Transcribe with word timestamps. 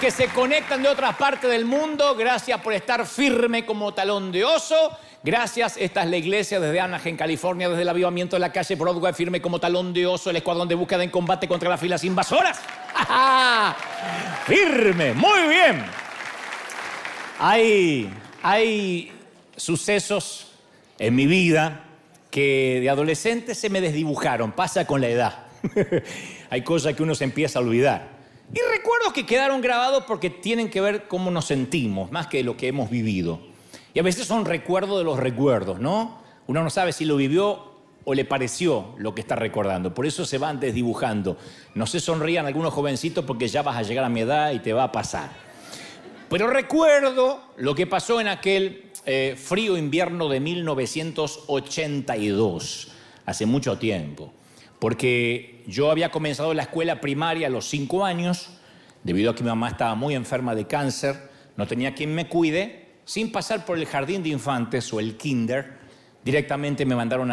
que 0.00 0.10
se 0.10 0.28
conectan 0.28 0.82
de 0.82 0.88
otras 0.88 1.16
partes 1.16 1.50
del 1.50 1.64
mundo, 1.64 2.14
gracias 2.14 2.60
por 2.60 2.72
estar 2.72 3.06
firme 3.06 3.64
como 3.64 3.94
talón 3.94 4.30
de 4.30 4.44
oso. 4.44 4.74
Gracias, 5.22 5.76
esta 5.78 6.02
es 6.02 6.10
la 6.10 6.16
iglesia 6.16 6.60
desde 6.60 6.80
Anaheim, 6.80 7.16
California, 7.16 7.68
desde 7.68 7.82
el 7.82 7.88
avivamiento 7.88 8.36
de 8.36 8.40
la 8.40 8.52
calle 8.52 8.74
Broadway, 8.74 9.12
firme 9.12 9.40
como 9.40 9.58
talón 9.58 9.92
de 9.92 10.06
oso, 10.06 10.30
el 10.30 10.36
escuadrón 10.36 10.68
de 10.68 10.74
búsqueda 10.74 11.02
en 11.02 11.10
combate 11.10 11.48
contra 11.48 11.68
las 11.68 11.80
filas 11.80 12.04
invasoras. 12.04 12.60
firme, 14.46 15.14
muy 15.14 15.48
bien. 15.48 15.84
Hay, 17.38 18.10
hay 18.42 19.12
sucesos 19.56 20.52
en 20.98 21.14
mi 21.14 21.26
vida 21.26 21.84
que 22.30 22.78
de 22.80 22.90
adolescente 22.90 23.54
se 23.54 23.70
me 23.70 23.80
desdibujaron, 23.80 24.52
pasa 24.52 24.86
con 24.86 25.00
la 25.00 25.08
edad. 25.08 25.38
hay 26.50 26.62
cosas 26.62 26.94
que 26.94 27.02
uno 27.02 27.14
se 27.14 27.24
empieza 27.24 27.58
a 27.58 27.62
olvidar. 27.62 28.15
Y 28.52 28.58
recuerdos 28.72 29.12
que 29.12 29.26
quedaron 29.26 29.60
grabados 29.60 30.04
porque 30.06 30.30
tienen 30.30 30.70
que 30.70 30.80
ver 30.80 31.08
cómo 31.08 31.30
nos 31.30 31.46
sentimos, 31.46 32.12
más 32.12 32.28
que 32.28 32.44
lo 32.44 32.56
que 32.56 32.68
hemos 32.68 32.90
vivido. 32.90 33.40
Y 33.92 33.98
a 33.98 34.02
veces 34.02 34.26
son 34.26 34.44
recuerdos 34.44 34.98
de 34.98 35.04
los 35.04 35.18
recuerdos, 35.18 35.80
¿no? 35.80 36.18
Uno 36.46 36.62
no 36.62 36.70
sabe 36.70 36.92
si 36.92 37.04
lo 37.04 37.16
vivió 37.16 37.74
o 38.04 38.14
le 38.14 38.24
pareció 38.24 38.94
lo 38.98 39.14
que 39.14 39.20
está 39.20 39.34
recordando. 39.34 39.92
Por 39.92 40.06
eso 40.06 40.24
se 40.24 40.38
van 40.38 40.60
desdibujando. 40.60 41.36
No 41.74 41.86
se 41.86 41.98
sonrían 41.98 42.46
algunos 42.46 42.72
jovencitos 42.72 43.24
porque 43.24 43.48
ya 43.48 43.62
vas 43.62 43.76
a 43.76 43.82
llegar 43.82 44.04
a 44.04 44.08
mi 44.08 44.20
edad 44.20 44.52
y 44.52 44.60
te 44.60 44.72
va 44.72 44.84
a 44.84 44.92
pasar. 44.92 45.30
Pero 46.28 46.48
recuerdo 46.48 47.40
lo 47.56 47.74
que 47.74 47.86
pasó 47.86 48.20
en 48.20 48.28
aquel 48.28 48.92
eh, 49.06 49.36
frío 49.36 49.76
invierno 49.76 50.28
de 50.28 50.40
1982, 50.40 52.88
hace 53.24 53.46
mucho 53.46 53.78
tiempo 53.78 54.32
porque 54.78 55.55
yo 55.66 55.90
había 55.90 56.10
comenzado 56.10 56.54
la 56.54 56.62
escuela 56.62 57.00
primaria 57.00 57.48
a 57.48 57.50
los 57.50 57.68
cinco 57.68 58.04
años, 58.04 58.48
debido 59.02 59.30
a 59.30 59.34
que 59.34 59.42
mi 59.42 59.48
mamá 59.48 59.68
estaba 59.68 59.94
muy 59.94 60.14
enferma 60.14 60.54
de 60.54 60.66
cáncer, 60.66 61.30
no 61.56 61.66
tenía 61.66 61.94
quien 61.94 62.14
me 62.14 62.28
cuide, 62.28 62.86
sin 63.04 63.32
pasar 63.32 63.64
por 63.64 63.78
el 63.78 63.86
jardín 63.86 64.22
de 64.22 64.30
infantes 64.30 64.92
o 64.92 65.00
el 65.00 65.16
kinder, 65.16 65.78
directamente 66.24 66.84
me 66.84 66.94
mandaron 66.94 67.30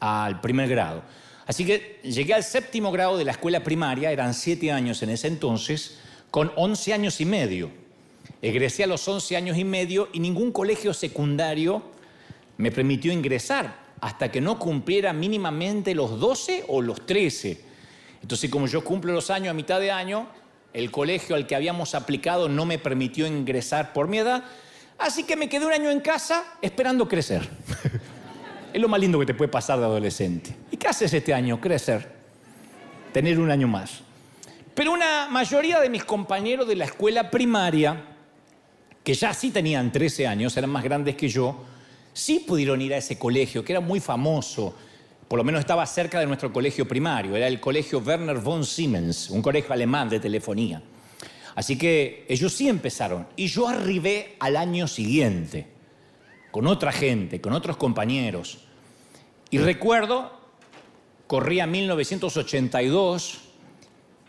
al 0.00 0.40
primer 0.40 0.68
grado. 0.68 1.02
Así 1.46 1.64
que 1.64 2.00
llegué 2.02 2.34
al 2.34 2.44
séptimo 2.44 2.92
grado 2.92 3.16
de 3.16 3.24
la 3.24 3.32
escuela 3.32 3.62
primaria, 3.64 4.12
eran 4.12 4.32
siete 4.34 4.70
años 4.70 5.02
en 5.02 5.10
ese 5.10 5.28
entonces, 5.28 5.98
con 6.30 6.52
once 6.56 6.92
años 6.92 7.20
y 7.20 7.24
medio. 7.24 7.70
Egresé 8.40 8.84
a 8.84 8.86
los 8.86 9.06
once 9.06 9.36
años 9.36 9.58
y 9.58 9.64
medio 9.64 10.08
y 10.12 10.20
ningún 10.20 10.52
colegio 10.52 10.94
secundario 10.94 11.82
me 12.56 12.70
permitió 12.70 13.12
ingresar 13.12 13.81
hasta 14.02 14.32
que 14.32 14.40
no 14.40 14.58
cumpliera 14.58 15.12
mínimamente 15.12 15.94
los 15.94 16.18
12 16.18 16.64
o 16.68 16.82
los 16.82 17.06
13. 17.06 17.60
Entonces, 18.20 18.50
como 18.50 18.66
yo 18.66 18.82
cumplo 18.82 19.12
los 19.12 19.30
años 19.30 19.52
a 19.52 19.54
mitad 19.54 19.78
de 19.78 19.92
año, 19.92 20.26
el 20.72 20.90
colegio 20.90 21.36
al 21.36 21.46
que 21.46 21.54
habíamos 21.54 21.94
aplicado 21.94 22.48
no 22.48 22.66
me 22.66 22.78
permitió 22.78 23.28
ingresar 23.28 23.92
por 23.92 24.08
mi 24.08 24.18
edad, 24.18 24.42
así 24.98 25.22
que 25.22 25.36
me 25.36 25.48
quedé 25.48 25.66
un 25.66 25.72
año 25.72 25.88
en 25.88 26.00
casa 26.00 26.42
esperando 26.60 27.06
crecer. 27.06 27.48
es 28.72 28.80
lo 28.80 28.88
más 28.88 29.00
lindo 29.00 29.20
que 29.20 29.26
te 29.26 29.34
puede 29.34 29.48
pasar 29.48 29.78
de 29.78 29.84
adolescente. 29.84 30.52
¿Y 30.72 30.76
qué 30.76 30.88
haces 30.88 31.14
este 31.14 31.32
año? 31.32 31.60
Crecer. 31.60 32.10
Tener 33.12 33.38
un 33.38 33.52
año 33.52 33.68
más. 33.68 34.00
Pero 34.74 34.92
una 34.92 35.28
mayoría 35.28 35.78
de 35.78 35.88
mis 35.88 36.02
compañeros 36.02 36.66
de 36.66 36.74
la 36.74 36.86
escuela 36.86 37.30
primaria, 37.30 38.02
que 39.04 39.14
ya 39.14 39.32
sí 39.32 39.52
tenían 39.52 39.92
13 39.92 40.26
años, 40.26 40.56
eran 40.56 40.70
más 40.70 40.82
grandes 40.82 41.14
que 41.14 41.28
yo, 41.28 41.66
sí 42.12 42.44
pudieron 42.46 42.80
ir 42.82 42.94
a 42.94 42.98
ese 42.98 43.18
colegio, 43.18 43.64
que 43.64 43.72
era 43.72 43.80
muy 43.80 44.00
famoso, 44.00 44.74
por 45.28 45.38
lo 45.38 45.44
menos 45.44 45.60
estaba 45.60 45.86
cerca 45.86 46.20
de 46.20 46.26
nuestro 46.26 46.52
colegio 46.52 46.86
primario, 46.86 47.36
era 47.36 47.46
el 47.48 47.58
colegio 47.58 48.00
Werner 48.00 48.38
von 48.38 48.64
Siemens, 48.64 49.30
un 49.30 49.40
colegio 49.40 49.72
alemán 49.72 50.08
de 50.08 50.20
telefonía. 50.20 50.82
Así 51.54 51.76
que 51.76 52.26
ellos 52.28 52.52
sí 52.52 52.68
empezaron. 52.68 53.26
Y 53.36 53.46
yo 53.46 53.68
arribé 53.68 54.36
al 54.40 54.56
año 54.56 54.88
siguiente, 54.88 55.66
con 56.50 56.66
otra 56.66 56.92
gente, 56.92 57.40
con 57.40 57.52
otros 57.52 57.76
compañeros. 57.76 58.58
Y 59.50 59.58
recuerdo, 59.58 60.32
corría 61.26 61.66
1982, 61.66 63.40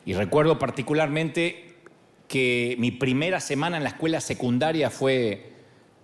y 0.06 0.14
recuerdo 0.14 0.60
particularmente 0.60 1.76
que 2.28 2.76
mi 2.80 2.92
primera 2.92 3.40
semana 3.40 3.78
en 3.78 3.84
la 3.84 3.90
escuela 3.90 4.20
secundaria 4.20 4.90
fue 4.90 5.53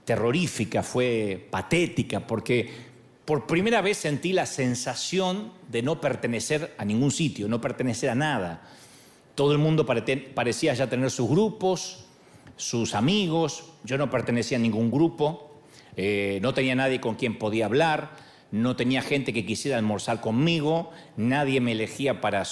terrorífica, 0.10 0.82
fue 0.82 1.48
patética, 1.52 2.26
porque 2.26 2.68
por 3.26 3.46
primera 3.46 3.80
vez 3.80 3.96
sentí 3.96 4.34
la 4.34 4.48
sensación 4.48 5.52
de 5.68 5.84
no 5.84 6.02
pertenecer 6.02 6.74
a 6.80 6.84
ningún 6.84 7.12
sitio, 7.12 7.48
no 7.48 7.62
pertenecer 7.62 8.10
a 8.10 8.16
nada. 8.16 8.64
Todo 9.36 9.52
el 9.52 9.60
mundo 9.60 9.86
parecía 9.86 10.74
ya 10.74 10.90
tener 10.90 11.12
sus 11.12 11.30
grupos, 11.30 12.06
sus 12.58 12.96
amigos, 12.96 13.66
yo 13.84 14.00
no 14.00 14.10
pertenecía 14.10 14.58
a 14.58 14.62
ningún 14.62 14.90
grupo, 14.90 15.62
eh, 15.96 16.40
no 16.42 16.56
tenía 16.56 16.74
nadie 16.74 17.00
con 17.00 17.14
quien 17.14 17.38
podía 17.38 17.68
hablar, 17.68 18.16
no 18.52 18.76
tenía 18.76 19.04
gente 19.04 19.32
que 19.32 19.46
quisiera 19.46 19.78
almorzar 19.78 20.22
conmigo, 20.22 20.90
nadie 21.18 21.62
me 21.62 21.74
elegía 21.74 22.20
para, 22.20 22.44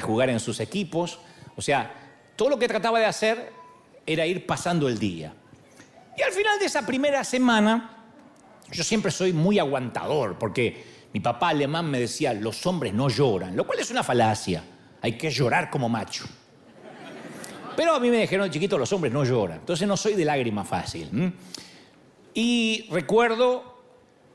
jugar 0.00 0.30
en 0.30 0.40
sus 0.40 0.58
equipos. 0.58 1.20
O 1.54 1.62
sea, 1.62 1.94
todo 2.34 2.48
lo 2.48 2.58
que 2.58 2.66
trataba 2.66 2.98
de 2.98 3.06
hacer 3.06 3.52
era 4.04 4.26
ir 4.26 4.46
pasando 4.46 4.88
el 4.88 4.98
día. 4.98 5.32
Y 6.16 6.22
al 6.22 6.32
final 6.32 6.58
de 6.58 6.66
esa 6.66 6.86
primera 6.86 7.22
semana, 7.24 8.04
yo 8.70 8.82
siempre 8.82 9.10
soy 9.10 9.32
muy 9.32 9.58
aguantador, 9.58 10.38
porque 10.38 10.84
mi 11.12 11.20
papá 11.20 11.50
alemán 11.50 11.90
me 11.90 12.00
decía, 12.00 12.32
los 12.32 12.66
hombres 12.66 12.94
no 12.94 13.08
lloran, 13.08 13.56
lo 13.56 13.66
cual 13.66 13.80
es 13.80 13.90
una 13.90 14.02
falacia, 14.02 14.64
hay 15.02 15.12
que 15.12 15.30
llorar 15.30 15.70
como 15.70 15.88
macho. 15.88 16.24
Pero 17.76 17.94
a 17.94 18.00
mí 18.00 18.10
me 18.10 18.18
dijeron, 18.18 18.50
chiquito, 18.50 18.78
los 18.78 18.90
hombres 18.92 19.12
no 19.12 19.24
lloran, 19.24 19.58
entonces 19.58 19.86
no 19.86 19.96
soy 19.96 20.14
de 20.14 20.24
lágrima 20.24 20.64
fácil. 20.64 21.34
Y 22.32 22.88
recuerdo 22.90 23.76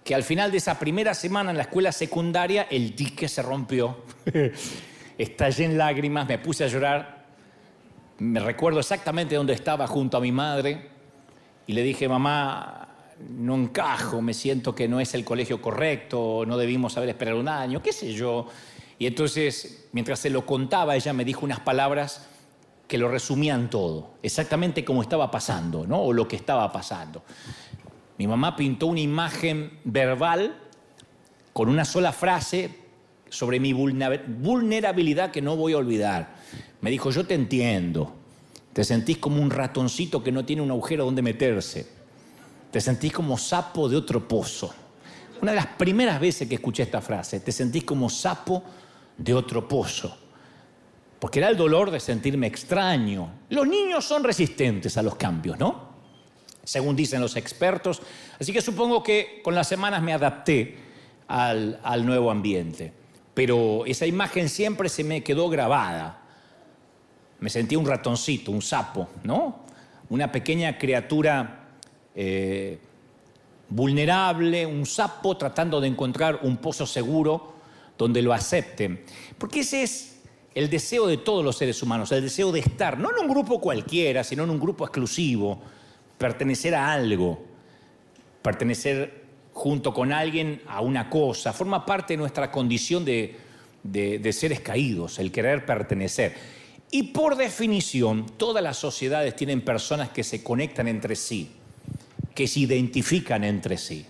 que 0.03 0.13
al 0.13 0.23
final 0.23 0.51
de 0.51 0.57
esa 0.57 0.77
primera 0.77 1.13
semana 1.13 1.51
en 1.51 1.57
la 1.57 1.63
escuela 1.63 1.91
secundaria, 1.91 2.67
el 2.69 2.95
dique 2.95 3.27
se 3.27 3.41
rompió, 3.41 4.03
estallé 5.17 5.65
en 5.65 5.77
lágrimas, 5.77 6.27
me 6.27 6.37
puse 6.37 6.63
a 6.63 6.67
llorar, 6.67 7.25
me 8.19 8.39
recuerdo 8.39 8.79
exactamente 8.79 9.35
dónde 9.35 9.53
estaba 9.53 9.87
junto 9.87 10.17
a 10.17 10.21
mi 10.21 10.31
madre, 10.31 10.90
y 11.67 11.73
le 11.73 11.83
dije, 11.83 12.07
mamá, 12.07 12.89
no 13.29 13.55
encajo, 13.55 14.21
me 14.21 14.33
siento 14.33 14.73
que 14.73 14.87
no 14.87 14.99
es 14.99 15.13
el 15.13 15.23
colegio 15.23 15.61
correcto, 15.61 16.43
no 16.45 16.57
debimos 16.57 16.97
haber 16.97 17.09
esperado 17.09 17.39
un 17.39 17.47
año, 17.47 17.81
qué 17.81 17.93
sé 17.93 18.13
yo. 18.13 18.47
Y 18.97 19.07
entonces, 19.07 19.87
mientras 19.91 20.19
se 20.19 20.29
lo 20.29 20.45
contaba, 20.45 20.95
ella 20.95 21.13
me 21.13 21.25
dijo 21.25 21.45
unas 21.45 21.59
palabras 21.59 22.27
que 22.87 22.97
lo 22.97 23.07
resumían 23.07 23.69
todo, 23.69 24.15
exactamente 24.21 24.83
como 24.83 25.01
estaba 25.01 25.31
pasando, 25.31 25.87
¿no? 25.87 26.01
O 26.01 26.13
lo 26.13 26.27
que 26.27 26.35
estaba 26.35 26.71
pasando. 26.71 27.23
Mi 28.17 28.27
mamá 28.27 28.55
pintó 28.55 28.87
una 28.87 28.99
imagen 28.99 29.79
verbal 29.83 30.55
con 31.53 31.69
una 31.69 31.85
sola 31.85 32.11
frase 32.11 32.69
sobre 33.29 33.59
mi 33.59 33.73
vulnerabilidad 33.73 35.31
que 35.31 35.41
no 35.41 35.55
voy 35.55 35.73
a 35.73 35.77
olvidar. 35.77 36.35
Me 36.81 36.91
dijo, 36.91 37.11
yo 37.11 37.25
te 37.25 37.33
entiendo, 37.33 38.13
te 38.73 38.83
sentís 38.83 39.17
como 39.17 39.41
un 39.41 39.49
ratoncito 39.49 40.23
que 40.23 40.31
no 40.31 40.45
tiene 40.45 40.61
un 40.61 40.71
agujero 40.71 41.05
donde 41.05 41.21
meterse. 41.21 41.87
Te 42.71 42.79
sentís 42.79 43.11
como 43.11 43.37
sapo 43.37 43.89
de 43.89 43.97
otro 43.97 44.25
pozo. 44.27 44.73
Una 45.41 45.51
de 45.51 45.57
las 45.57 45.67
primeras 45.67 46.21
veces 46.21 46.47
que 46.47 46.55
escuché 46.55 46.83
esta 46.83 47.01
frase, 47.01 47.41
te 47.41 47.51
sentís 47.51 47.83
como 47.83 48.09
sapo 48.09 48.63
de 49.17 49.33
otro 49.33 49.67
pozo. 49.67 50.15
Porque 51.19 51.39
era 51.39 51.49
el 51.49 51.57
dolor 51.57 51.91
de 51.91 51.99
sentirme 51.99 52.47
extraño. 52.47 53.29
Los 53.49 53.67
niños 53.67 54.05
son 54.05 54.23
resistentes 54.23 54.97
a 54.97 55.03
los 55.03 55.15
cambios, 55.15 55.59
¿no? 55.59 55.91
Según 56.63 56.95
dicen 56.95 57.19
los 57.19 57.35
expertos. 57.35 58.01
Así 58.39 58.53
que 58.53 58.61
supongo 58.61 59.03
que 59.03 59.41
con 59.43 59.53
las 59.53 59.67
semanas 59.67 60.01
me 60.01 60.13
adapté 60.13 60.77
al, 61.27 61.79
al 61.83 62.05
nuevo 62.05 62.31
ambiente. 62.31 62.93
Pero 63.33 63.85
esa 63.85 64.05
imagen 64.05 64.47
siempre 64.47 64.87
se 64.87 65.03
me 65.03 65.23
quedó 65.23 65.49
grabada 65.49 66.20
me 67.41 67.49
sentí 67.49 67.75
un 67.75 67.85
ratoncito, 67.85 68.51
un 68.51 68.61
sapo, 68.61 69.09
¿no? 69.23 69.65
Una 70.09 70.31
pequeña 70.31 70.77
criatura 70.77 71.69
eh, 72.15 72.77
vulnerable, 73.67 74.65
un 74.65 74.85
sapo 74.85 75.35
tratando 75.35 75.81
de 75.81 75.87
encontrar 75.87 76.39
un 76.43 76.57
pozo 76.57 76.85
seguro 76.85 77.55
donde 77.97 78.21
lo 78.21 78.31
acepten. 78.31 79.03
Porque 79.39 79.61
ese 79.61 79.81
es 79.83 80.19
el 80.53 80.69
deseo 80.69 81.07
de 81.07 81.17
todos 81.17 81.43
los 81.43 81.57
seres 81.57 81.81
humanos, 81.81 82.11
el 82.11 82.21
deseo 82.21 82.51
de 82.51 82.59
estar, 82.59 82.99
no 82.99 83.09
en 83.09 83.23
un 83.23 83.27
grupo 83.27 83.59
cualquiera, 83.59 84.23
sino 84.23 84.43
en 84.43 84.51
un 84.51 84.59
grupo 84.59 84.83
exclusivo, 84.85 85.59
pertenecer 86.19 86.75
a 86.75 86.93
algo, 86.93 87.41
pertenecer 88.43 89.23
junto 89.51 89.93
con 89.93 90.13
alguien 90.13 90.61
a 90.67 90.81
una 90.81 91.09
cosa, 91.09 91.53
forma 91.53 91.87
parte 91.87 92.13
de 92.13 92.17
nuestra 92.17 92.51
condición 92.51 93.03
de, 93.03 93.39
de 93.81 94.33
seres 94.33 94.59
caídos, 94.59 95.17
el 95.17 95.31
querer 95.31 95.65
pertenecer. 95.65 96.60
Y 96.93 97.03
por 97.03 97.37
definición, 97.37 98.25
todas 98.37 98.61
las 98.61 98.75
sociedades 98.75 99.33
tienen 99.37 99.61
personas 99.61 100.09
que 100.09 100.25
se 100.25 100.43
conectan 100.43 100.89
entre 100.89 101.15
sí, 101.15 101.49
que 102.35 102.47
se 102.47 102.59
identifican 102.59 103.45
entre 103.45 103.77
sí. 103.77 104.05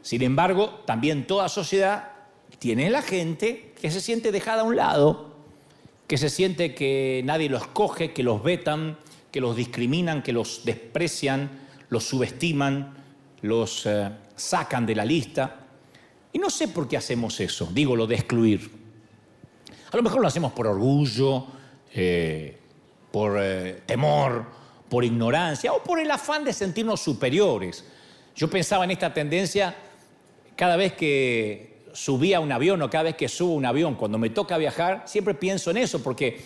Sin 0.00 0.22
embargo, 0.22 0.82
también 0.86 1.26
toda 1.26 1.50
sociedad 1.50 2.12
tiene 2.58 2.88
la 2.88 3.02
gente 3.02 3.74
que 3.80 3.90
se 3.90 4.00
siente 4.00 4.32
dejada 4.32 4.62
a 4.62 4.64
un 4.64 4.76
lado, 4.76 5.36
que 6.06 6.16
se 6.16 6.30
siente 6.30 6.74
que 6.74 7.20
nadie 7.24 7.50
los 7.50 7.66
coge, 7.66 8.14
que 8.14 8.22
los 8.22 8.42
vetan, 8.42 8.96
que 9.30 9.42
los 9.42 9.54
discriminan, 9.54 10.22
que 10.22 10.32
los 10.32 10.64
desprecian, 10.64 11.50
los 11.90 12.04
subestiman, 12.04 12.94
los 13.42 13.84
eh, 13.84 14.10
sacan 14.34 14.86
de 14.86 14.94
la 14.94 15.04
lista. 15.04 15.66
Y 16.32 16.38
no 16.38 16.48
sé 16.48 16.68
por 16.68 16.88
qué 16.88 16.96
hacemos 16.96 17.38
eso, 17.40 17.68
digo 17.74 17.94
lo 17.94 18.06
de 18.06 18.14
excluir. 18.14 18.70
A 19.92 19.96
lo 19.96 20.02
mejor 20.02 20.22
lo 20.22 20.28
hacemos 20.28 20.52
por 20.52 20.66
orgullo, 20.66 21.46
eh, 21.94 22.58
por 23.10 23.38
eh, 23.40 23.82
temor, 23.86 24.46
por 24.88 25.04
ignorancia 25.04 25.72
o 25.72 25.82
por 25.82 25.98
el 25.98 26.10
afán 26.10 26.44
de 26.44 26.52
sentirnos 26.52 27.00
superiores. 27.00 27.84
Yo 28.34 28.48
pensaba 28.50 28.84
en 28.84 28.90
esta 28.90 29.12
tendencia 29.14 29.74
cada 30.56 30.76
vez 30.76 30.92
que 30.94 31.84
subía 31.92 32.36
a 32.36 32.40
un 32.40 32.52
avión 32.52 32.82
o 32.82 32.90
cada 32.90 33.04
vez 33.04 33.16
que 33.16 33.28
subo 33.28 33.54
un 33.54 33.64
avión, 33.64 33.94
cuando 33.94 34.18
me 34.18 34.30
toca 34.30 34.58
viajar, 34.58 35.04
siempre 35.06 35.34
pienso 35.34 35.70
en 35.70 35.78
eso, 35.78 36.02
porque 36.02 36.42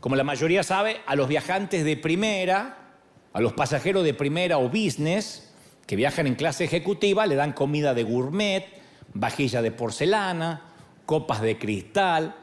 como 0.00 0.16
la 0.16 0.24
mayoría 0.24 0.64
sabe, 0.64 1.00
a 1.06 1.14
los 1.14 1.28
viajantes 1.28 1.84
de 1.84 1.96
primera, 1.96 2.96
a 3.32 3.40
los 3.40 3.52
pasajeros 3.52 4.02
de 4.02 4.14
primera 4.14 4.58
o 4.58 4.68
business, 4.68 5.52
que 5.86 5.94
viajan 5.94 6.26
en 6.26 6.34
clase 6.34 6.64
ejecutiva, 6.64 7.26
le 7.26 7.36
dan 7.36 7.52
comida 7.52 7.94
de 7.94 8.02
gourmet, 8.02 8.66
vajilla 9.14 9.62
de 9.62 9.70
porcelana, 9.70 10.62
copas 11.06 11.40
de 11.40 11.58
cristal. 11.58 12.34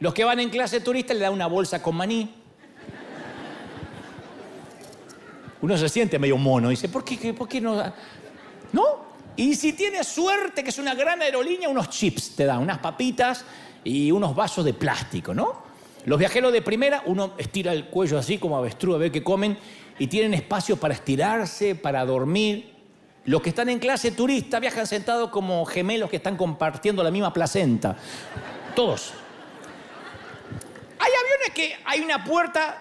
Los 0.00 0.12
que 0.14 0.24
van 0.24 0.40
en 0.40 0.50
clase 0.50 0.80
turista 0.80 1.14
le 1.14 1.20
dan 1.20 1.32
una 1.32 1.46
bolsa 1.46 1.82
con 1.82 1.96
maní. 1.96 2.34
Uno 5.62 5.78
se 5.78 5.88
siente 5.88 6.18
medio 6.18 6.36
mono, 6.36 6.68
dice, 6.68 6.88
¿por 6.88 7.04
qué, 7.04 7.32
por 7.32 7.48
qué 7.48 7.60
no? 7.60 7.82
¿No? 8.72 8.82
Y 9.36 9.54
si 9.54 9.72
tienes 9.72 10.06
suerte, 10.06 10.62
que 10.62 10.70
es 10.70 10.78
una 10.78 10.94
gran 10.94 11.22
aerolínea, 11.22 11.68
unos 11.68 11.88
chips 11.88 12.36
te 12.36 12.44
dan, 12.44 12.58
unas 12.58 12.78
papitas 12.78 13.44
y 13.82 14.10
unos 14.12 14.36
vasos 14.36 14.64
de 14.64 14.74
plástico, 14.74 15.32
¿no? 15.32 15.64
Los 16.04 16.18
viajeros 16.18 16.52
de 16.52 16.60
primera, 16.60 17.02
uno 17.06 17.32
estira 17.38 17.72
el 17.72 17.86
cuello 17.86 18.18
así 18.18 18.36
como 18.38 18.58
avestruz 18.58 18.96
a 18.96 18.98
ver 18.98 19.10
qué 19.10 19.22
comen 19.22 19.56
y 19.98 20.06
tienen 20.06 20.34
espacio 20.34 20.76
para 20.76 20.94
estirarse, 20.94 21.74
para 21.74 22.04
dormir. 22.04 22.74
Los 23.24 23.40
que 23.40 23.48
están 23.48 23.70
en 23.70 23.78
clase 23.78 24.10
turista 24.10 24.60
viajan 24.60 24.86
sentados 24.86 25.30
como 25.30 25.64
gemelos 25.64 26.10
que 26.10 26.16
están 26.16 26.36
compartiendo 26.36 27.02
la 27.02 27.10
misma 27.10 27.32
placenta. 27.32 27.96
Todos. 28.76 29.14
Hay 31.04 31.10
aviones 31.10 31.50
que 31.54 31.76
hay 31.84 32.00
una 32.00 32.24
puerta 32.24 32.78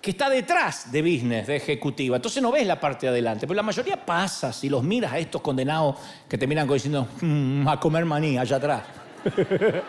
que 0.00 0.12
está 0.12 0.30
detrás 0.30 0.90
de 0.90 1.02
business, 1.02 1.46
de 1.46 1.56
ejecutiva. 1.56 2.16
Entonces 2.16 2.42
no 2.42 2.50
ves 2.50 2.66
la 2.66 2.80
parte 2.80 3.04
de 3.04 3.10
adelante, 3.10 3.46
pero 3.46 3.56
la 3.56 3.62
mayoría 3.62 4.06
pasa 4.06 4.54
si 4.54 4.70
los 4.70 4.82
miras 4.82 5.12
a 5.12 5.18
estos 5.18 5.42
condenados 5.42 5.96
que 6.26 6.38
te 6.38 6.46
miran 6.46 6.66
diciendo 6.66 7.06
mm, 7.20 7.68
a 7.68 7.78
comer 7.78 8.06
maní 8.06 8.38
allá 8.38 8.56
atrás. 8.56 8.84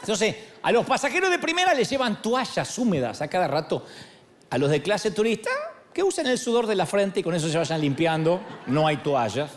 Entonces, 0.00 0.34
a 0.60 0.72
los 0.72 0.84
pasajeros 0.84 1.30
de 1.30 1.38
primera 1.38 1.72
les 1.72 1.88
llevan 1.88 2.20
toallas 2.20 2.76
húmedas 2.78 3.22
a 3.22 3.28
cada 3.28 3.46
rato. 3.46 3.86
A 4.50 4.58
los 4.58 4.70
de 4.70 4.82
clase 4.82 5.12
turista, 5.12 5.50
que 5.92 6.02
usen 6.02 6.26
el 6.26 6.38
sudor 6.38 6.66
de 6.66 6.74
la 6.74 6.86
frente 6.86 7.20
y 7.20 7.22
con 7.22 7.36
eso 7.36 7.48
se 7.48 7.58
vayan 7.58 7.80
limpiando, 7.80 8.40
no 8.66 8.88
hay 8.88 8.96
toallas. 8.96 9.52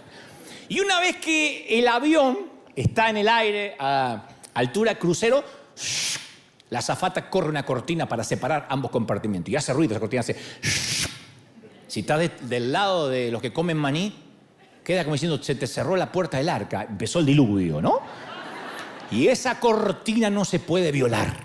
Y 0.70 0.80
una 0.80 1.00
vez 1.00 1.16
que 1.16 1.80
el 1.80 1.88
avión 1.88 2.38
está 2.76 3.10
en 3.10 3.18
el 3.18 3.30
aire 3.30 3.76
a 3.80 4.28
altura 4.54 4.94
crucero, 5.00 5.44
la 6.72 6.80
azafata 6.80 7.30
corre 7.30 7.50
una 7.50 7.66
cortina 7.66 8.08
para 8.08 8.24
separar 8.24 8.66
ambos 8.70 8.92
compartimentos 8.92 9.52
y 9.52 9.58
hace 9.58 9.74
ruido, 9.74 9.92
esa 9.92 10.00
cortina 10.00 10.22
hace... 10.22 10.38
Si 11.86 12.00
estás 12.00 12.32
del 12.44 12.72
lado 12.72 13.10
de 13.10 13.30
los 13.30 13.42
que 13.42 13.52
comen 13.52 13.76
maní, 13.76 14.16
queda 14.82 15.04
como 15.04 15.16
diciendo, 15.16 15.44
se 15.44 15.56
te 15.56 15.68
cerró 15.68 15.98
la 15.98 16.14
puerta 16.14 16.38
del 16.38 16.48
arca, 16.48 16.84
empezó 16.90 17.20
el 17.20 17.26
diluvio, 17.26 17.82
¿no? 17.82 18.00
Y 19.12 19.28
esa 19.28 19.60
cortina 19.60 20.30
no 20.30 20.46
se 20.46 20.60
puede 20.60 20.94
violar. 20.94 21.36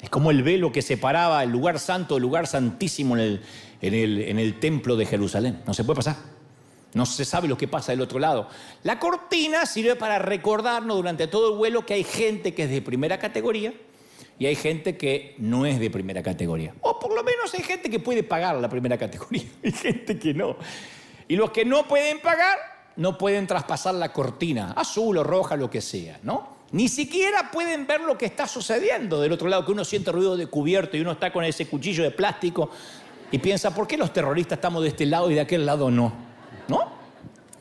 Es 0.00 0.08
como 0.08 0.30
el 0.30 0.44
velo 0.44 0.70
que 0.70 0.80
separaba 0.80 1.42
el 1.42 1.50
lugar 1.50 1.80
santo 1.80 2.14
del 2.14 2.22
lugar 2.22 2.46
santísimo 2.46 3.16
en 3.16 3.20
el, 3.20 3.42
en 3.80 3.94
el, 3.94 4.20
en 4.20 4.38
el 4.38 4.60
templo 4.60 4.94
de 4.94 5.06
Jerusalén. 5.06 5.60
No 5.66 5.74
se 5.74 5.82
puede 5.82 5.96
pasar. 5.96 6.16
No 6.94 7.04
se 7.04 7.24
sabe 7.24 7.48
lo 7.48 7.58
que 7.58 7.66
pasa 7.66 7.90
del 7.90 8.02
otro 8.02 8.20
lado. 8.20 8.48
La 8.84 9.00
cortina 9.00 9.66
sirve 9.66 9.96
para 9.96 10.20
recordarnos 10.20 10.96
durante 10.96 11.26
todo 11.26 11.50
el 11.50 11.58
vuelo 11.58 11.84
que 11.84 11.94
hay 11.94 12.04
gente 12.04 12.54
que 12.54 12.62
es 12.64 12.70
de 12.70 12.80
primera 12.80 13.18
categoría 13.18 13.74
y 14.42 14.46
hay 14.46 14.56
gente 14.56 14.96
que 14.96 15.36
no 15.38 15.66
es 15.66 15.78
de 15.78 15.88
primera 15.88 16.20
categoría. 16.20 16.74
O 16.80 16.98
por 16.98 17.14
lo 17.14 17.22
menos 17.22 17.54
hay 17.54 17.62
gente 17.62 17.88
que 17.88 18.00
puede 18.00 18.24
pagar 18.24 18.56
la 18.56 18.68
primera 18.68 18.98
categoría, 18.98 19.44
hay 19.64 19.70
gente 19.70 20.18
que 20.18 20.34
no. 20.34 20.56
Y 21.28 21.36
los 21.36 21.52
que 21.52 21.64
no 21.64 21.86
pueden 21.86 22.18
pagar 22.18 22.58
no 22.96 23.16
pueden 23.16 23.46
traspasar 23.46 23.94
la 23.94 24.12
cortina, 24.12 24.72
azul 24.72 25.16
o 25.16 25.22
roja, 25.22 25.54
lo 25.54 25.70
que 25.70 25.80
sea, 25.80 26.18
¿no? 26.24 26.56
Ni 26.72 26.88
siquiera 26.88 27.52
pueden 27.52 27.86
ver 27.86 28.00
lo 28.00 28.18
que 28.18 28.26
está 28.26 28.48
sucediendo 28.48 29.20
del 29.20 29.30
otro 29.30 29.46
lado, 29.46 29.64
que 29.64 29.70
uno 29.70 29.84
siente 29.84 30.10
ruido 30.10 30.36
de 30.36 30.48
cubierto 30.48 30.96
y 30.96 31.02
uno 31.02 31.12
está 31.12 31.32
con 31.32 31.44
ese 31.44 31.68
cuchillo 31.68 32.02
de 32.02 32.10
plástico 32.10 32.68
y 33.30 33.38
piensa, 33.38 33.72
¿por 33.72 33.86
qué 33.86 33.96
los 33.96 34.12
terroristas 34.12 34.56
estamos 34.56 34.82
de 34.82 34.88
este 34.88 35.06
lado 35.06 35.30
y 35.30 35.34
de 35.34 35.40
aquel 35.42 35.64
lado 35.64 35.88
no? 35.88 36.12
¿No? 36.66 36.90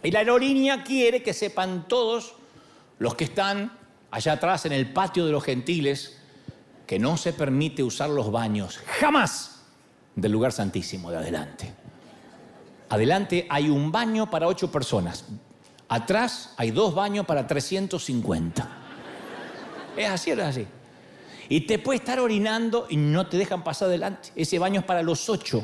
Y 0.02 0.10
la 0.10 0.18
aerolínea 0.18 0.84
quiere 0.84 1.22
que 1.22 1.34
sepan 1.34 1.88
todos 1.88 2.34
los 2.98 3.14
que 3.14 3.26
están 3.26 3.72
allá 4.10 4.34
atrás 4.34 4.66
en 4.66 4.72
el 4.72 4.92
patio 4.92 5.28
de 5.28 5.32
los 5.32 5.44
gentiles 5.44 6.18
que 6.92 7.00
no 7.00 7.16
se 7.16 7.32
permite 7.32 7.82
usar 7.82 8.10
los 8.10 8.34
baños 8.34 8.78
jamás 9.00 9.62
del 10.14 10.30
lugar 10.30 10.52
santísimo 10.52 11.10
de 11.10 11.16
adelante. 11.16 11.74
Adelante 12.90 13.48
hay 13.50 13.70
un 13.70 13.94
baño 13.94 14.30
para 14.30 14.46
ocho 14.46 14.70
personas. 14.70 15.24
Atrás 15.88 16.54
hay 16.58 16.72
dos 16.72 16.94
baños 16.94 17.26
para 17.26 17.48
350. 17.48 18.70
Es 19.96 20.10
así, 20.10 20.32
es 20.32 20.40
así. 20.40 20.68
Y 21.48 21.62
te 21.62 21.80
puede 21.80 22.00
estar 22.00 22.20
orinando 22.20 22.88
y 22.90 22.98
no 22.98 23.26
te 23.26 23.38
dejan 23.38 23.64
pasar 23.64 23.88
adelante. 23.88 24.28
Ese 24.36 24.60
baño 24.60 24.82
es 24.82 24.86
para 24.86 25.02
los 25.02 25.30
ocho. 25.30 25.64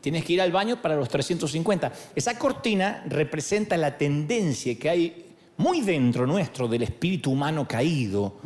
Tienes 0.00 0.24
que 0.24 0.34
ir 0.34 0.40
al 0.40 0.52
baño 0.52 0.80
para 0.80 0.94
los 0.94 1.08
350. 1.08 1.92
Esa 2.14 2.38
cortina 2.38 3.02
representa 3.08 3.76
la 3.76 3.98
tendencia 3.98 4.78
que 4.78 4.88
hay 4.88 5.34
muy 5.56 5.80
dentro 5.80 6.28
nuestro 6.28 6.68
del 6.68 6.84
espíritu 6.84 7.32
humano 7.32 7.66
caído 7.66 8.36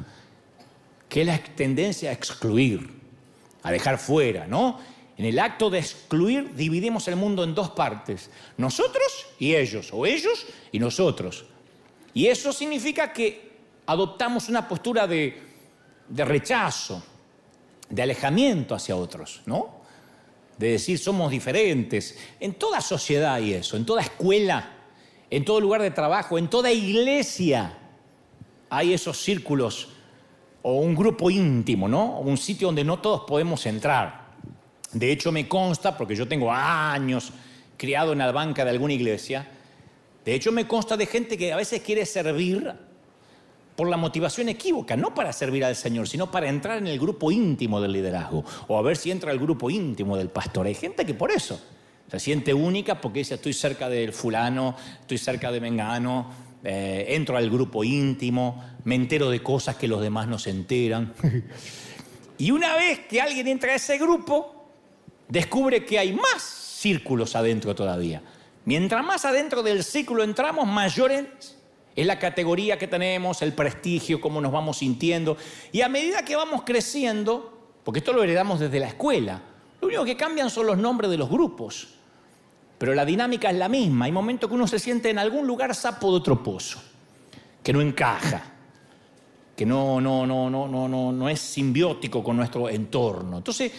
que 1.12 1.20
es 1.20 1.26
la 1.26 1.38
tendencia 1.38 2.08
a 2.08 2.14
excluir, 2.14 2.88
a 3.62 3.70
dejar 3.70 3.98
fuera, 3.98 4.46
¿no? 4.46 4.80
En 5.18 5.26
el 5.26 5.38
acto 5.38 5.68
de 5.68 5.78
excluir 5.78 6.54
dividimos 6.54 7.06
el 7.06 7.16
mundo 7.16 7.44
en 7.44 7.54
dos 7.54 7.68
partes, 7.72 8.30
nosotros 8.56 9.26
y 9.38 9.54
ellos, 9.54 9.90
o 9.92 10.06
ellos 10.06 10.46
y 10.72 10.78
nosotros. 10.78 11.44
Y 12.14 12.28
eso 12.28 12.50
significa 12.50 13.12
que 13.12 13.52
adoptamos 13.84 14.48
una 14.48 14.66
postura 14.66 15.06
de, 15.06 15.38
de 16.08 16.24
rechazo, 16.24 17.02
de 17.90 18.00
alejamiento 18.00 18.74
hacia 18.74 18.96
otros, 18.96 19.42
¿no? 19.44 19.82
De 20.56 20.70
decir 20.70 20.98
somos 20.98 21.30
diferentes. 21.30 22.16
En 22.40 22.54
toda 22.54 22.80
sociedad 22.80 23.34
hay 23.34 23.52
eso, 23.52 23.76
en 23.76 23.84
toda 23.84 24.00
escuela, 24.00 24.78
en 25.28 25.44
todo 25.44 25.60
lugar 25.60 25.82
de 25.82 25.90
trabajo, 25.90 26.38
en 26.38 26.48
toda 26.48 26.72
iglesia 26.72 27.78
hay 28.70 28.94
esos 28.94 29.18
círculos 29.18 29.91
o 30.62 30.74
un 30.74 30.94
grupo 30.94 31.30
íntimo, 31.30 31.88
¿no? 31.88 32.20
Un 32.20 32.36
sitio 32.36 32.68
donde 32.68 32.84
no 32.84 33.00
todos 33.00 33.22
podemos 33.22 33.66
entrar. 33.66 34.22
De 34.92 35.10
hecho, 35.10 35.32
me 35.32 35.48
consta, 35.48 35.96
porque 35.96 36.14
yo 36.14 36.28
tengo 36.28 36.52
años 36.52 37.32
criado 37.76 38.12
en 38.12 38.18
la 38.18 38.30
banca 38.30 38.64
de 38.64 38.70
alguna 38.70 38.92
iglesia, 38.92 39.48
de 40.24 40.34
hecho 40.34 40.52
me 40.52 40.68
consta 40.68 40.96
de 40.96 41.06
gente 41.06 41.36
que 41.36 41.52
a 41.52 41.56
veces 41.56 41.80
quiere 41.80 42.06
servir 42.06 42.72
por 43.74 43.88
la 43.88 43.96
motivación 43.96 44.48
equívoca, 44.48 44.96
no 44.96 45.14
para 45.14 45.32
servir 45.32 45.64
al 45.64 45.74
Señor, 45.74 46.06
sino 46.06 46.30
para 46.30 46.48
entrar 46.48 46.78
en 46.78 46.86
el 46.86 46.98
grupo 46.98 47.32
íntimo 47.32 47.80
del 47.80 47.92
liderazgo, 47.92 48.44
o 48.68 48.78
a 48.78 48.82
ver 48.82 48.96
si 48.96 49.10
entra 49.10 49.32
el 49.32 49.38
grupo 49.38 49.70
íntimo 49.70 50.16
del 50.16 50.28
pastor. 50.28 50.66
Hay 50.66 50.74
gente 50.74 51.04
que 51.04 51.14
por 51.14 51.30
eso 51.32 51.60
se 52.08 52.20
siente 52.20 52.52
única 52.52 53.00
porque 53.00 53.20
dice 53.20 53.34
estoy 53.34 53.54
cerca 53.54 53.88
del 53.88 54.12
fulano, 54.12 54.76
estoy 55.00 55.18
cerca 55.18 55.50
de 55.50 55.60
Mengano, 55.60 56.30
eh, 56.64 57.06
entro 57.08 57.36
al 57.36 57.50
grupo 57.50 57.82
íntimo, 57.82 58.62
me 58.84 58.94
entero 58.94 59.30
de 59.30 59.42
cosas 59.42 59.76
que 59.76 59.88
los 59.88 60.00
demás 60.00 60.28
no 60.28 60.38
se 60.38 60.50
enteran. 60.50 61.12
y 62.38 62.50
una 62.50 62.76
vez 62.76 63.00
que 63.00 63.20
alguien 63.20 63.48
entra 63.48 63.72
a 63.72 63.76
ese 63.76 63.98
grupo, 63.98 64.66
descubre 65.28 65.84
que 65.84 65.98
hay 65.98 66.12
más 66.12 66.42
círculos 66.42 67.34
adentro 67.34 67.74
todavía. 67.74 68.22
Mientras 68.64 69.04
más 69.04 69.24
adentro 69.24 69.62
del 69.62 69.82
círculo 69.82 70.22
entramos, 70.22 70.66
mayor 70.68 71.10
es 71.10 72.06
la 72.06 72.18
categoría 72.18 72.78
que 72.78 72.86
tenemos, 72.86 73.42
el 73.42 73.52
prestigio, 73.52 74.20
cómo 74.20 74.40
nos 74.40 74.52
vamos 74.52 74.78
sintiendo. 74.78 75.36
Y 75.72 75.80
a 75.80 75.88
medida 75.88 76.24
que 76.24 76.36
vamos 76.36 76.62
creciendo, 76.62 77.58
porque 77.82 77.98
esto 77.98 78.12
lo 78.12 78.22
heredamos 78.22 78.60
desde 78.60 78.78
la 78.78 78.86
escuela, 78.86 79.42
lo 79.80 79.88
único 79.88 80.04
que 80.04 80.16
cambian 80.16 80.48
son 80.48 80.66
los 80.66 80.78
nombres 80.78 81.10
de 81.10 81.18
los 81.18 81.28
grupos 81.28 82.01
pero 82.82 82.96
la 82.96 83.04
dinámica 83.04 83.48
es 83.48 83.56
la 83.56 83.68
misma. 83.68 84.06
Hay 84.06 84.10
momentos 84.10 84.50
que 84.50 84.56
uno 84.56 84.66
se 84.66 84.80
siente 84.80 85.08
en 85.08 85.16
algún 85.16 85.46
lugar 85.46 85.72
sapo 85.72 86.10
de 86.10 86.16
otro 86.16 86.42
pozo, 86.42 86.82
que 87.62 87.72
no 87.72 87.80
encaja, 87.80 88.42
que 89.54 89.64
no, 89.64 90.00
no, 90.00 90.26
no, 90.26 90.50
no, 90.50 90.66
no, 90.66 90.88
no, 90.88 91.12
no 91.12 91.28
es 91.28 91.38
simbiótico 91.38 92.24
con 92.24 92.36
nuestro 92.36 92.68
entorno. 92.68 93.36
Entonces, 93.36 93.70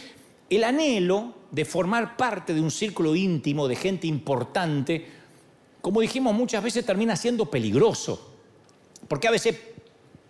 el 0.49 0.63
anhelo 0.63 1.33
de 1.51 1.65
formar 1.65 2.15
parte 2.15 2.53
de 2.53 2.61
un 2.61 2.71
círculo 2.71 3.13
íntimo 3.13 3.67
de 3.67 3.75
gente 3.75 4.07
importante, 4.07 5.05
como 5.81 5.99
dijimos 5.99 6.33
muchas 6.33 6.63
veces, 6.63 6.85
termina 6.85 7.17
siendo 7.17 7.47
peligroso. 7.47 8.35
Porque 9.09 9.27
a 9.27 9.31
veces, 9.31 9.59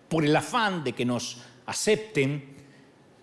por 0.08 0.24
el 0.24 0.34
afán 0.34 0.82
de 0.82 0.94
que 0.94 1.04
nos 1.04 1.38
acepten, 1.66 2.56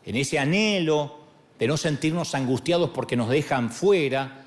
en 0.06 0.16
ese 0.16 0.40
anhelo 0.40 1.20
de 1.60 1.68
no 1.68 1.76
sentirnos 1.76 2.36
angustiados 2.36 2.92
porque 2.92 3.18
nos 3.18 3.28
dejan 3.28 3.70
fuera, 3.70 4.41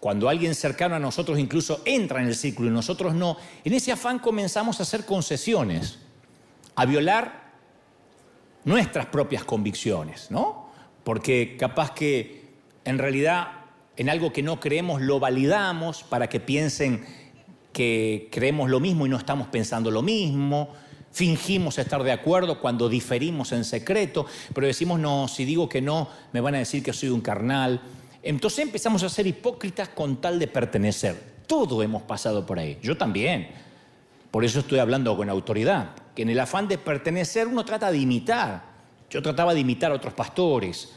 cuando 0.00 0.28
alguien 0.28 0.54
cercano 0.54 0.94
a 0.94 0.98
nosotros 0.98 1.38
incluso 1.38 1.82
entra 1.84 2.20
en 2.20 2.28
el 2.28 2.34
círculo 2.34 2.68
y 2.68 2.72
nosotros 2.72 3.14
no, 3.14 3.36
en 3.64 3.72
ese 3.72 3.92
afán 3.92 4.18
comenzamos 4.18 4.78
a 4.80 4.82
hacer 4.82 5.04
concesiones, 5.04 5.98
a 6.74 6.84
violar 6.84 7.52
nuestras 8.64 9.06
propias 9.06 9.44
convicciones, 9.44 10.30
¿no? 10.30 10.70
Porque 11.04 11.56
capaz 11.58 11.92
que 11.92 12.46
en 12.84 12.98
realidad 12.98 13.48
en 13.96 14.10
algo 14.10 14.32
que 14.32 14.42
no 14.42 14.60
creemos 14.60 15.00
lo 15.00 15.18
validamos 15.18 16.02
para 16.02 16.28
que 16.28 16.40
piensen 16.40 17.04
que 17.72 18.28
creemos 18.30 18.70
lo 18.70 18.80
mismo 18.80 19.06
y 19.06 19.08
no 19.08 19.16
estamos 19.16 19.48
pensando 19.48 19.90
lo 19.90 20.02
mismo. 20.02 20.70
Fingimos 21.12 21.78
estar 21.78 22.02
de 22.02 22.12
acuerdo 22.12 22.60
cuando 22.60 22.88
diferimos 22.88 23.52
en 23.52 23.64
secreto, 23.64 24.26
pero 24.54 24.66
decimos, 24.66 24.98
no, 24.98 25.28
si 25.28 25.44
digo 25.44 25.68
que 25.68 25.80
no, 25.80 26.08
me 26.32 26.40
van 26.40 26.54
a 26.54 26.58
decir 26.58 26.82
que 26.82 26.92
soy 26.92 27.08
un 27.08 27.20
carnal. 27.20 27.80
Entonces 28.26 28.58
empezamos 28.58 29.04
a 29.04 29.08
ser 29.08 29.24
hipócritas 29.28 29.90
con 29.90 30.16
tal 30.16 30.40
de 30.40 30.48
pertenecer. 30.48 31.36
Todo 31.46 31.80
hemos 31.84 32.02
pasado 32.02 32.44
por 32.44 32.58
ahí, 32.58 32.76
yo 32.82 32.96
también. 32.96 33.50
Por 34.32 34.44
eso 34.44 34.58
estoy 34.58 34.80
hablando 34.80 35.16
con 35.16 35.30
autoridad, 35.30 35.90
que 36.12 36.22
en 36.22 36.30
el 36.30 36.40
afán 36.40 36.66
de 36.66 36.76
pertenecer 36.76 37.46
uno 37.46 37.64
trata 37.64 37.92
de 37.92 37.98
imitar. 37.98 38.64
Yo 39.08 39.22
trataba 39.22 39.54
de 39.54 39.60
imitar 39.60 39.92
a 39.92 39.94
otros 39.94 40.12
pastores, 40.12 40.92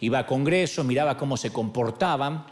iba 0.00 0.20
a 0.20 0.26
congresos, 0.26 0.86
miraba 0.86 1.18
cómo 1.18 1.36
se 1.36 1.52
comportaban 1.52 2.46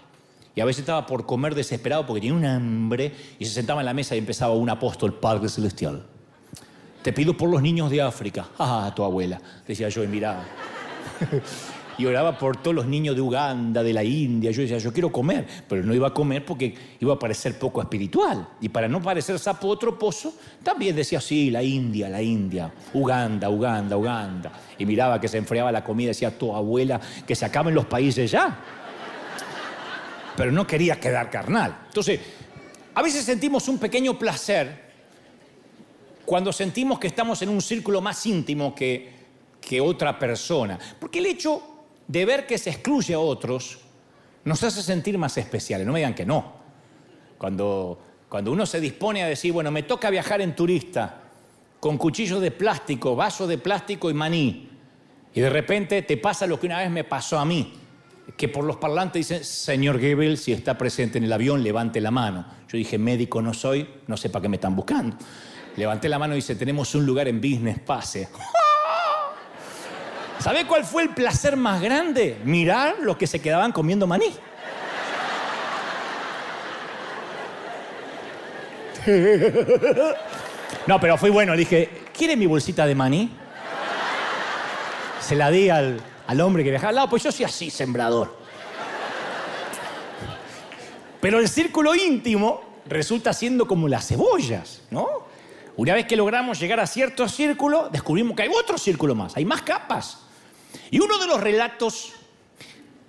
y 0.54 0.61
a 0.61 0.66
veces 0.66 0.80
estaba 0.80 1.06
por 1.06 1.25
comer 1.25 1.54
desesperado 1.54 2.04
porque 2.04 2.20
tenía 2.20 2.37
un 2.37 2.44
hambre 2.44 3.14
y 3.38 3.47
se 3.47 3.52
sentaba 3.52 3.80
en 3.80 3.87
la 3.87 3.94
mesa 3.94 4.14
y 4.14 4.18
empezaba 4.18 4.52
un 4.52 4.68
apóstol, 4.68 5.14
Padre 5.14 5.49
Celestial. 5.49 6.04
Te 7.02 7.14
pido 7.14 7.35
por 7.35 7.49
los 7.49 7.62
niños 7.62 7.90
de 7.90 8.02
África. 8.02 8.47
Ah, 8.58 8.92
tu 8.94 9.02
abuela, 9.02 9.40
decía 9.66 9.88
yo 9.88 10.04
y 10.04 10.06
miraba. 10.06 10.44
y 11.99 12.07
oraba 12.07 12.38
por 12.38 12.57
todos 12.57 12.76
los 12.76 12.87
niños 12.87 13.17
de 13.17 13.21
Uganda, 13.21 13.83
de 13.83 13.93
la 13.93 14.05
India. 14.05 14.52
Yo 14.52 14.62
decía, 14.62 14.78
yo 14.78 14.93
quiero 14.93 15.11
comer, 15.11 15.45
pero 15.69 15.83
no 15.83 15.93
iba 15.93 16.07
a 16.07 16.14
comer 16.14 16.45
porque 16.45 16.73
iba 17.00 17.14
a 17.14 17.19
parecer 17.19 17.59
poco 17.59 17.83
espiritual. 17.83 18.49
Y 18.61 18.69
para 18.69 18.87
no 18.87 19.02
parecer 19.02 19.37
sapo 19.40 19.67
otro 19.67 19.99
pozo, 19.99 20.33
también 20.62 20.95
decía, 20.95 21.21
sí, 21.21 21.50
la 21.50 21.61
India, 21.61 22.09
la 22.09 22.23
India, 22.23 22.73
Uganda, 22.95 23.50
Uganda, 23.50 23.97
Uganda. 23.97 24.52
Y 24.78 24.87
miraba 24.87 25.21
que 25.21 25.26
se 25.26 25.38
enfriaba 25.38 25.73
la 25.73 25.83
comida, 25.83 26.09
decía, 26.09 26.38
tu 26.38 26.55
abuela, 26.55 27.00
que 27.26 27.35
se 27.35 27.45
acaben 27.45 27.75
los 27.75 27.87
países 27.87 28.31
ya. 28.31 28.57
Pero 30.37 30.52
no 30.52 30.64
quería 30.69 31.00
quedar 31.00 31.28
carnal. 31.28 31.78
Entonces, 31.88 32.21
a 32.95 33.02
veces 33.02 33.25
sentimos 33.25 33.67
un 33.67 33.78
pequeño 33.78 34.17
placer 34.17 34.87
cuando 36.25 36.52
sentimos 36.52 37.00
que 37.00 37.09
estamos 37.09 37.43
en 37.43 37.49
un 37.49 37.61
círculo 37.61 38.00
más 38.00 38.25
íntimo 38.25 38.73
que, 38.73 39.11
que 39.61 39.81
otra 39.81 40.17
persona. 40.17 40.78
Porque 41.00 41.19
el 41.19 41.26
hecho 41.26 41.77
de 42.08 42.24
ver 42.24 42.46
que 42.46 42.58
se 42.58 42.70
excluye 42.70 43.14
a 43.14 43.18
otros 43.20 43.78
nos 44.44 44.62
hace 44.62 44.82
sentir 44.82 45.18
más 45.18 45.36
especiales. 45.36 45.86
No 45.86 45.92
me 45.92 46.00
digan 46.00 46.14
que 46.14 46.24
no. 46.24 46.54
Cuando, 47.36 48.00
cuando 48.28 48.50
uno 48.50 48.66
se 48.66 48.80
dispone 48.80 49.22
a 49.22 49.28
decir, 49.28 49.52
bueno, 49.52 49.70
me 49.70 49.82
toca 49.82 50.10
viajar 50.10 50.40
en 50.40 50.56
turista 50.56 51.22
con 51.78 51.98
cuchillos 51.98 52.40
de 52.40 52.50
plástico, 52.50 53.14
vaso 53.14 53.46
de 53.46 53.58
plástico 53.58 54.10
y 54.10 54.14
maní, 54.14 54.70
y 55.34 55.40
de 55.40 55.50
repente 55.50 56.02
te 56.02 56.16
pasa 56.16 56.46
lo 56.46 56.58
que 56.58 56.66
una 56.66 56.78
vez 56.78 56.90
me 56.90 57.04
pasó 57.04 57.38
a 57.38 57.44
mí, 57.44 57.74
que 58.36 58.48
por 58.48 58.64
los 58.64 58.76
parlantes 58.76 59.28
dicen, 59.28 59.44
señor 59.44 60.00
Goebbels, 60.00 60.40
si 60.40 60.52
está 60.52 60.76
presente 60.76 61.18
en 61.18 61.24
el 61.24 61.32
avión, 61.32 61.62
levante 61.62 62.00
la 62.00 62.10
mano. 62.10 62.46
Yo 62.68 62.76
dije, 62.78 62.98
médico 62.98 63.40
no 63.40 63.54
soy, 63.54 63.88
no 64.06 64.16
sé 64.16 64.30
para 64.30 64.42
qué 64.42 64.48
me 64.48 64.56
están 64.56 64.74
buscando. 64.74 65.16
Levanté 65.76 66.08
la 66.08 66.18
mano 66.18 66.34
y 66.34 66.36
dice, 66.36 66.56
tenemos 66.56 66.94
un 66.94 67.06
lugar 67.06 67.28
en 67.28 67.40
business, 67.40 67.78
pase. 67.78 68.28
¿Sabe 70.38 70.66
cuál 70.66 70.85
fue 70.85 71.02
el 71.02 71.11
placer 71.11 71.57
más 71.57 71.80
grande? 71.83 72.40
Mirar 72.45 72.97
los 73.00 73.16
que 73.16 73.26
se 73.26 73.40
quedaban 73.40 73.73
comiendo 73.73 74.07
maní. 74.07 74.35
No, 80.87 81.00
pero 81.00 81.18
fui 81.18 81.30
bueno. 81.30 81.57
Dije, 81.57 81.90
¿quiere 82.16 82.37
mi 82.37 82.47
bolsita 82.47 82.87
de 82.87 82.95
maní? 82.95 83.30
Se 85.21 85.35
la 85.35 85.50
di 85.50 85.68
al, 85.71 86.00
al 86.26 86.40
hombre 86.40 86.62
que 86.62 86.71
viajaba 86.71 86.90
al 86.90 86.95
lado, 86.95 87.11
pues 87.11 87.23
yo 87.23 87.33
soy 87.33 87.45
así, 87.45 87.71
sembrador. 87.71 88.38
Pero 91.21 91.40
el 91.40 91.49
círculo 91.49 91.95
íntimo 91.95 92.62
resulta 92.87 93.33
siendo 93.33 93.66
como 93.66 93.88
las 93.88 94.07
cebollas, 94.07 94.83
¿no? 94.90 95.26
Una 95.76 95.95
vez 95.95 96.07
que 96.07 96.16
logramos 96.16 96.59
llegar 96.59 96.80
a 96.80 96.87
cierto 96.87 97.28
círculo, 97.28 97.88
descubrimos 97.90 98.37
que 98.37 98.42
hay 98.42 98.49
otro 98.49 98.78
círculo 98.78 99.14
más, 99.14 99.37
hay 99.37 99.45
más 99.45 99.62
capas. 99.62 100.27
Y 100.90 101.00
uno 101.00 101.18
de 101.18 101.26
los 101.26 101.40
relatos 101.40 102.12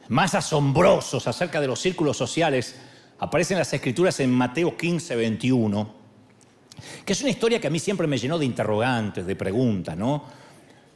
más 0.10 0.36
asombrosos 0.36 1.28
acerca 1.28 1.62
de 1.62 1.68
los 1.68 1.80
círculos 1.80 2.18
sociales 2.18 2.76
aparece 3.20 3.54
en 3.54 3.60
las 3.60 3.72
escrituras 3.74 4.20
en 4.20 4.32
Mateo 4.32 4.76
15, 4.76 5.16
21, 5.16 5.94
que 7.06 7.14
es 7.14 7.22
una 7.22 7.30
historia 7.30 7.60
que 7.60 7.68
a 7.68 7.70
mí 7.70 7.80
siempre 7.80 8.08
me 8.08 8.18
llenó 8.18 8.40
de 8.40 8.46
interrogantes, 8.46 9.26
de 9.26 9.36
preguntas, 9.36 9.96
¿no? 9.96 10.24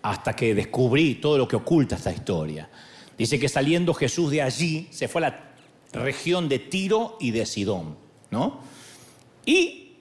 Hasta 0.02 0.36
que 0.36 0.56
descubrí 0.56 1.16
todo 1.16 1.38
lo 1.38 1.48
que 1.48 1.56
oculta 1.56 1.96
esta 1.96 2.12
historia. 2.12 2.70
Dice 3.18 3.40
que 3.40 3.48
saliendo 3.48 3.94
Jesús 3.94 4.32
de 4.32 4.42
allí, 4.42 4.88
se 4.92 5.08
fue 5.08 5.26
a 5.26 5.30
la 5.30 6.02
región 6.02 6.50
de 6.50 6.60
Tiro 6.60 7.18
y 7.20 7.32
de 7.32 7.46
Sidón, 7.46 7.98
¿no? 8.32 8.62
Y 9.46 9.92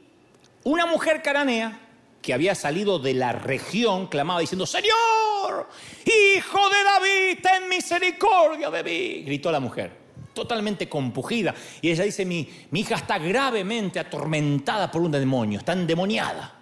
una 0.64 0.86
mujer 0.86 1.22
cananea 1.22 1.81
que 2.22 2.32
había 2.32 2.54
salido 2.54 2.98
de 2.98 3.14
la 3.14 3.32
región 3.32 4.06
clamaba 4.06 4.40
diciendo, 4.40 4.64
Señor, 4.64 5.68
hijo 6.06 6.70
de 6.70 6.84
David, 6.84 7.38
ten 7.42 7.68
misericordia 7.68 8.70
de 8.70 8.84
mí, 8.84 9.22
gritó 9.24 9.50
la 9.50 9.60
mujer, 9.60 9.92
totalmente 10.32 10.88
compugida. 10.88 11.54
Y 11.80 11.90
ella 11.90 12.04
dice, 12.04 12.24
mi, 12.24 12.48
hija 12.72 12.94
está 12.94 13.18
gravemente 13.18 13.98
atormentada 13.98 14.90
por 14.90 15.02
un 15.02 15.10
demonio, 15.10 15.58
está 15.58 15.72
endemoniada. 15.72 16.54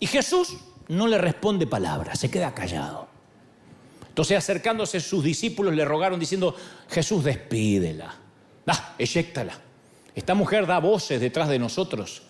Y 0.00 0.06
Jesús 0.06 0.56
no 0.88 1.06
le 1.06 1.18
responde 1.18 1.66
palabra, 1.66 2.16
se 2.16 2.30
queda 2.30 2.54
callado. 2.54 3.06
Entonces 4.08 4.38
acercándose 4.38 4.98
sus 5.00 5.22
discípulos 5.22 5.74
le 5.74 5.84
rogaron 5.84 6.18
diciendo, 6.18 6.56
Jesús 6.88 7.22
despídela, 7.22 8.16
ah, 8.66 8.94
eyéctala. 8.98 9.60
Esta 10.14 10.32
mujer 10.32 10.66
da 10.66 10.78
voces 10.80 11.20
detrás 11.20 11.50
de 11.50 11.58
nosotros 11.58 12.22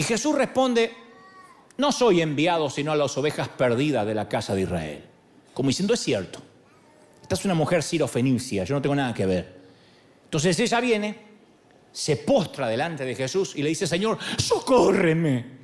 y 0.00 0.02
Jesús 0.02 0.34
responde, 0.34 0.94
no 1.80 1.90
soy 1.92 2.20
enviado 2.20 2.68
sino 2.68 2.92
a 2.92 2.96
las 2.96 3.16
ovejas 3.16 3.48
perdidas 3.48 4.06
de 4.06 4.14
la 4.14 4.28
casa 4.28 4.54
de 4.54 4.62
Israel. 4.62 5.04
Como 5.54 5.68
diciendo, 5.68 5.94
es 5.94 6.00
cierto, 6.00 6.40
esta 7.22 7.34
es 7.34 7.44
una 7.44 7.54
mujer 7.54 7.82
sirofenicia, 7.82 8.64
yo 8.64 8.74
no 8.74 8.82
tengo 8.82 8.94
nada 8.94 9.14
que 9.14 9.26
ver. 9.26 9.60
Entonces 10.24 10.60
ella 10.60 10.80
viene, 10.80 11.18
se 11.90 12.16
postra 12.16 12.68
delante 12.68 13.04
de 13.04 13.14
Jesús 13.14 13.54
y 13.56 13.62
le 13.62 13.70
dice, 13.70 13.86
Señor, 13.86 14.18
socórreme. 14.36 15.58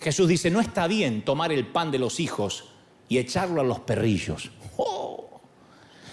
Jesús 0.00 0.28
dice, 0.28 0.50
no 0.50 0.60
está 0.60 0.86
bien 0.86 1.22
tomar 1.22 1.52
el 1.52 1.66
pan 1.66 1.90
de 1.90 1.98
los 1.98 2.20
hijos 2.20 2.64
y 3.08 3.18
echarlo 3.18 3.60
a 3.60 3.64
los 3.64 3.80
perrillos. 3.80 4.50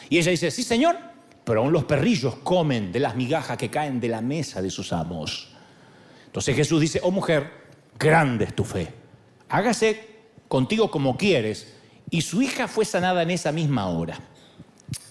Y 0.09 0.17
ella 0.17 0.31
dice, 0.31 0.51
sí, 0.51 0.63
Señor, 0.63 0.97
pero 1.43 1.61
aún 1.61 1.71
los 1.71 1.85
perrillos 1.85 2.35
comen 2.37 2.91
de 2.91 2.99
las 2.99 3.15
migajas 3.15 3.57
que 3.57 3.69
caen 3.69 4.01
de 4.01 4.09
la 4.09 4.19
mesa 4.19 4.61
de 4.61 4.69
sus 4.69 4.91
amos. 4.91 5.49
Entonces 6.25 6.55
Jesús 6.55 6.81
dice, 6.81 6.99
oh 7.03 7.11
mujer, 7.11 7.66
grande 7.97 8.45
es 8.45 8.55
tu 8.55 8.63
fe. 8.63 8.93
Hágase 9.49 10.17
contigo 10.47 10.89
como 10.89 11.17
quieres. 11.17 11.73
Y 12.09 12.21
su 12.21 12.41
hija 12.41 12.67
fue 12.67 12.85
sanada 12.85 13.21
en 13.23 13.31
esa 13.31 13.51
misma 13.51 13.87
hora. 13.87 14.17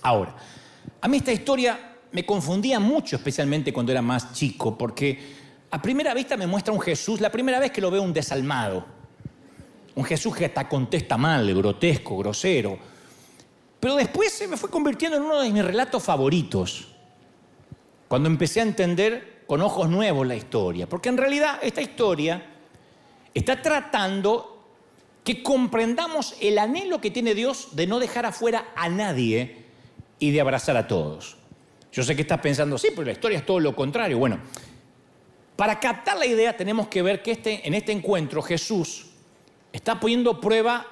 Ahora, 0.02 0.35
a 1.00 1.09
mí 1.09 1.19
esta 1.19 1.33
historia 1.33 1.97
me 2.12 2.25
confundía 2.25 2.81
mucho, 2.81 3.16
especialmente 3.16 3.73
cuando 3.73 3.93
era 3.93 4.00
más 4.00 4.33
chico, 4.33 4.78
porque 4.78 5.19
a 5.71 5.83
primera 5.83 6.14
vista 6.14 6.37
me 6.37 6.47
muestra 6.47 6.73
un 6.73 6.81
Jesús, 6.81 7.21
la 7.21 7.31
primera 7.31 7.59
vez 7.59 7.71
que 7.71 7.83
lo 7.83 7.90
veo 7.90 8.00
un 8.00 8.12
desalmado, 8.12 8.87
un 9.95 10.05
Jesús 10.05 10.35
que 10.35 10.47
hasta 10.47 10.69
contesta 10.69 11.19
mal, 11.19 11.52
grotesco, 11.55 12.16
grosero. 12.16 12.78
Pero 13.78 13.97
después 13.97 14.33
se 14.33 14.49
me 14.49 14.57
fue 14.57 14.71
convirtiendo 14.71 15.19
en 15.19 15.25
uno 15.25 15.43
de 15.43 15.50
mis 15.50 15.64
relatos 15.64 16.02
favoritos, 16.02 16.88
cuando 18.09 18.28
empecé 18.28 18.61
a 18.61 18.62
entender 18.62 19.43
con 19.47 19.61
ojos 19.61 19.90
nuevos 19.90 20.26
la 20.26 20.37
historia, 20.37 20.88
porque 20.88 21.11
en 21.11 21.19
realidad 21.19 21.59
esta 21.61 21.83
historia 21.83 22.56
está 23.38 23.61
tratando 23.61 24.64
que 25.23 25.43
comprendamos 25.43 26.35
el 26.40 26.59
anhelo 26.59 27.00
que 27.00 27.11
tiene 27.11 27.35
Dios 27.35 27.76
de 27.76 27.87
no 27.87 27.99
dejar 27.99 28.25
afuera 28.25 28.69
a 28.75 28.88
nadie 28.88 29.64
y 30.19 30.31
de 30.31 30.40
abrazar 30.40 30.76
a 30.76 30.87
todos. 30.87 31.37
Yo 31.93 32.02
sé 32.02 32.16
que 32.16 32.23
estás 32.23 32.40
pensando, 32.40 32.78
sí, 32.78 32.88
pero 32.90 33.05
la 33.05 33.12
historia 33.12 33.38
es 33.38 33.45
todo 33.45 33.61
lo 33.61 33.76
contrario. 33.76 34.19
Bueno, 34.19 34.38
para 35.55 35.78
captar 35.78 36.16
la 36.16 36.26
idea 36.26 36.57
tenemos 36.57 36.88
que 36.88 37.02
ver 37.02 37.23
que 37.23 37.33
este, 37.33 37.66
en 37.66 37.75
este 37.75 37.93
encuentro 37.93 38.40
Jesús 38.40 39.07
está 39.73 40.00
poniendo 40.00 40.31
a 40.31 40.40
prueba 40.40 40.87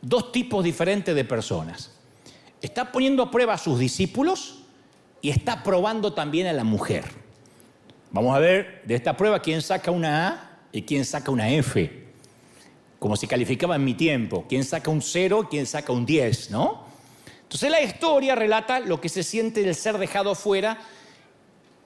dos 0.00 0.32
tipos 0.32 0.64
diferentes 0.64 1.14
de 1.14 1.24
personas. 1.24 1.92
Está 2.60 2.90
poniendo 2.90 3.22
a 3.22 3.30
prueba 3.30 3.54
a 3.54 3.58
sus 3.58 3.78
discípulos 3.78 4.64
y 5.20 5.30
está 5.30 5.62
probando 5.62 6.12
también 6.12 6.48
a 6.48 6.52
la 6.52 6.64
mujer. 6.64 7.04
Vamos 8.10 8.34
a 8.34 8.40
ver 8.40 8.82
de 8.84 8.96
esta 8.96 9.16
prueba 9.16 9.40
quién 9.40 9.62
saca 9.62 9.90
una 9.90 10.28
A 10.28 10.53
quién 10.82 11.04
saca 11.04 11.30
una 11.30 11.48
F. 11.50 12.04
como 12.98 13.16
se 13.16 13.28
calificaba 13.28 13.76
en 13.76 13.84
mi 13.84 13.94
tiempo. 13.94 14.46
¿Quién 14.48 14.64
saca 14.64 14.90
un 14.90 15.02
cero, 15.02 15.46
quién 15.50 15.66
saca 15.66 15.92
un 15.92 16.04
10, 16.06 16.50
no? 16.50 16.84
Entonces 17.42 17.70
la 17.70 17.82
historia 17.82 18.34
relata 18.34 18.80
lo 18.80 19.00
que 19.00 19.08
se 19.08 19.22
siente 19.22 19.62
el 19.62 19.74
ser 19.74 19.98
dejado 19.98 20.34
fuera 20.34 20.78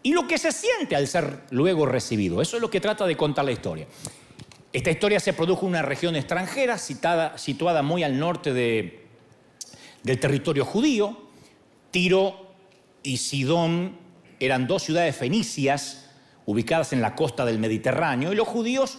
y 0.03 0.13
lo 0.13 0.27
que 0.27 0.39
se 0.39 0.53
siente 0.53 0.97
al 0.97 1.07
ser 1.09 1.41
luego 1.51 1.85
recibido. 1.85 2.41
Eso 2.41 2.57
es 2.57 2.63
lo 2.63 2.71
que 2.71 2.81
trata 2.81 3.05
de 3.07 3.17
contar 3.17 3.45
la 3.45 3.51
historia. 3.53 3.87
Esta 4.73 4.91
historia 4.91 5.19
se 5.19 5.33
produjo 5.33 5.67
en 5.67 5.71
una 5.71 5.83
región 5.83 6.15
extranjera 6.15 6.79
situada 6.79 7.83
muy 7.83 8.03
al 8.05 8.19
norte 8.19 8.53
del 8.53 10.21
territorio 10.21 10.65
judío. 10.65 11.21
Tiro 11.91 12.53
y 13.03 13.17
Sidón 13.17 13.97
eran 14.39 14.67
dos 14.67 14.85
ciudades 14.85 15.17
fenicias 15.17 16.08
ubicadas 16.49 16.95
en 16.95 17.03
la 17.03 17.15
costa 17.15 17.45
del 17.45 17.59
Mediterráneo 17.59 18.33
y 18.33 18.35
los 18.35 18.49
judíos 18.49 18.97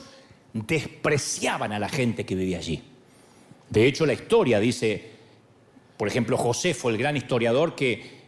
despreciaban 0.54 1.72
a 1.72 1.80
la 1.80 1.90
gente 1.90 2.24
que 2.24 2.36
vivía 2.36 2.60
allí. 2.60 2.84
De 3.68 3.88
hecho, 3.88 4.06
la 4.06 4.14
historia 4.14 4.60
dice, 4.60 5.10
por 5.98 6.08
ejemplo, 6.08 6.38
Josefo, 6.38 6.92
el 6.92 6.98
gran 7.00 7.18
historiador 7.18 7.74
que, 7.76 8.20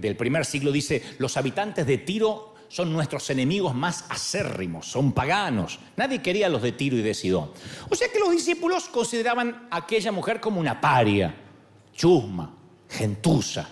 del 0.00 0.16
primer 0.16 0.44
siglo 0.44 0.72
dice, 0.72 1.00
los 1.18 1.36
habitantes 1.36 1.86
de 1.86 1.98
Tiro 1.98 2.56
son 2.66 2.92
nuestros 2.92 3.30
enemigos 3.30 3.76
más 3.76 4.06
acérrimos, 4.08 4.88
son 4.88 5.12
paganos. 5.12 5.78
Nadie 5.96 6.20
quería 6.20 6.46
a 6.46 6.50
los 6.50 6.62
de 6.62 6.72
Tiro 6.72 6.96
y 6.96 7.02
de 7.02 7.14
Sidón. 7.14 7.52
O 7.88 7.94
sea 7.94 8.08
que 8.08 8.18
los 8.18 8.32
discípulos 8.32 8.88
consideraban 8.88 9.68
a 9.70 9.76
aquella 9.76 10.10
mujer 10.10 10.40
como 10.40 10.58
una 10.58 10.80
paria, 10.80 11.32
chusma, 11.94 12.52
gentuza. 12.88 13.68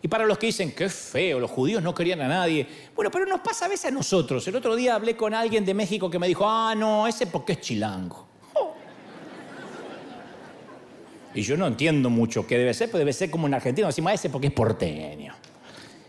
Y 0.00 0.08
para 0.08 0.24
los 0.24 0.38
que 0.38 0.46
dicen, 0.46 0.72
qué 0.72 0.88
feo, 0.88 1.40
los 1.40 1.50
judíos 1.50 1.82
no 1.82 1.94
querían 1.94 2.20
a 2.20 2.28
nadie. 2.28 2.66
Bueno, 2.94 3.10
pero 3.10 3.26
nos 3.26 3.40
pasa 3.40 3.64
a 3.64 3.68
veces 3.68 3.86
a 3.86 3.90
nosotros. 3.90 4.46
El 4.46 4.56
otro 4.56 4.76
día 4.76 4.94
hablé 4.94 5.16
con 5.16 5.34
alguien 5.34 5.64
de 5.64 5.74
México 5.74 6.08
que 6.08 6.18
me 6.18 6.28
dijo, 6.28 6.48
ah, 6.48 6.74
no, 6.76 7.06
ese 7.06 7.26
porque 7.26 7.54
es 7.54 7.60
chilango. 7.60 8.28
Y 11.34 11.42
yo 11.42 11.56
no 11.56 11.66
entiendo 11.66 12.10
mucho 12.10 12.46
qué 12.46 12.58
debe 12.58 12.74
ser, 12.74 12.88
pero 12.88 12.98
debe 13.00 13.12
ser 13.12 13.30
como 13.30 13.46
en 13.46 13.54
Argentina, 13.54 13.86
decimos, 13.86 14.10
ah, 14.10 14.14
ese 14.14 14.30
porque 14.30 14.48
es 14.48 14.52
porteño. 14.52 15.34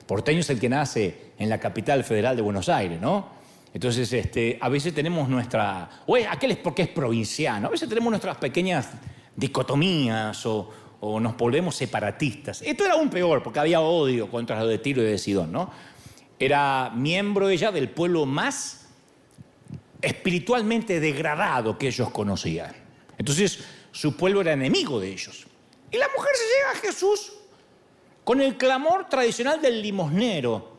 Porteño 0.08 0.40
es 0.40 0.50
el 0.50 0.60
que 0.60 0.70
nace 0.70 1.34
en 1.38 1.50
la 1.50 1.60
capital 1.60 2.04
federal 2.04 2.36
de 2.36 2.42
Buenos 2.42 2.70
Aires, 2.70 3.00
¿no? 3.00 3.28
Entonces, 3.74 4.12
este, 4.12 4.58
a 4.60 4.70
veces 4.70 4.94
tenemos 4.94 5.30
nuestra... 5.30 5.88
O 6.08 6.16
aquel 6.16 6.52
es 6.52 6.58
porque 6.58 6.84
es 6.84 6.88
provinciano. 6.88 7.68
A 7.68 7.70
veces 7.70 7.88
tenemos 7.88 8.10
nuestras 8.10 8.38
pequeñas 8.38 8.90
dicotomías 9.36 10.44
o, 10.46 10.70
o 11.02 11.20
nos 11.20 11.38
volvemos 11.38 11.76
separatistas. 11.76 12.62
Esto 12.62 12.86
era 12.86 12.94
aún 12.94 13.10
peor, 13.10 13.42
porque 13.42 13.60
había 13.60 13.82
odio 13.82 14.30
contra 14.30 14.60
los 14.60 14.70
de 14.70 14.80
Tiro 14.80 15.02
y 15.02 15.06
de 15.06 15.18
Sidón, 15.18 15.52
¿no? 15.52 15.72
Era 16.38 16.92
miembro 16.96 17.50
ella 17.50 17.72
del 17.72 17.90
pueblo 17.90 18.26
más 18.26 18.88
espiritualmente 20.02 21.00
degradado 21.00 21.78
que 21.78 21.88
ellos 21.88 22.10
conocían. 22.12 22.74
Entonces, 23.18 23.60
su 23.92 24.16
pueblo 24.16 24.42
era 24.42 24.54
enemigo 24.54 25.00
de 25.00 25.12
ellos. 25.12 25.46
Y 25.92 25.98
la 25.98 26.08
mujer 26.16 26.32
se 26.36 26.44
llega 26.44 26.72
a 26.72 26.76
Jesús 26.88 27.34
con 28.24 28.42
el 28.42 28.58
clamor 28.58 29.10
tradicional 29.10 29.62
del 29.62 29.82
limosnero, 29.82 30.78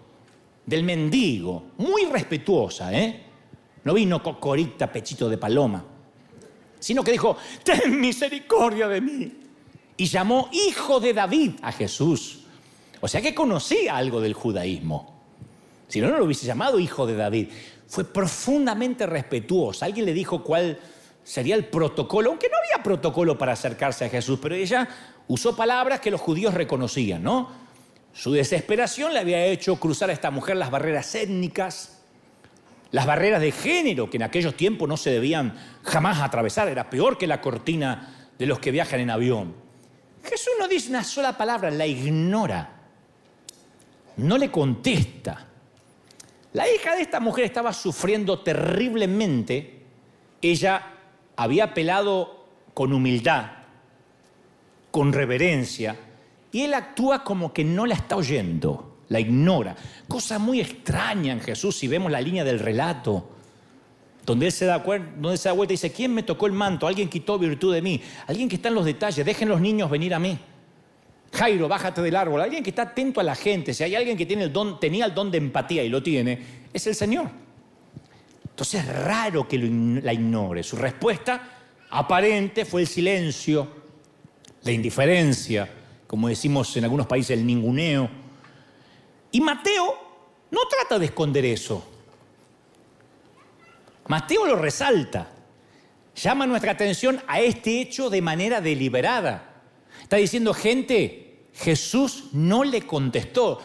del 0.65 0.85
mendigo, 0.85 1.73
muy 1.79 2.05
respetuosa, 2.07 2.93
¿eh? 2.93 3.27
No 3.83 3.95
vino 3.95 4.23
cocorita, 4.23 4.93
pechito 4.93 5.29
de 5.29 5.39
paloma, 5.39 5.83
sino 6.79 7.03
que 7.03 7.13
dijo, 7.13 7.37
ten 7.65 7.99
misericordia 7.99 8.87
de 8.89 9.01
mí 9.01 9.40
y 10.01 10.07
llamó 10.07 10.49
hijo 10.51 10.99
de 10.99 11.13
David 11.13 11.57
a 11.61 11.73
Jesús. 11.73 12.39
O 13.03 13.07
sea 13.07 13.21
que 13.21 13.35
conocía 13.35 13.99
algo 13.99 14.23
del 14.23 14.33
judaísmo. 14.33 15.21
Si 15.89 16.01
no, 16.01 16.09
no 16.09 16.17
lo 16.17 16.25
hubiese 16.25 16.47
llamado 16.47 16.81
hijo 16.81 17.07
de 17.07 17.17
David. 17.17 17.49
Fue 17.87 18.05
profundamente 18.05 19.05
respetuosa. 19.05 19.85
Alguien 19.85 20.07
le 20.07 20.15
dijo 20.15 20.43
cuál 20.43 20.79
sería 21.23 21.55
el 21.55 21.67
protocolo, 21.67 22.31
aunque 22.31 22.49
no 22.49 22.55
había 22.57 22.83
protocolo 22.83 23.37
para 23.37 23.53
acercarse 23.53 24.07
a 24.07 24.09
Jesús, 24.09 24.39
pero 24.41 24.55
ella 24.55 24.89
usó 25.29 25.55
palabras 25.55 26.01
que 26.01 26.11
los 26.11 26.23
judíos 26.23 26.55
reconocían, 26.55 27.23
¿no? 27.23 27.51
Su 28.15 28.33
desesperación 28.33 29.13
le 29.13 29.19
había 29.19 29.45
hecho 29.45 29.77
cruzar 29.77 30.09
a 30.09 30.15
esta 30.15 30.31
mujer 30.31 30.57
las 30.57 30.71
barreras 30.71 31.15
étnicas, 31.15 32.01
las 32.91 33.05
barreras 33.05 33.43
de 33.43 33.53
género, 33.53 34.09
que 34.09 34.17
en 34.17 34.23
aquellos 34.23 34.57
tiempos 34.57 34.89
no 34.89 34.97
se 34.97 35.11
debían 35.11 35.59
jamás 35.83 36.23
atravesar, 36.23 36.69
era 36.69 36.89
peor 36.89 37.19
que 37.19 37.27
la 37.27 37.43
cortina 37.43 38.31
de 38.39 38.47
los 38.47 38.61
que 38.61 38.71
viajan 38.71 39.01
en 39.01 39.11
avión. 39.11 39.69
Jesús 40.23 40.53
no 40.59 40.69
dice 40.69 40.91
una 40.91 41.05
sola 41.05 41.37
palabra, 41.37 41.71
la 41.71 41.87
ignora. 41.87 42.77
No 44.17 44.37
le 44.37 44.51
contesta. 44.51 45.47
La 46.53 46.71
hija 46.71 46.95
de 46.97 47.03
esta 47.03 47.21
mujer 47.21 47.45
estaba 47.45 47.73
sufriendo 47.73 48.41
terriblemente. 48.41 49.83
Ella 50.43 50.95
había 51.37 51.65
apelado 51.65 52.47
con 52.75 52.93
humildad, 52.93 53.51
con 54.91 55.13
reverencia, 55.13 55.97
y 56.53 56.63
él 56.63 56.75
actúa 56.75 57.23
como 57.23 57.53
que 57.53 57.65
no 57.65 57.87
la 57.87 57.95
está 57.95 58.17
oyendo, 58.17 58.99
la 59.09 59.21
ignora. 59.21 59.77
Cosa 60.09 60.39
muy 60.39 60.61
extraña 60.61 61.33
en 61.33 61.41
Jesús 61.41 61.77
si 61.77 61.89
vemos 61.89 62.11
la 62.11 62.21
línea 62.21 62.45
del 62.45 62.59
relato 62.59 63.40
donde 64.31 64.47
él 64.47 64.53
se 64.53 64.65
da, 64.65 64.79
donde 64.79 65.37
se 65.37 65.49
da 65.49 65.53
vuelta 65.53 65.73
y 65.73 65.77
dice, 65.77 65.91
¿quién 65.93 66.15
me 66.15 66.23
tocó 66.23 66.47
el 66.47 66.53
manto? 66.53 66.87
Alguien 66.87 67.09
quitó 67.09 67.39
virtud 67.39 67.75
de 67.75 67.83
mí. 67.83 68.01
Alguien 68.27 68.49
que 68.49 68.57
está 68.57 68.69
en 68.69 68.77
los 68.77 68.85
detalles, 68.85 69.25
dejen 69.27 69.49
los 69.49 69.61
niños 69.61 69.91
venir 69.91 70.15
a 70.15 70.19
mí. 70.19 70.39
Jairo, 71.33 71.69
bájate 71.69 72.01
del 72.01 72.17
árbol. 72.17 72.41
Alguien 72.41 72.63
que 72.63 72.71
está 72.71 72.83
atento 72.83 73.21
a 73.21 73.23
la 73.23 73.35
gente. 73.35 73.75
Si 73.75 73.85
hay 73.85 73.95
alguien 73.95 74.17
que 74.17 74.27
tiene 74.27 74.45
el 74.45 74.53
don, 74.53 74.81
tenía 74.81 75.05
el 75.05 75.15
don 75.15 75.31
de 75.31 75.39
empatía 75.39 75.83
y 75.83 75.89
lo 75.89 76.03
tiene, 76.03 76.41
es 76.73 76.87
el 76.87 76.95
Señor. 76.95 77.29
Entonces 78.49 78.85
es 78.85 79.05
raro 79.05 79.49
que 79.49 79.59
la 79.59 80.13
ignore. 80.13 80.63
Su 80.63 80.77
respuesta 80.77 81.43
aparente 81.91 82.65
fue 82.65 82.83
el 82.83 82.87
silencio, 82.87 83.67
la 84.63 84.71
indiferencia, 84.71 85.69
como 86.07 86.29
decimos 86.29 86.77
en 86.77 86.85
algunos 86.85 87.07
países, 87.07 87.37
el 87.39 87.45
ninguneo. 87.45 88.09
Y 89.33 89.41
Mateo 89.41 89.99
no 90.51 90.61
trata 90.69 90.99
de 90.99 91.07
esconder 91.07 91.45
eso. 91.45 91.90
Mateo 94.11 94.45
lo 94.45 94.57
resalta, 94.57 95.29
llama 96.17 96.45
nuestra 96.45 96.73
atención 96.73 97.23
a 97.29 97.41
este 97.41 97.81
hecho 97.81 98.11
de 98.11 98.21
manera 98.21 98.61
deliberada. 98.61 99.63
Está 100.03 100.17
diciendo, 100.17 100.53
gente, 100.53 101.47
Jesús 101.55 102.25
no 102.33 102.65
le 102.65 102.83
contestó. 102.83 103.61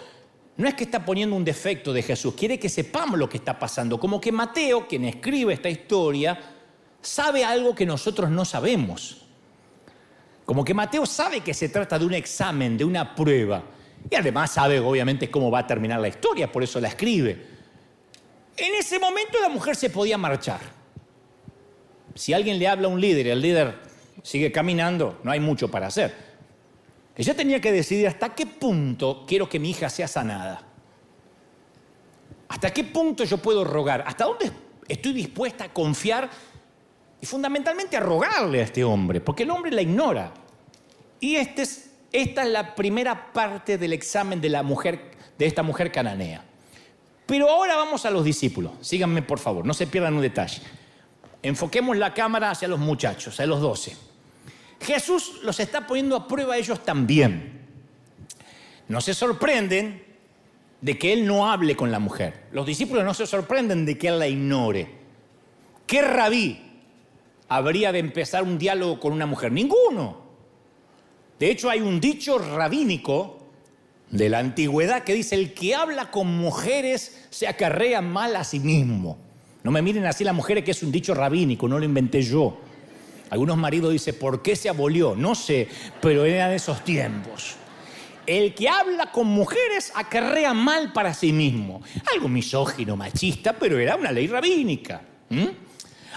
No 0.58 0.68
es 0.68 0.76
que 0.76 0.84
está 0.84 1.04
poniendo 1.04 1.36
un 1.36 1.44
defecto 1.44 1.92
de 1.92 2.04
Jesús, 2.04 2.36
quiere 2.36 2.60
que 2.60 2.70
sepamos 2.70 3.18
lo 3.18 3.28
que 3.28 3.38
está 3.38 3.58
pasando. 3.58 4.00
Como 4.00 4.22
que 4.22 4.32
Mateo, 4.32 4.88
quien 4.88 5.06
escribe 5.06 5.56
esta 5.56 5.68
historia, 5.68 6.40
sabe 7.02 7.44
algo 7.44 7.74
que 7.74 7.88
nosotros 7.88 8.30
no 8.30 8.46
sabemos. 8.46 9.26
Como 10.46 10.64
que 10.64 10.76
Mateo 10.76 11.08
sabe 11.08 11.40
que 11.40 11.56
se 11.56 11.70
trata 11.70 11.98
de 11.98 12.06
un 12.06 12.14
examen, 12.14 12.78
de 12.78 12.86
una 12.86 13.16
prueba. 13.16 13.64
Y 14.08 14.16
además 14.16 14.52
sabe 14.52 14.80
obviamente 14.80 15.32
cómo 15.32 15.50
va 15.50 15.62
a 15.62 15.66
terminar 15.66 16.00
la 16.00 16.08
historia, 16.08 16.52
por 16.52 16.62
eso 16.62 16.80
la 16.80 16.90
escribe. 16.90 17.55
En 18.58 18.74
ese 18.76 19.00
momento 19.00 19.40
la 19.42 19.50
mujer 19.50 19.76
se 19.76 19.90
podía 19.90 20.18
marchar. 20.18 20.62
Si 22.14 22.34
alguien 22.34 22.58
le 22.58 22.68
habla 22.68 22.88
a 22.88 22.92
un 22.92 23.02
líder 23.02 23.28
y 23.28 23.30
el 23.30 23.42
líder 23.42 23.80
sigue 24.24 24.52
caminando, 24.52 25.20
no 25.24 25.32
hay 25.32 25.40
mucho 25.40 25.70
para 25.70 25.88
hacer. 25.88 26.14
Ella 27.16 27.34
tenía 27.34 27.60
que 27.60 27.72
decidir 27.72 28.08
hasta 28.08 28.34
qué 28.34 28.46
punto 28.46 29.26
quiero 29.28 29.50
que 29.50 29.60
mi 29.60 29.72
hija 29.72 29.90
sea 29.90 30.08
sanada. 30.08 30.62
¿Hasta 32.48 32.72
qué 32.72 32.84
punto 32.84 33.24
yo 33.24 33.38
puedo 33.38 33.64
rogar? 33.64 34.04
¿Hasta 34.08 34.26
dónde 34.26 34.52
estoy 34.88 35.14
dispuesta 35.14 35.66
a 35.66 35.74
confiar 35.74 36.30
y 37.20 37.26
fundamentalmente 37.26 37.98
a 37.98 38.00
rogarle 38.00 38.62
a 38.62 38.64
este 38.64 38.84
hombre? 38.84 39.20
Porque 39.20 39.44
el 39.44 39.50
hombre 39.50 39.72
la 39.72 39.82
ignora. 39.82 40.34
Y 41.20 41.36
este 41.36 41.64
esta 42.16 42.44
es 42.44 42.50
la 42.50 42.76
primera 42.76 43.34
parte 43.34 43.78
del 43.78 43.92
examen 43.92 44.40
de, 44.40 44.48
la 44.48 44.64
mujer, 44.64 45.12
de 45.38 45.46
esta 45.46 45.64
mujer 45.64 45.92
cananea. 45.92 46.46
Pero 47.26 47.50
ahora 47.50 47.76
vamos 47.76 48.06
a 48.06 48.12
los 48.12 48.24
discípulos. 48.24 48.74
Síganme, 48.82 49.22
por 49.22 49.40
favor, 49.40 49.66
no 49.66 49.74
se 49.74 49.88
pierdan 49.88 50.14
un 50.16 50.22
detalle. 50.22 50.62
Enfoquemos 51.42 51.98
la 51.98 52.14
cámara 52.14 52.52
hacia 52.52 52.68
los 52.68 52.80
muchachos, 52.80 53.40
a 53.40 53.46
los 53.46 53.62
doce. 53.62 53.96
Jesús 54.82 55.40
los 55.44 55.60
está 55.60 55.88
poniendo 55.88 56.16
a 56.16 56.28
prueba 56.28 56.56
a 56.56 56.58
ellos 56.58 56.84
también. 56.84 57.66
No 58.88 59.02
se 59.02 59.14
sorprenden 59.14 60.04
de 60.82 60.98
que 60.98 61.14
Él 61.14 61.26
no 61.26 61.52
hable 61.52 61.76
con 61.76 61.92
la 61.92 62.00
mujer. 62.00 62.46
Los 62.52 62.66
discípulos 62.66 63.04
no 63.04 63.14
se 63.14 63.26
sorprenden 63.26 63.86
de 63.86 63.98
que 63.98 64.10
Él 64.10 64.20
la 64.20 64.28
ignore. 64.28 64.88
¿Qué 65.88 66.02
rabí 66.02 66.62
habría 67.48 67.92
de 67.92 68.00
empezar 68.00 68.44
un 68.44 68.58
diálogo 68.58 69.00
con 69.00 69.14
una 69.14 69.26
mujer? 69.26 69.52
Ninguno. 69.52 70.26
De 71.40 71.50
hecho, 71.50 71.70
hay 71.70 71.82
un 71.82 72.00
dicho 72.00 72.38
rabínico 72.38 73.45
de 74.12 74.30
la 74.30 74.40
antigüedad 74.40 75.04
que 75.04 75.14
dice, 75.14 75.36
el 75.36 75.54
que 75.54 75.76
habla 75.76 76.12
con 76.12 76.28
mujeres 76.28 77.26
se 77.30 77.48
acarrea 77.48 78.02
mal 78.02 78.36
a 78.36 78.44
sí 78.44 78.60
mismo. 78.60 79.18
No 79.64 79.72
me 79.72 79.82
miren 79.82 80.06
así 80.06 80.24
las 80.24 80.36
mujeres, 80.36 80.64
que 80.64 80.72
es 80.72 80.84
un 80.84 80.92
dicho 80.92 81.14
rabínico, 81.14 81.68
no 81.68 81.80
lo 81.80 81.86
inventé 81.86 82.22
yo. 82.22 82.60
Algunos 83.30 83.58
maridos 83.58 83.92
dicen, 83.92 84.16
¿por 84.20 84.42
qué 84.42 84.56
se 84.56 84.70
abolió? 84.70 85.16
No 85.16 85.34
sé, 85.34 85.68
pero 86.02 86.26
eran 86.26 86.52
esos 86.52 86.84
tiempos. 86.84 87.56
El 88.28 88.54
que 88.54 88.70
habla 88.70 89.12
con 89.12 89.28
mujeres 89.28 89.92
acarrea 89.96 90.54
mal 90.54 90.94
para 90.94 91.14
sí 91.14 91.34
mismo. 91.34 91.82
Algo 92.14 92.28
misógino, 92.28 92.96
machista, 92.96 93.54
pero 93.54 93.78
era 93.80 93.96
una 93.96 94.12
ley 94.12 94.28
rabínica. 94.28 95.02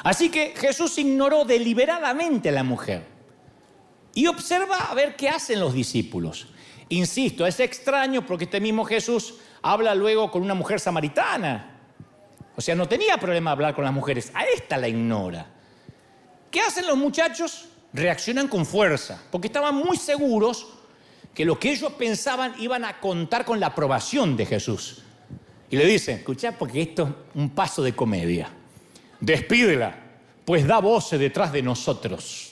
Así 0.02 0.28
que 0.28 0.54
Jesús 0.56 0.96
ignoró 0.98 1.44
deliberadamente 1.44 2.50
a 2.50 2.52
la 2.52 2.62
mujer 2.62 3.04
y 4.14 4.26
observa 4.26 4.76
a 4.90 4.94
ver 4.94 5.16
qué 5.16 5.28
hacen 5.28 5.60
los 5.60 5.74
discípulos. 5.74 6.48
Insisto, 6.90 7.46
es 7.46 7.60
extraño 7.60 8.24
porque 8.24 8.44
este 8.44 8.60
mismo 8.60 8.84
Jesús 8.84 9.34
habla 9.62 9.94
luego 9.94 10.30
con 10.30 10.42
una 10.42 10.54
mujer 10.54 10.80
samaritana. 10.80 11.78
O 12.56 12.60
sea, 12.60 12.74
no 12.74 12.88
tenía 12.88 13.18
problema 13.18 13.52
hablar 13.52 13.74
con 13.74 13.84
las 13.84 13.92
mujeres. 13.92 14.32
A 14.34 14.44
esta 14.44 14.76
la 14.76 14.88
ignora. 14.88 15.46
¿Qué 16.50 16.60
hacen 16.60 16.86
los 16.86 16.96
muchachos? 16.96 17.68
Reaccionan 17.92 18.48
con 18.48 18.66
fuerza, 18.66 19.22
porque 19.30 19.48
estaban 19.48 19.74
muy 19.74 19.96
seguros 19.96 20.66
que 21.34 21.44
lo 21.44 21.58
que 21.58 21.70
ellos 21.70 21.92
pensaban 21.92 22.54
iban 22.58 22.84
a 22.84 23.00
contar 23.00 23.44
con 23.44 23.60
la 23.60 23.68
aprobación 23.68 24.36
de 24.36 24.46
Jesús. 24.46 25.02
Y 25.70 25.76
le 25.76 25.86
dicen, 25.86 26.18
escucha, 26.18 26.52
porque 26.52 26.82
esto 26.82 27.04
es 27.04 27.36
un 27.36 27.50
paso 27.50 27.82
de 27.82 27.94
comedia. 27.94 28.50
Despídela, 29.20 29.94
pues 30.44 30.66
da 30.66 30.78
voces 30.78 31.20
detrás 31.20 31.52
de 31.52 31.62
nosotros. 31.62 32.47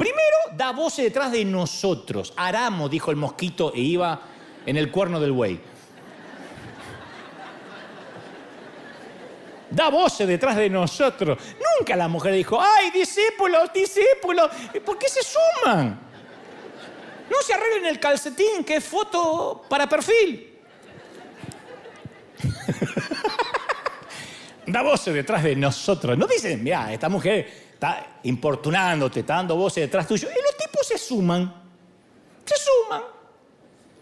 Primero 0.00 0.56
da 0.56 0.72
voces 0.72 1.04
detrás 1.04 1.30
de 1.30 1.44
nosotros. 1.44 2.32
Aramo, 2.34 2.88
dijo 2.88 3.10
el 3.10 3.18
mosquito 3.18 3.70
e 3.74 3.80
iba 3.80 4.18
en 4.64 4.78
el 4.78 4.90
cuerno 4.90 5.20
del 5.20 5.32
buey. 5.32 5.60
Da 9.70 9.90
voces 9.90 10.26
detrás 10.26 10.56
de 10.56 10.70
nosotros. 10.70 11.38
Nunca 11.78 11.96
la 11.96 12.08
mujer 12.08 12.32
dijo, 12.32 12.58
ay, 12.58 12.90
discípulos, 12.92 13.70
discípulos, 13.74 14.48
¿por 14.86 14.96
qué 14.96 15.06
se 15.06 15.20
suman? 15.22 16.00
No 17.30 17.42
se 17.42 17.52
arreglen 17.52 17.84
el 17.84 18.00
calcetín, 18.00 18.64
que 18.64 18.76
es 18.76 18.84
foto 18.84 19.66
para 19.68 19.86
perfil. 19.86 20.58
Da 24.72 24.82
voces 24.82 25.14
detrás 25.14 25.42
de 25.42 25.56
nosotros. 25.56 26.16
No 26.16 26.26
dicen, 26.26 26.62
mira, 26.62 26.92
esta 26.92 27.08
mujer 27.08 27.70
está 27.72 28.18
importunándote, 28.24 29.20
está 29.20 29.36
dando 29.36 29.56
voces 29.56 29.84
detrás 29.84 30.06
tuyo. 30.06 30.28
Y 30.28 30.42
los 30.42 30.56
tipos 30.56 30.86
se 30.86 30.98
suman. 30.98 31.52
Se 32.44 32.54
suman. 32.56 33.02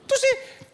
Entonces, 0.03 0.31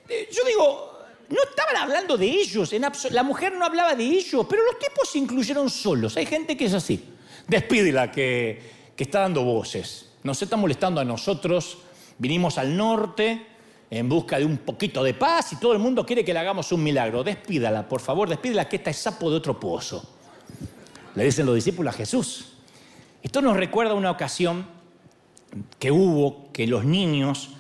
eh, 0.09 0.29
yo 0.31 0.45
digo, 0.45 0.99
no 1.29 1.43
estaban 1.43 1.77
hablando 1.77 2.17
de 2.17 2.27
ellos. 2.27 2.73
la 3.11 3.23
mujer 3.23 3.53
no 3.53 3.65
hablaba 3.65 3.95
de 3.95 4.05
ellos, 4.05 4.47
pero 4.49 4.65
los 4.65 4.79
tipos 4.79 5.09
se 5.09 5.19
incluyeron 5.19 5.69
solos. 5.71 6.17
Hay 6.17 6.27
gente 6.27 6.57
que 6.57 6.67
es 6.67 6.75
así. 6.75 7.13
Despídela 7.47 8.11
que, 8.11 8.61
que 8.97 9.05
está 9.05 9.21
dando 9.21 9.43
voces. 9.45 10.11
Nos 10.23 10.41
está 10.41 10.57
molestando 10.57 11.01
a 11.01 11.05
nosotros. 11.05 11.79
Vinimos 12.19 12.59
al 12.59 12.77
norte 12.77 13.54
en 13.99 14.09
busca 14.09 14.39
de 14.39 14.45
un 14.45 14.59
poquito 14.59 15.05
de 15.05 15.15
paz 15.15 15.53
y 15.53 15.57
todo 15.57 15.73
el 15.73 15.79
mundo 15.79 16.05
quiere 16.05 16.25
que 16.25 16.33
le 16.33 16.41
hagamos 16.41 16.73
un 16.73 16.83
milagro. 16.83 17.23
Despídala, 17.23 17.89
por 17.89 18.01
favor, 18.01 18.29
despídala 18.29 18.69
que 18.69 18.77
esta 18.77 18.91
es 18.91 18.97
sapo 18.97 19.31
de 19.31 19.37
otro 19.37 19.59
pozo. 19.61 20.03
Le 21.15 21.25
dicen 21.25 21.47
los 21.47 21.55
discípulos 21.55 21.95
a 21.95 21.97
Jesús. 21.97 22.55
Esto 23.23 23.41
nos 23.41 23.57
recuerda 23.57 23.95
una 23.95 24.11
ocasión 24.11 24.67
que 25.79 25.93
hubo 25.93 26.51
que 26.53 26.67
los 26.67 26.85
niños 26.85 27.51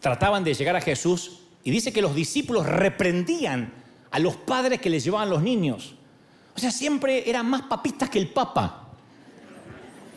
trataban 0.00 0.42
de 0.42 0.54
llegar 0.54 0.76
a 0.76 0.80
Jesús 0.80 1.40
y 1.62 1.70
dice 1.70 1.92
que 1.92 2.02
los 2.02 2.14
discípulos 2.14 2.66
reprendían 2.66 3.72
a 4.10 4.18
los 4.18 4.36
padres 4.36 4.80
que 4.80 4.90
les 4.90 5.04
llevaban 5.04 5.30
los 5.30 5.42
niños. 5.42 5.94
O 6.56 6.58
sea, 6.58 6.70
siempre 6.70 7.28
eran 7.28 7.48
más 7.48 7.62
papistas 7.62 8.08
que 8.08 8.18
el 8.18 8.28
Papa. 8.28 8.88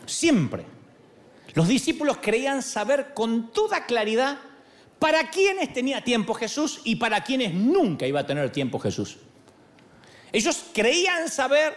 Siempre. 0.06 0.64
Los 1.54 1.68
discípulos 1.68 2.18
creían 2.22 2.62
saber 2.62 3.12
con 3.12 3.50
toda 3.50 3.86
claridad 3.86 4.38
para 4.98 5.30
quiénes 5.30 5.72
tenía 5.72 6.02
tiempo 6.02 6.34
Jesús 6.34 6.80
y 6.84 6.96
para 6.96 7.22
quienes 7.22 7.54
nunca 7.54 8.06
iba 8.06 8.20
a 8.20 8.26
tener 8.26 8.50
tiempo 8.50 8.78
Jesús. 8.78 9.18
Ellos 10.32 10.66
creían 10.72 11.28
saber 11.28 11.74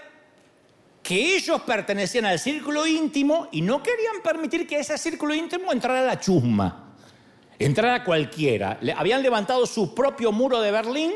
que 1.04 1.36
ellos 1.36 1.62
pertenecían 1.62 2.26
al 2.26 2.40
círculo 2.40 2.86
íntimo 2.86 3.48
y 3.52 3.62
no 3.62 3.82
querían 3.82 4.22
permitir 4.24 4.68
que 4.68 4.80
ese 4.80 4.98
círculo 4.98 5.34
íntimo 5.34 5.72
entrara 5.72 6.00
a 6.00 6.04
la 6.04 6.20
chusma, 6.20 6.94
entrara 7.58 8.04
cualquiera. 8.04 8.80
Habían 8.96 9.24
levantado 9.24 9.66
su 9.66 9.96
propio 9.96 10.32
muro 10.32 10.62
de 10.62 10.72
Berlín, 10.72 11.14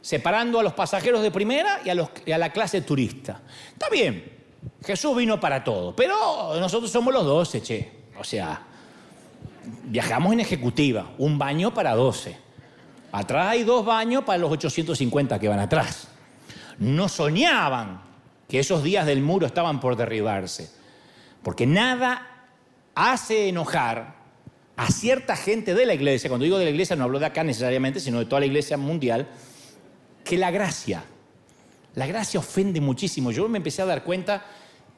separando 0.00 0.60
a 0.60 0.62
los 0.62 0.74
pasajeros 0.74 1.22
de 1.22 1.30
primera 1.30 1.80
y 1.84 1.90
a, 1.90 1.96
y 2.26 2.32
a 2.32 2.38
la 2.38 2.52
clase 2.52 2.82
turista. 2.82 3.42
Está 3.72 3.88
bien, 3.88 4.36
Jesús 4.84 5.16
vino 5.16 5.40
para 5.40 5.64
todo, 5.64 5.94
pero 5.94 6.58
nosotros 6.58 6.90
somos 6.90 7.12
los 7.12 7.24
dos, 7.24 7.52
che. 7.62 7.92
O 8.18 8.24
sea, 8.24 8.66
viajamos 9.84 10.32
en 10.32 10.40
ejecutiva, 10.40 11.12
un 11.18 11.38
baño 11.38 11.74
para 11.74 11.94
12. 11.94 12.36
Atrás 13.12 13.48
hay 13.48 13.64
dos 13.64 13.84
baños 13.84 14.24
para 14.24 14.38
los 14.38 14.50
850 14.50 15.38
que 15.38 15.48
van 15.48 15.58
atrás. 15.58 16.08
No 16.78 17.08
soñaban 17.08 18.02
que 18.48 18.58
esos 18.58 18.82
días 18.82 19.06
del 19.06 19.22
muro 19.22 19.46
estaban 19.46 19.80
por 19.80 19.96
derribarse, 19.96 20.70
porque 21.42 21.66
nada 21.66 22.46
hace 22.94 23.48
enojar 23.48 24.16
a 24.76 24.90
cierta 24.90 25.36
gente 25.36 25.74
de 25.74 25.86
la 25.86 25.94
iglesia, 25.94 26.28
cuando 26.28 26.44
digo 26.44 26.58
de 26.58 26.64
la 26.64 26.70
iglesia 26.70 26.96
no 26.96 27.04
hablo 27.04 27.18
de 27.18 27.26
acá 27.26 27.42
necesariamente, 27.42 27.98
sino 27.98 28.18
de 28.18 28.26
toda 28.26 28.40
la 28.40 28.46
iglesia 28.46 28.76
mundial, 28.76 29.28
que 30.22 30.36
la 30.36 30.50
gracia. 30.50 31.04
La 31.94 32.06
gracia 32.06 32.40
ofende 32.40 32.80
muchísimo. 32.80 33.30
Yo 33.30 33.48
me 33.48 33.56
empecé 33.56 33.80
a 33.80 33.86
dar 33.86 34.04
cuenta 34.04 34.44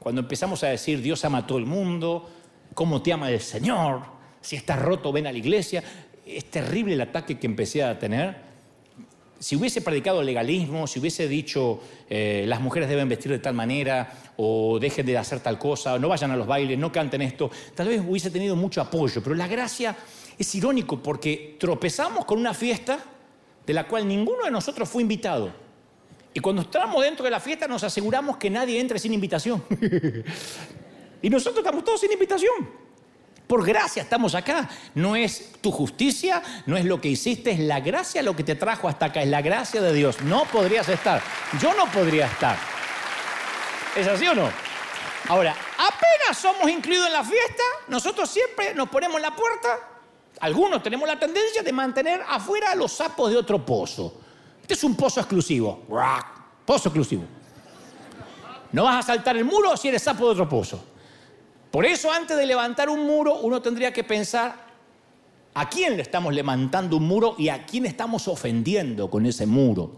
cuando 0.00 0.20
empezamos 0.20 0.64
a 0.64 0.68
decir 0.68 1.00
Dios 1.00 1.24
ama 1.24 1.38
a 1.38 1.46
todo 1.46 1.58
el 1.58 1.66
mundo, 1.66 2.28
cómo 2.74 3.02
te 3.02 3.12
ama 3.12 3.30
el 3.30 3.40
Señor, 3.40 4.17
si 4.40 4.56
estás 4.56 4.80
roto, 4.80 5.12
ven 5.12 5.26
a 5.26 5.32
la 5.32 5.38
iglesia. 5.38 5.82
Es 6.26 6.44
terrible 6.46 6.94
el 6.94 7.00
ataque 7.00 7.38
que 7.38 7.46
empecé 7.46 7.82
a 7.82 7.98
tener. 7.98 8.48
Si 9.38 9.54
hubiese 9.54 9.82
predicado 9.82 10.22
legalismo, 10.22 10.86
si 10.86 10.98
hubiese 10.98 11.28
dicho 11.28 11.80
eh, 12.10 12.44
las 12.48 12.60
mujeres 12.60 12.88
deben 12.88 13.08
vestir 13.08 13.30
de 13.30 13.38
tal 13.38 13.54
manera, 13.54 14.12
o 14.36 14.78
dejen 14.80 15.06
de 15.06 15.16
hacer 15.16 15.40
tal 15.40 15.58
cosa, 15.58 15.94
o 15.94 15.98
no 15.98 16.08
vayan 16.08 16.30
a 16.32 16.36
los 16.36 16.46
bailes, 16.46 16.78
no 16.78 16.90
canten 16.90 17.22
esto, 17.22 17.50
tal 17.74 17.88
vez 17.88 18.00
hubiese 18.00 18.30
tenido 18.30 18.56
mucho 18.56 18.80
apoyo. 18.80 19.22
Pero 19.22 19.36
la 19.36 19.46
gracia 19.46 19.96
es 20.36 20.54
irónico 20.54 21.02
porque 21.02 21.56
tropezamos 21.58 22.24
con 22.24 22.38
una 22.38 22.52
fiesta 22.52 22.98
de 23.66 23.74
la 23.74 23.86
cual 23.86 24.08
ninguno 24.08 24.44
de 24.44 24.50
nosotros 24.50 24.88
fue 24.88 25.02
invitado. 25.02 25.52
Y 26.32 26.40
cuando 26.40 26.62
estamos 26.62 27.02
dentro 27.02 27.24
de 27.24 27.30
la 27.30 27.40
fiesta 27.40 27.66
nos 27.66 27.82
aseguramos 27.84 28.36
que 28.36 28.50
nadie 28.50 28.80
entre 28.80 28.98
sin 28.98 29.12
invitación. 29.12 29.62
y 31.22 31.30
nosotros 31.30 31.58
estamos 31.58 31.84
todos 31.84 32.00
sin 32.00 32.12
invitación. 32.12 32.87
Por 33.48 33.64
gracia 33.64 34.02
estamos 34.02 34.34
acá. 34.34 34.68
No 34.94 35.16
es 35.16 35.52
tu 35.62 35.72
justicia, 35.72 36.42
no 36.66 36.76
es 36.76 36.84
lo 36.84 37.00
que 37.00 37.08
hiciste, 37.08 37.50
es 37.50 37.60
la 37.60 37.80
gracia 37.80 38.22
lo 38.22 38.36
que 38.36 38.44
te 38.44 38.54
trajo 38.54 38.88
hasta 38.88 39.06
acá, 39.06 39.22
es 39.22 39.28
la 39.28 39.40
gracia 39.40 39.80
de 39.80 39.92
Dios. 39.92 40.20
No 40.20 40.44
podrías 40.44 40.88
estar. 40.88 41.22
Yo 41.58 41.72
no 41.74 41.86
podría 41.86 42.26
estar. 42.26 42.58
¿Es 43.96 44.06
así 44.06 44.28
o 44.28 44.34
no? 44.34 44.50
Ahora, 45.28 45.56
apenas 45.78 46.38
somos 46.38 46.70
incluidos 46.70 47.06
en 47.06 47.12
la 47.14 47.24
fiesta, 47.24 47.62
nosotros 47.88 48.30
siempre 48.30 48.74
nos 48.74 48.88
ponemos 48.90 49.16
en 49.16 49.22
la 49.22 49.34
puerta. 49.34 49.78
Algunos 50.40 50.82
tenemos 50.82 51.08
la 51.08 51.18
tendencia 51.18 51.62
de 51.62 51.72
mantener 51.72 52.22
afuera 52.28 52.74
los 52.74 52.92
sapos 52.92 53.30
de 53.30 53.38
otro 53.38 53.64
pozo. 53.64 54.20
Este 54.60 54.74
es 54.74 54.84
un 54.84 54.94
pozo 54.94 55.20
exclusivo. 55.20 55.84
Pozo 56.66 56.90
exclusivo. 56.90 57.24
No 58.72 58.84
vas 58.84 59.04
a 59.04 59.14
saltar 59.14 59.36
el 59.38 59.44
muro 59.46 59.74
si 59.76 59.88
eres 59.88 60.02
sapo 60.02 60.26
de 60.26 60.32
otro 60.32 60.48
pozo. 60.48 60.84
Por 61.70 61.84
eso 61.84 62.10
antes 62.10 62.36
de 62.36 62.46
levantar 62.46 62.88
un 62.88 63.06
muro 63.06 63.40
uno 63.40 63.60
tendría 63.60 63.92
que 63.92 64.04
pensar 64.04 64.68
a 65.54 65.68
quién 65.68 65.96
le 65.96 66.02
estamos 66.02 66.32
levantando 66.32 66.96
un 66.96 67.06
muro 67.06 67.34
y 67.36 67.48
a 67.48 67.66
quién 67.66 67.84
estamos 67.84 68.28
ofendiendo 68.28 69.10
con 69.10 69.26
ese 69.26 69.44
muro, 69.44 69.92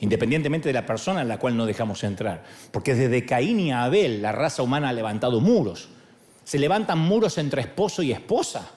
independientemente 0.00 0.68
de 0.68 0.72
la 0.72 0.84
persona 0.84 1.22
en 1.22 1.28
la 1.28 1.38
cual 1.38 1.56
no 1.56 1.64
dejamos 1.64 2.02
entrar. 2.04 2.44
Porque 2.70 2.94
desde 2.94 3.24
Caín 3.24 3.60
y 3.60 3.72
Abel 3.72 4.20
la 4.20 4.32
raza 4.32 4.62
humana 4.62 4.88
ha 4.88 4.92
levantado 4.92 5.40
muros. 5.40 5.88
Se 6.44 6.58
levantan 6.58 6.98
muros 6.98 7.38
entre 7.38 7.62
esposo 7.62 8.02
y 8.02 8.12
esposa. 8.12 8.70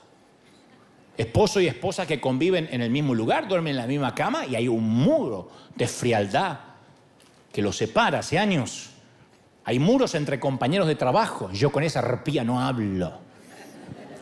Esposo 1.17 1.59
y 1.59 1.67
esposa 1.67 2.05
que 2.05 2.21
conviven 2.21 2.69
en 2.71 2.81
el 2.81 2.89
mismo 2.89 3.13
lugar, 3.13 3.47
duermen 3.47 3.71
en 3.71 3.77
la 3.77 3.87
misma 3.87 4.15
cama 4.15 4.45
y 4.45 4.55
hay 4.55 4.67
un 4.67 4.87
muro 4.87 5.49
de 5.75 5.87
frialdad 5.87 6.59
que 7.51 7.61
los 7.61 7.75
separa 7.75 8.19
hace 8.19 8.37
años. 8.39 8.91
Hay 9.63 9.79
muros 9.79 10.15
entre 10.15 10.39
compañeros 10.39 10.87
de 10.87 10.95
trabajo. 10.95 11.51
Yo 11.51 11.71
con 11.71 11.83
esa 11.83 11.99
arpía 11.99 12.43
no 12.43 12.61
hablo. 12.61 13.19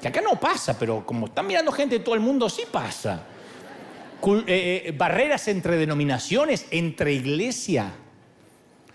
Que 0.02 0.08
acá 0.08 0.22
no 0.22 0.40
pasa, 0.40 0.78
pero 0.78 1.06
como 1.06 1.28
están 1.28 1.48
mirando 1.48 1.72
gente 1.72 2.00
de 2.00 2.04
todo 2.04 2.16
el 2.16 2.22
mundo, 2.22 2.50
sí 2.50 2.64
pasa. 2.72 3.24
Eh, 4.22 4.84
eh, 4.86 4.94
barreras 4.98 5.48
entre 5.48 5.78
denominaciones, 5.78 6.66
entre 6.72 7.14
iglesia. 7.14 7.94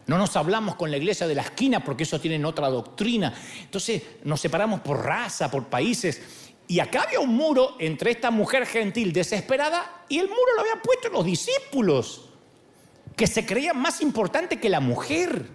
No 0.06 0.18
nos 0.18 0.36
hablamos 0.36 0.74
con 0.74 0.90
la 0.90 0.98
iglesia 0.98 1.26
de 1.26 1.34
la 1.34 1.42
esquina 1.42 1.82
porque 1.82 2.02
eso 2.02 2.20
tienen 2.20 2.44
otra 2.44 2.68
doctrina. 2.68 3.32
Entonces 3.62 4.02
nos 4.24 4.40
separamos 4.40 4.80
por 4.80 5.02
raza, 5.02 5.50
por 5.50 5.66
países. 5.66 6.20
Y 6.68 6.80
acá 6.80 7.02
había 7.02 7.20
un 7.20 7.34
muro 7.34 7.76
entre 7.78 8.10
esta 8.10 8.30
mujer 8.30 8.66
gentil 8.66 9.12
desesperada 9.12 10.04
y 10.08 10.18
el 10.18 10.28
muro 10.28 10.54
lo 10.56 10.62
habían 10.62 10.80
puesto 10.82 11.08
los 11.10 11.24
discípulos, 11.24 12.30
que 13.16 13.26
se 13.26 13.44
creían 13.44 13.78
más 13.78 14.00
importante 14.00 14.58
que 14.58 14.68
la 14.68 14.80
mujer. 14.80 15.46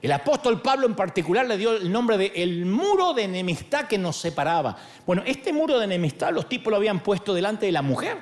El 0.00 0.12
apóstol 0.12 0.62
Pablo 0.62 0.86
en 0.86 0.94
particular 0.94 1.46
le 1.46 1.56
dio 1.56 1.72
el 1.72 1.90
nombre 1.90 2.16
de 2.16 2.32
el 2.36 2.64
muro 2.66 3.14
de 3.14 3.24
enemistad 3.24 3.86
que 3.86 3.98
nos 3.98 4.16
separaba. 4.16 4.76
Bueno, 5.04 5.22
este 5.26 5.52
muro 5.52 5.78
de 5.78 5.86
enemistad 5.86 6.32
los 6.32 6.48
tipos 6.48 6.70
lo 6.70 6.76
habían 6.76 7.02
puesto 7.02 7.34
delante 7.34 7.66
de 7.66 7.72
la 7.72 7.82
mujer. 7.82 8.16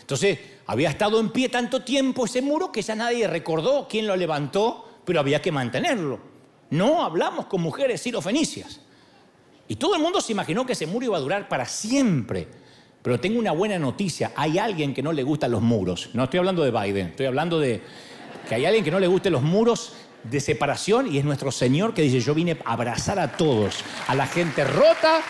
Entonces, 0.00 0.38
había 0.66 0.90
estado 0.90 1.20
en 1.20 1.30
pie 1.30 1.48
tanto 1.48 1.82
tiempo 1.82 2.24
ese 2.24 2.42
muro 2.42 2.72
que 2.72 2.82
ya 2.82 2.96
nadie 2.96 3.28
recordó 3.28 3.86
quién 3.88 4.08
lo 4.08 4.16
levantó, 4.16 4.88
pero 5.04 5.20
había 5.20 5.40
que 5.40 5.52
mantenerlo. 5.52 6.18
No 6.70 7.04
hablamos 7.04 7.46
con 7.46 7.60
mujeres 7.60 8.00
sirofenicias. 8.00 8.80
Y 9.68 9.76
todo 9.76 9.94
el 9.94 10.02
mundo 10.02 10.20
se 10.20 10.32
imaginó 10.32 10.66
que 10.66 10.72
ese 10.72 10.86
muro 10.88 11.06
iba 11.06 11.16
a 11.16 11.20
durar 11.20 11.48
para 11.48 11.64
siempre. 11.64 12.48
Pero 13.02 13.20
tengo 13.20 13.38
una 13.38 13.52
buena 13.52 13.78
noticia, 13.78 14.32
hay 14.34 14.58
alguien 14.58 14.92
que 14.92 15.02
no 15.02 15.12
le 15.12 15.22
gustan 15.22 15.52
los 15.52 15.62
muros. 15.62 16.10
No 16.12 16.24
estoy 16.24 16.38
hablando 16.38 16.64
de 16.64 16.72
Biden, 16.72 17.06
estoy 17.08 17.26
hablando 17.26 17.60
de 17.60 17.80
que 18.48 18.56
hay 18.56 18.64
alguien 18.64 18.84
que 18.84 18.90
no 18.90 18.98
le 18.98 19.06
guste 19.06 19.30
los 19.30 19.42
muros 19.42 19.92
de 20.24 20.40
separación 20.40 21.12
y 21.12 21.18
es 21.18 21.24
nuestro 21.24 21.50
Señor 21.50 21.94
que 21.94 22.02
dice, 22.02 22.20
yo 22.20 22.34
vine 22.34 22.58
a 22.64 22.72
abrazar 22.72 23.18
a 23.18 23.32
todos, 23.32 23.84
a 24.06 24.14
la 24.14 24.26
gente 24.26 24.64
rota, 24.64 25.20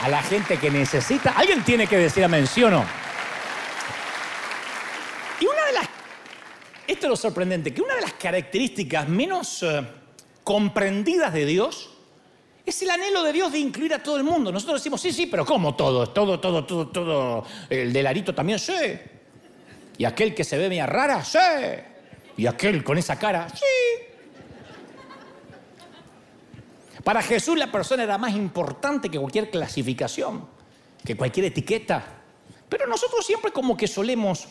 a 0.00 0.08
la 0.08 0.22
gente 0.22 0.58
que 0.58 0.70
necesita. 0.70 1.32
Alguien 1.32 1.62
tiene 1.64 1.86
que 1.86 1.96
decir 1.96 2.24
amén, 2.24 2.46
¿sí 2.46 2.62
o 2.62 2.70
no? 2.70 2.84
Y 5.40 5.46
una 5.46 5.66
de 5.66 5.72
las, 5.72 5.88
esto 6.86 7.06
es 7.06 7.10
lo 7.10 7.16
sorprendente, 7.16 7.72
que 7.72 7.82
una 7.82 7.94
de 7.94 8.02
las 8.02 8.14
características 8.14 9.08
menos 9.08 9.62
eh, 9.62 9.86
comprendidas 10.42 11.32
de 11.32 11.44
Dios 11.46 11.90
es 12.64 12.82
el 12.82 12.90
anhelo 12.90 13.22
de 13.22 13.32
Dios 13.32 13.50
de 13.52 13.58
incluir 13.58 13.94
a 13.94 14.02
todo 14.02 14.18
el 14.18 14.24
mundo. 14.24 14.52
Nosotros 14.52 14.80
decimos, 14.80 15.00
sí, 15.00 15.12
sí, 15.12 15.26
pero 15.26 15.44
¿cómo 15.44 15.74
todos? 15.74 16.12
Todo, 16.12 16.38
todo, 16.38 16.66
todo, 16.66 16.88
todo. 16.88 17.44
El 17.70 17.92
del 17.92 18.06
arito 18.06 18.34
también, 18.34 18.58
sí. 18.58 18.74
Y 19.96 20.04
aquel 20.04 20.34
que 20.34 20.44
se 20.44 20.58
ve 20.58 20.68
media 20.68 20.86
rara, 20.86 21.24
sí. 21.24 21.38
Y 22.36 22.46
aquel 22.46 22.84
con 22.84 22.98
esa 22.98 23.18
cara, 23.18 23.48
sí. 23.48 24.07
Para 27.08 27.22
Jesús 27.22 27.56
la 27.56 27.72
persona 27.72 28.02
era 28.02 28.18
más 28.18 28.36
importante 28.36 29.08
que 29.08 29.18
cualquier 29.18 29.48
clasificación, 29.48 30.46
que 31.02 31.16
cualquier 31.16 31.46
etiqueta. 31.46 32.04
Pero 32.68 32.86
nosotros 32.86 33.24
siempre 33.24 33.50
como 33.50 33.78
que 33.78 33.88
solemos, 33.88 34.46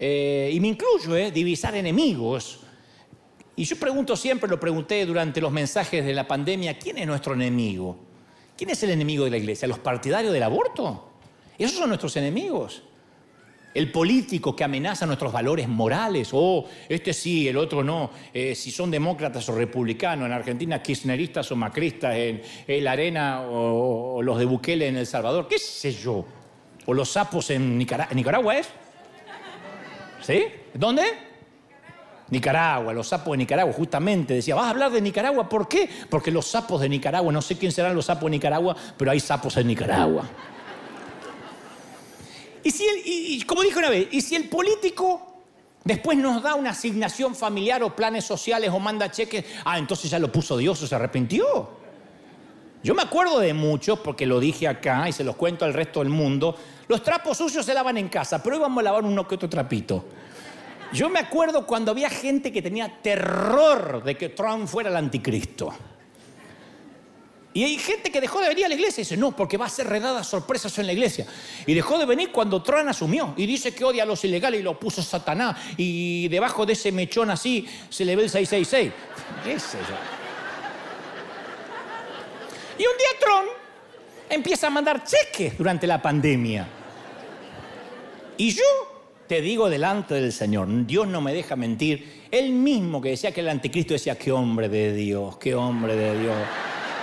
eh, 0.00 0.50
y 0.54 0.58
me 0.58 0.68
incluyo, 0.68 1.14
eh, 1.14 1.30
divisar 1.30 1.74
enemigos. 1.74 2.60
Y 3.56 3.64
yo 3.64 3.78
pregunto 3.78 4.16
siempre, 4.16 4.48
lo 4.48 4.58
pregunté 4.58 5.04
durante 5.04 5.42
los 5.42 5.52
mensajes 5.52 6.02
de 6.02 6.14
la 6.14 6.26
pandemia, 6.26 6.78
¿quién 6.78 6.96
es 6.96 7.06
nuestro 7.06 7.34
enemigo? 7.34 7.98
¿Quién 8.56 8.70
es 8.70 8.82
el 8.84 8.88
enemigo 8.88 9.26
de 9.26 9.30
la 9.32 9.36
iglesia? 9.36 9.68
¿Los 9.68 9.78
partidarios 9.78 10.32
del 10.32 10.44
aborto? 10.44 11.10
Esos 11.58 11.76
son 11.76 11.90
nuestros 11.90 12.16
enemigos 12.16 12.84
el 13.74 13.90
político 13.90 14.54
que 14.54 14.64
amenaza 14.64 15.06
nuestros 15.06 15.32
valores 15.32 15.68
morales, 15.68 16.30
oh, 16.32 16.66
este 16.88 17.12
sí, 17.12 17.48
el 17.48 17.56
otro 17.56 17.82
no, 17.82 18.10
eh, 18.32 18.54
si 18.54 18.70
son 18.70 18.90
demócratas 18.90 19.48
o 19.48 19.54
republicanos, 19.54 20.26
en 20.26 20.32
Argentina 20.32 20.82
kirchneristas 20.82 21.50
o 21.52 21.56
macristas, 21.56 22.14
en, 22.16 22.42
la 22.84 22.92
arena 22.92 23.42
o, 23.42 24.22
los 24.22 24.38
de 24.38 24.44
Bukele 24.44 24.88
en 24.88 24.96
El 24.96 25.06
Salvador, 25.06 25.48
qué 25.48 25.58
sé 25.58 25.92
yo, 25.92 26.24
o 26.86 26.94
los 26.94 27.10
sapos 27.10 27.50
en, 27.50 27.78
Nicaragua, 27.78 28.14
Nicaragua 28.14 28.56
es, 28.56 28.68
¿sí? 30.22 30.44
¿Dónde? 30.74 31.02
Nicaragua, 32.28 32.94
los 32.94 33.08
sapos 33.08 33.32
de 33.32 33.38
Nicaragua, 33.38 33.72
justamente 33.74 34.34
decía, 34.34 34.54
vas 34.54 34.64
a 34.66 34.70
hablar 34.70 34.90
de 34.90 35.00
Nicaragua, 35.00 35.48
¿por 35.48 35.68
qué? 35.68 35.88
Porque 36.08 36.30
los 36.30 36.46
sapos 36.46 36.80
de 36.80 36.88
Nicaragua, 36.88 37.30
no 37.32 37.42
sé 37.42 37.58
quién 37.58 37.72
serán 37.72 37.94
los 37.94 38.06
sapos 38.06 38.24
de 38.24 38.30
Nicaragua, 38.30 38.74
pero 38.96 39.10
hay 39.10 39.20
sapos 39.20 39.56
en 39.58 39.66
Nicaragua. 39.66 40.24
Y, 42.64 42.70
si 42.70 43.42
como 43.44 43.62
dije 43.62 43.78
una 43.78 43.90
vez, 43.90 44.08
y 44.10 44.20
si 44.20 44.36
el 44.36 44.48
político 44.48 45.34
después 45.84 46.16
nos 46.16 46.42
da 46.42 46.54
una 46.54 46.70
asignación 46.70 47.34
familiar 47.34 47.82
o 47.82 47.94
planes 47.94 48.24
sociales 48.24 48.70
o 48.72 48.78
manda 48.78 49.10
cheques, 49.10 49.44
ah, 49.64 49.78
entonces 49.78 50.10
ya 50.10 50.18
lo 50.18 50.30
puso 50.30 50.56
Dios 50.56 50.82
o 50.82 50.86
se 50.86 50.94
arrepintió. 50.94 51.82
Yo 52.82 52.94
me 52.94 53.02
acuerdo 53.02 53.38
de 53.38 53.54
muchos, 53.54 54.00
porque 54.00 54.26
lo 54.26 54.40
dije 54.40 54.66
acá 54.66 55.08
y 55.08 55.12
se 55.12 55.22
los 55.22 55.36
cuento 55.36 55.64
al 55.64 55.72
resto 55.72 56.00
del 56.00 56.08
mundo, 56.08 56.56
los 56.88 57.02
trapos 57.02 57.38
sucios 57.38 57.64
se 57.64 57.74
lavan 57.74 57.96
en 57.96 58.08
casa, 58.08 58.42
pero 58.42 58.56
hoy 58.56 58.62
vamos 58.62 58.80
a 58.80 58.82
lavar 58.82 59.04
uno 59.04 59.26
que 59.26 59.36
otro 59.36 59.48
trapito. 59.48 60.04
Yo 60.92 61.08
me 61.08 61.20
acuerdo 61.20 61.66
cuando 61.66 61.90
había 61.92 62.10
gente 62.10 62.52
que 62.52 62.60
tenía 62.60 63.00
terror 63.00 64.02
de 64.04 64.16
que 64.16 64.28
Trump 64.30 64.66
fuera 64.66 64.90
el 64.90 64.96
anticristo. 64.96 65.72
Y 67.54 67.64
hay 67.64 67.76
gente 67.76 68.10
que 68.10 68.20
dejó 68.20 68.40
de 68.40 68.48
venir 68.48 68.64
a 68.64 68.68
la 68.68 68.74
iglesia 68.74 69.02
y 69.02 69.04
dice, 69.04 69.16
no, 69.16 69.36
porque 69.36 69.58
va 69.58 69.66
a 69.66 69.68
ser 69.68 69.86
redada 69.86 70.24
sorpresas 70.24 70.76
en 70.78 70.86
la 70.86 70.92
iglesia. 70.92 71.26
Y 71.66 71.74
dejó 71.74 71.98
de 71.98 72.06
venir 72.06 72.32
cuando 72.32 72.62
Trump 72.62 72.88
asumió 72.88 73.34
y 73.36 73.46
dice 73.46 73.74
que 73.74 73.84
odia 73.84 74.04
a 74.04 74.06
los 74.06 74.24
ilegales 74.24 74.60
y 74.60 74.62
lo 74.62 74.78
puso 74.78 75.02
Satanás. 75.02 75.56
Y 75.76 76.28
debajo 76.28 76.64
de 76.64 76.72
ese 76.72 76.90
mechón 76.92 77.30
así 77.30 77.68
se 77.90 78.04
le 78.04 78.16
ve 78.16 78.24
el 78.24 78.30
666. 78.30 78.92
¿Qué 79.44 79.52
es 79.52 79.64
eso? 79.64 79.78
Y 82.78 82.82
un 82.86 82.96
día 82.96 83.08
Trump 83.20 83.50
empieza 84.30 84.68
a 84.68 84.70
mandar 84.70 85.04
cheques 85.04 85.58
durante 85.58 85.86
la 85.86 86.00
pandemia. 86.00 86.66
Y 88.38 88.50
yo 88.50 88.64
te 89.28 89.42
digo 89.42 89.68
delante 89.68 90.14
del 90.14 90.32
Señor, 90.32 90.68
Dios 90.86 91.06
no 91.06 91.20
me 91.20 91.34
deja 91.34 91.54
mentir. 91.54 92.22
Él 92.30 92.52
mismo 92.52 93.02
que 93.02 93.10
decía 93.10 93.30
que 93.30 93.40
el 93.40 93.50
anticristo 93.50 93.92
decía, 93.92 94.16
qué 94.16 94.32
hombre 94.32 94.70
de 94.70 94.94
Dios, 94.94 95.36
qué 95.36 95.54
hombre 95.54 95.94
de 95.96 96.18
Dios. 96.18 96.36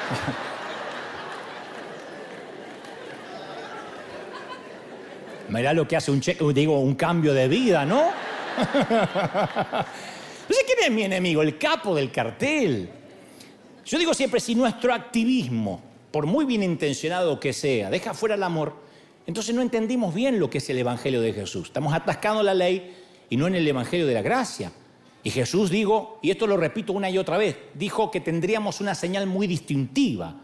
Mirá 5.49 5.73
lo 5.73 5.87
que 5.87 5.97
hace 5.97 6.11
un, 6.11 6.21
digo, 6.53 6.79
un 6.79 6.95
cambio 6.95 7.33
de 7.33 7.47
vida, 7.47 7.85
¿no? 7.85 8.11
No 10.49 10.55
sé 10.55 10.63
quién 10.65 10.79
es 10.83 10.91
mi 10.91 11.03
enemigo, 11.03 11.43
el 11.43 11.59
capo 11.59 11.93
del 11.93 12.11
cartel. 12.11 12.89
Yo 13.85 13.99
digo 13.99 14.15
siempre, 14.15 14.39
si 14.39 14.55
nuestro 14.55 14.91
activismo, 14.91 15.79
por 16.09 16.25
muy 16.25 16.45
bien 16.45 16.63
intencionado 16.63 17.39
que 17.39 17.53
sea, 17.53 17.91
deja 17.91 18.15
fuera 18.15 18.33
el 18.33 18.41
amor, 18.41 18.73
entonces 19.27 19.53
no 19.53 19.61
entendimos 19.61 20.15
bien 20.15 20.39
lo 20.39 20.49
que 20.49 20.57
es 20.57 20.67
el 20.71 20.79
Evangelio 20.79 21.21
de 21.21 21.33
Jesús. 21.33 21.67
Estamos 21.67 21.93
atascando 21.93 22.41
la 22.41 22.55
ley 22.55 22.95
y 23.29 23.37
no 23.37 23.45
en 23.45 23.53
el 23.53 23.67
Evangelio 23.67 24.07
de 24.07 24.15
la 24.15 24.23
gracia. 24.23 24.71
Y 25.23 25.31
Jesús 25.31 25.69
dijo, 25.69 26.19
y 26.21 26.31
esto 26.31 26.47
lo 26.47 26.57
repito 26.57 26.93
una 26.93 27.09
y 27.09 27.17
otra 27.17 27.37
vez, 27.37 27.57
dijo 27.73 28.09
que 28.09 28.21
tendríamos 28.21 28.79
una 28.79 28.95
señal 28.95 29.27
muy 29.27 29.47
distintiva, 29.47 30.35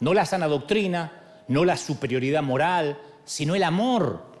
no 0.00 0.12
la 0.12 0.26
sana 0.26 0.48
doctrina, 0.48 1.22
no 1.48 1.64
la 1.64 1.76
superioridad 1.76 2.42
moral, 2.42 2.98
sino 3.24 3.54
el 3.54 3.62
amor. 3.62 4.34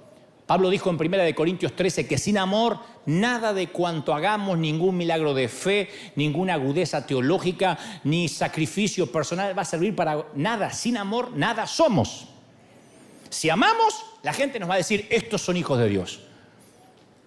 Pablo 0.46 0.68
dijo 0.68 0.90
en 0.90 0.96
1 0.96 1.34
Corintios 1.34 1.74
13 1.74 2.06
que 2.06 2.18
sin 2.18 2.36
amor 2.36 2.78
nada 3.06 3.54
de 3.54 3.68
cuanto 3.68 4.14
hagamos, 4.14 4.58
ningún 4.58 4.96
milagro 4.96 5.32
de 5.32 5.48
fe, 5.48 5.88
ninguna 6.16 6.54
agudeza 6.54 7.06
teológica, 7.06 7.78
ni 8.04 8.28
sacrificio 8.28 9.10
personal 9.10 9.56
va 9.56 9.62
a 9.62 9.66
servir 9.66 9.94
para 9.94 10.26
nada. 10.34 10.70
Sin 10.70 10.96
amor 10.96 11.32
nada 11.34 11.66
somos. 11.66 12.26
Si 13.30 13.48
amamos, 13.48 14.04
la 14.22 14.32
gente 14.32 14.58
nos 14.58 14.68
va 14.68 14.74
a 14.74 14.78
decir, 14.78 15.06
estos 15.10 15.40
son 15.40 15.56
hijos 15.56 15.78
de 15.78 15.88
Dios. 15.88 16.20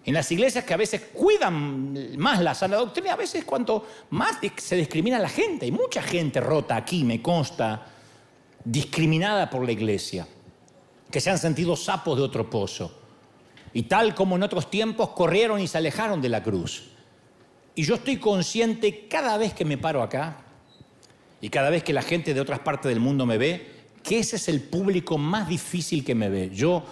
En 0.07 0.13
las 0.13 0.31
iglesias 0.31 0.63
que 0.63 0.73
a 0.73 0.77
veces 0.77 1.01
cuidan 1.13 2.17
más 2.17 2.39
la 2.41 2.55
sana 2.55 2.77
doctrina, 2.77 3.11
a 3.11 3.17
veces 3.17 3.43
cuanto 3.43 3.85
más 4.11 4.37
se 4.55 4.77
discrimina 4.77 5.17
a 5.17 5.19
la 5.19 5.27
gente. 5.27 5.65
Hay 5.65 5.71
mucha 5.73 6.01
gente 6.01 6.39
rota 6.39 6.77
aquí, 6.77 7.03
me 7.03 7.21
consta, 7.21 7.87
discriminada 8.63 9.49
por 9.49 9.65
la 9.65 9.73
iglesia, 9.73 10.25
que 11.11 11.19
se 11.19 11.29
han 11.29 11.37
sentido 11.37 11.75
sapos 11.75 12.17
de 12.17 12.23
otro 12.23 12.49
pozo. 12.49 13.01
Y 13.73 13.83
tal 13.83 14.15
como 14.15 14.37
en 14.37 14.43
otros 14.43 14.71
tiempos 14.71 15.09
corrieron 15.09 15.59
y 15.59 15.67
se 15.67 15.77
alejaron 15.77 16.21
de 16.21 16.29
la 16.29 16.41
cruz. 16.41 16.87
Y 17.75 17.83
yo 17.83 17.95
estoy 17.95 18.15
consciente 18.15 19.09
cada 19.09 19.37
vez 19.37 19.53
que 19.53 19.65
me 19.65 19.77
paro 19.77 20.01
acá 20.01 20.37
y 21.41 21.49
cada 21.49 21.69
vez 21.69 21.83
que 21.83 21.91
la 21.91 22.01
gente 22.01 22.33
de 22.33 22.39
otras 22.39 22.59
partes 22.59 22.87
del 22.87 23.01
mundo 23.01 23.25
me 23.25 23.37
ve, 23.37 23.67
que 24.03 24.19
ese 24.19 24.37
es 24.37 24.47
el 24.47 24.61
público 24.61 25.17
más 25.17 25.49
difícil 25.49 26.05
que 26.05 26.15
me 26.15 26.29
ve. 26.29 26.49
Yo 26.53 26.85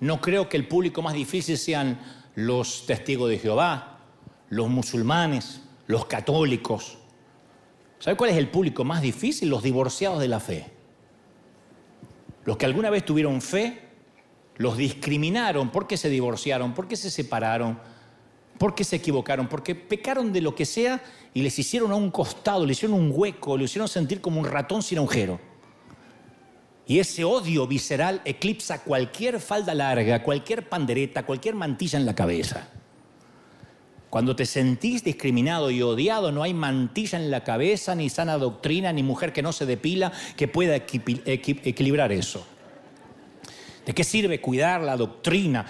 no 0.00 0.22
creo 0.22 0.48
que 0.48 0.56
el 0.56 0.66
público 0.66 1.02
más 1.02 1.12
difícil 1.12 1.58
sean 1.58 2.21
los 2.34 2.86
testigos 2.86 3.28
de 3.30 3.38
Jehová, 3.38 3.98
los 4.48 4.68
musulmanes, 4.68 5.62
los 5.86 6.06
católicos. 6.06 6.98
¿Sabe 7.98 8.16
cuál 8.16 8.30
es 8.30 8.36
el 8.36 8.48
público 8.48 8.84
más 8.84 9.02
difícil? 9.02 9.48
Los 9.48 9.62
divorciados 9.62 10.20
de 10.20 10.28
la 10.28 10.40
fe. 10.40 10.66
Los 12.44 12.56
que 12.56 12.66
alguna 12.66 12.90
vez 12.90 13.04
tuvieron 13.04 13.40
fe, 13.40 13.80
los 14.56 14.76
discriminaron. 14.76 15.70
¿Por 15.70 15.86
qué 15.86 15.96
se 15.96 16.08
divorciaron? 16.08 16.74
¿Por 16.74 16.88
qué 16.88 16.96
se 16.96 17.10
separaron? 17.10 17.78
¿Por 18.58 18.74
qué 18.74 18.84
se 18.84 18.96
equivocaron? 18.96 19.48
Porque 19.48 19.74
pecaron 19.74 20.32
de 20.32 20.40
lo 20.40 20.54
que 20.54 20.64
sea 20.64 21.02
y 21.34 21.42
les 21.42 21.58
hicieron 21.58 21.92
a 21.92 21.94
un 21.94 22.10
costado, 22.10 22.66
le 22.66 22.72
hicieron 22.72 22.98
un 22.98 23.12
hueco, 23.14 23.56
le 23.56 23.64
hicieron 23.64 23.88
sentir 23.88 24.20
como 24.20 24.40
un 24.40 24.46
ratón 24.46 24.82
sin 24.82 24.98
agujero. 24.98 25.51
Y 26.86 26.98
ese 26.98 27.24
odio 27.24 27.66
visceral 27.66 28.20
eclipsa 28.24 28.82
cualquier 28.82 29.40
falda 29.40 29.74
larga, 29.74 30.22
cualquier 30.22 30.68
pandereta, 30.68 31.24
cualquier 31.24 31.54
mantilla 31.54 31.98
en 31.98 32.06
la 32.06 32.14
cabeza. 32.14 32.68
Cuando 34.10 34.36
te 34.36 34.44
sentís 34.44 35.04
discriminado 35.04 35.70
y 35.70 35.80
odiado, 35.80 36.32
no 36.32 36.42
hay 36.42 36.52
mantilla 36.52 37.18
en 37.18 37.30
la 37.30 37.44
cabeza, 37.44 37.94
ni 37.94 38.10
sana 38.10 38.36
doctrina, 38.36 38.92
ni 38.92 39.02
mujer 39.02 39.32
que 39.32 39.40
no 39.40 39.52
se 39.52 39.64
depila 39.64 40.12
que 40.36 40.48
pueda 40.48 40.76
equilibrar 40.76 42.12
eso. 42.12 42.46
¿De 43.86 43.94
qué 43.94 44.04
sirve 44.04 44.40
cuidar 44.40 44.82
la 44.82 44.96
doctrina 44.96 45.64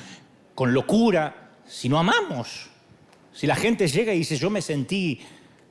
con 0.55 0.75
locura 0.75 1.53
si 1.67 1.89
no 1.89 1.99
amamos? 1.99 2.69
Si 3.33 3.47
la 3.47 3.55
gente 3.55 3.87
llega 3.87 4.13
y 4.13 4.19
dice, 4.19 4.37
yo 4.37 4.51
me 4.51 4.61
sentí 4.61 5.21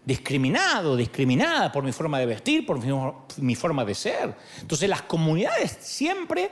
discriminado, 0.03 0.95
discriminada 0.95 1.71
por 1.71 1.83
mi 1.83 1.91
forma 1.91 2.19
de 2.19 2.25
vestir, 2.25 2.65
por 2.65 2.79
mi, 3.37 3.55
forma 3.55 3.85
de 3.85 3.95
ser. 3.95 4.35
Entonces 4.59 4.89
las 4.89 5.03
comunidades 5.03 5.77
siempre 5.81 6.49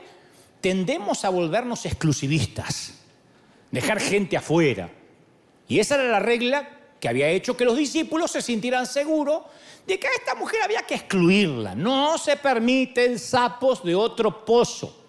tendemos 0.60 1.24
a 1.24 1.30
volvernos 1.30 1.84
exclusivistas, 1.86 2.94
dejar 3.70 4.00
gente 4.00 4.36
afuera. 4.36 4.90
Y 5.68 5.78
esa 5.78 5.96
era 5.96 6.04
la 6.04 6.20
regla 6.20 6.68
que 7.00 7.08
había 7.08 7.28
hecho 7.28 7.56
que 7.56 7.64
los 7.64 7.76
discípulos 7.76 8.30
se 8.30 8.42
sintieran 8.42 8.86
seguros 8.86 9.42
de 9.86 9.98
que 9.98 10.06
a 10.06 10.10
esta 10.10 10.34
mujer 10.34 10.62
había 10.62 10.82
que 10.82 10.94
excluirla. 10.94 11.74
No 11.74 12.18
se 12.18 12.36
permiten 12.36 13.18
sapos 13.18 13.82
de 13.82 13.94
otro 13.94 14.44
pozo. 14.44 14.99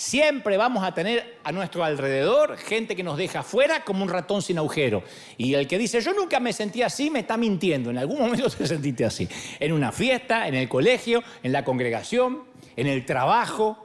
Siempre 0.00 0.56
vamos 0.56 0.82
a 0.82 0.94
tener 0.94 1.36
a 1.44 1.52
nuestro 1.52 1.84
alrededor 1.84 2.56
gente 2.56 2.96
que 2.96 3.02
nos 3.02 3.18
deja 3.18 3.42
fuera 3.42 3.84
como 3.84 4.02
un 4.02 4.08
ratón 4.08 4.40
sin 4.40 4.56
agujero. 4.56 5.02
Y 5.36 5.52
el 5.52 5.68
que 5.68 5.76
dice, 5.76 6.00
yo 6.00 6.14
nunca 6.14 6.40
me 6.40 6.54
sentí 6.54 6.80
así, 6.80 7.10
me 7.10 7.18
está 7.18 7.36
mintiendo. 7.36 7.90
En 7.90 7.98
algún 7.98 8.18
momento 8.18 8.48
te 8.48 8.66
sentiste 8.66 9.04
así. 9.04 9.28
En 9.58 9.74
una 9.74 9.92
fiesta, 9.92 10.48
en 10.48 10.54
el 10.54 10.70
colegio, 10.70 11.22
en 11.42 11.52
la 11.52 11.66
congregación, 11.66 12.44
en 12.76 12.86
el 12.86 13.04
trabajo, 13.04 13.76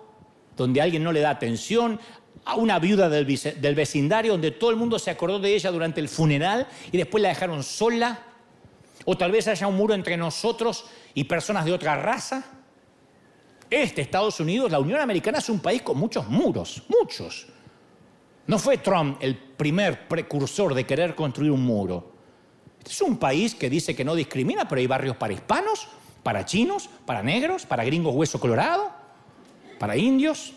donde 0.56 0.80
alguien 0.82 1.04
no 1.04 1.12
le 1.12 1.20
da 1.20 1.32
atención, 1.32 2.00
a 2.46 2.56
una 2.56 2.80
viuda 2.80 3.10
del, 3.10 3.26
del 3.28 3.76
vecindario 3.76 4.32
donde 4.32 4.52
todo 4.52 4.70
el 4.70 4.78
mundo 4.78 4.98
se 5.00 5.12
acordó 5.12 5.40
de 5.40 5.54
ella 5.54 5.70
durante 5.70 6.00
el 6.00 6.08
funeral 6.08 6.66
y 6.94 6.98
después 6.98 7.22
la 7.22 7.28
dejaron 7.28 7.62
sola. 7.62 8.24
O 9.04 9.18
tal 9.18 9.34
vez 9.34 9.50
haya 9.50 9.68
un 9.68 9.76
muro 9.76 9.94
entre 9.94 10.16
nosotros 10.16 10.86
y 11.14 11.26
personas 11.26 11.66
de 11.66 11.74
otra 11.74 11.98
raza. 11.98 12.55
Este 13.70 14.02
Estados 14.02 14.40
Unidos, 14.40 14.72
la 14.72 14.80
Unión 14.80 15.00
Americana 15.00 15.40
es 15.40 15.50
un 15.50 15.60
país 15.60 15.82
con 15.82 15.98
muchos 15.98 16.28
muros, 16.28 16.84
muchos. 16.88 17.48
No 18.48 18.60
fue 18.60 18.78
Trump 18.78 19.18
el 19.22 19.36
primer 19.36 20.08
precursor 20.08 20.74
de 20.74 20.86
querer 20.86 21.16
construir 21.16 21.52
un 21.52 21.64
muro. 21.64 22.12
Este 22.78 22.92
es 22.92 23.02
un 23.02 23.18
país 23.18 23.56
que 23.56 23.70
dice 23.70 23.96
que 23.96 24.06
no 24.06 24.14
discrimina, 24.14 24.68
pero 24.68 24.80
hay 24.80 24.88
barrios 24.88 25.16
para 25.18 25.34
hispanos, 25.34 25.88
para 26.22 26.46
chinos, 26.46 26.90
para 27.06 27.24
negros, 27.24 27.66
para 27.66 27.84
gringos 27.84 28.14
hueso 28.14 28.40
colorado, 28.40 28.92
para 29.80 29.98
indios. 29.98 30.54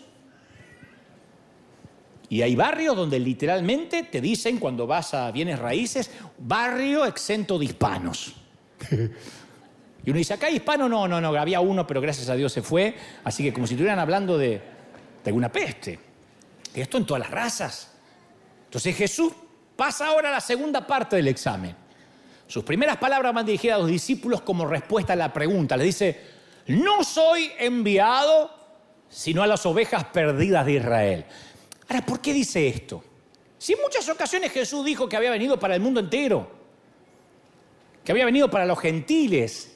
Y 2.29 2.43
hay 2.43 2.55
barrios 2.55 2.95
donde 2.95 3.19
literalmente 3.19 4.03
te 4.03 4.21
dicen 4.21 4.59
cuando 4.59 4.85
vas 4.85 5.15
a 5.15 5.31
bienes 5.31 5.57
raíces, 5.57 6.11
barrio 6.37 7.05
exento 7.05 7.57
de 7.57 7.65
hispanos. 7.65 8.35
Y 10.09 10.11
uno 10.11 10.17
dice, 10.17 10.33
acá 10.33 10.47
hay 10.47 10.55
hispano, 10.55 10.89
no, 10.89 11.07
no, 11.07 11.21
no, 11.21 11.39
había 11.39 11.59
uno, 11.59 11.85
pero 11.85 12.01
gracias 12.01 12.29
a 12.29 12.33
Dios 12.33 12.51
se 12.51 12.63
fue. 12.63 12.95
Así 13.23 13.43
que 13.43 13.53
como 13.53 13.67
si 13.67 13.75
estuvieran 13.75 13.99
hablando 13.99 14.39
de, 14.39 14.59
alguna 15.23 15.51
peste. 15.51 15.99
Y 16.73 16.81
esto 16.81 16.97
en 16.97 17.05
todas 17.05 17.19
las 17.19 17.29
razas. 17.29 17.93
Entonces 18.65 18.95
Jesús 18.95 19.31
pasa 19.75 20.07
ahora 20.07 20.29
a 20.29 20.31
la 20.31 20.41
segunda 20.41 20.87
parte 20.87 21.15
del 21.15 21.27
examen. 21.27 21.75
Sus 22.47 22.63
primeras 22.63 22.97
palabras 22.97 23.31
van 23.35 23.45
dirigidas 23.45 23.75
a 23.75 23.81
los 23.81 23.87
discípulos 23.87 24.41
como 24.41 24.65
respuesta 24.65 25.13
a 25.13 25.15
la 25.15 25.31
pregunta. 25.31 25.77
Les 25.77 25.85
dice, 25.85 26.19
no 26.65 27.03
soy 27.03 27.51
enviado 27.59 28.49
sino 29.09 29.43
a 29.43 29.47
las 29.47 29.63
ovejas 29.67 30.05
perdidas 30.05 30.65
de 30.65 30.73
Israel. 30.73 31.25
Ahora, 31.87 32.03
¿por 32.03 32.19
qué 32.19 32.33
dice 32.33 32.67
esto? 32.67 33.03
Si 33.59 33.73
en 33.73 33.81
muchas 33.83 34.09
ocasiones 34.09 34.51
Jesús 34.51 34.83
dijo 34.83 35.07
que 35.07 35.17
había 35.17 35.29
venido 35.29 35.59
para 35.59 35.75
el 35.75 35.81
mundo 35.81 35.99
entero, 35.99 36.49
que 38.03 38.11
había 38.11 38.25
venido 38.25 38.49
para 38.49 38.65
los 38.65 38.79
gentiles, 38.79 39.68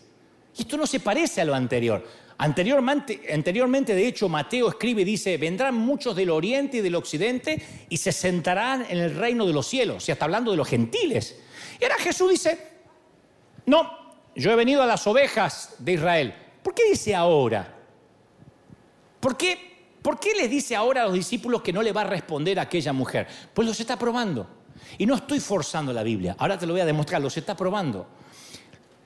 esto 0.58 0.78
no 0.78 0.86
se 0.86 1.00
parece 1.00 1.42
a 1.42 1.46
lo 1.46 1.56
anterior. 1.56 2.06
Anteriormente, 2.38 3.96
de 3.96 4.08
hecho, 4.08 4.28
Mateo 4.28 4.70
escribe 4.70 5.04
y 5.04 5.06
dice, 5.06 5.38
vendrán 5.38 5.76
muchos 5.76 6.16
del 6.16 6.30
oriente 6.30 6.78
y 6.78 6.82
del 6.82 6.96
occidente 6.96 7.62
y 7.90 7.98
se 7.98 8.12
sentarán 8.12 8.86
en 8.90 8.98
el 8.98 9.16
reino 9.16 9.46
de 9.46 9.54
los 9.54 9.68
cielos. 9.68 10.04
Sea, 10.04 10.14
está 10.14 10.26
hablando 10.26 10.52
de 10.52 10.58
los 10.58 10.68
gentiles. 10.68 11.40
Y 11.80 11.84
ahora 11.84 11.98
Jesús 12.00 12.32
dice, 12.32 12.68
no, 13.66 13.90
yo 14.36 14.52
he 14.52 14.56
venido 14.56 14.82
a 14.82 14.86
las 14.86 15.06
ovejas 15.08 15.76
de 15.80 15.94
Israel. 15.94 16.34
¿Por 16.62 16.74
qué 16.74 16.90
dice 16.90 17.16
ahora? 17.16 17.76
¿Por 19.20 19.38
qué, 19.38 19.86
¿Por 20.02 20.20
qué 20.20 20.34
les 20.34 20.50
dice 20.50 20.76
ahora 20.76 21.04
a 21.04 21.06
los 21.06 21.14
discípulos 21.14 21.62
que 21.62 21.72
no 21.72 21.82
le 21.82 21.94
va 21.94 22.02
a 22.02 22.06
responder 22.06 22.60
a 22.60 22.64
aquella 22.64 22.94
mujer? 22.94 23.28
Pues 23.54 23.68
los 23.68 23.80
está 23.80 23.98
probando. 23.98 24.48
Y 24.98 25.06
no 25.06 25.16
estoy 25.16 25.40
forzando 25.40 25.94
la 25.94 26.04
Biblia, 26.04 26.36
ahora 26.38 26.58
te 26.58 26.66
lo 26.66 26.74
voy 26.74 26.82
a 26.82 26.86
demostrar, 26.86 27.22
los 27.22 27.38
está 27.38 27.56
probando. 27.56 28.08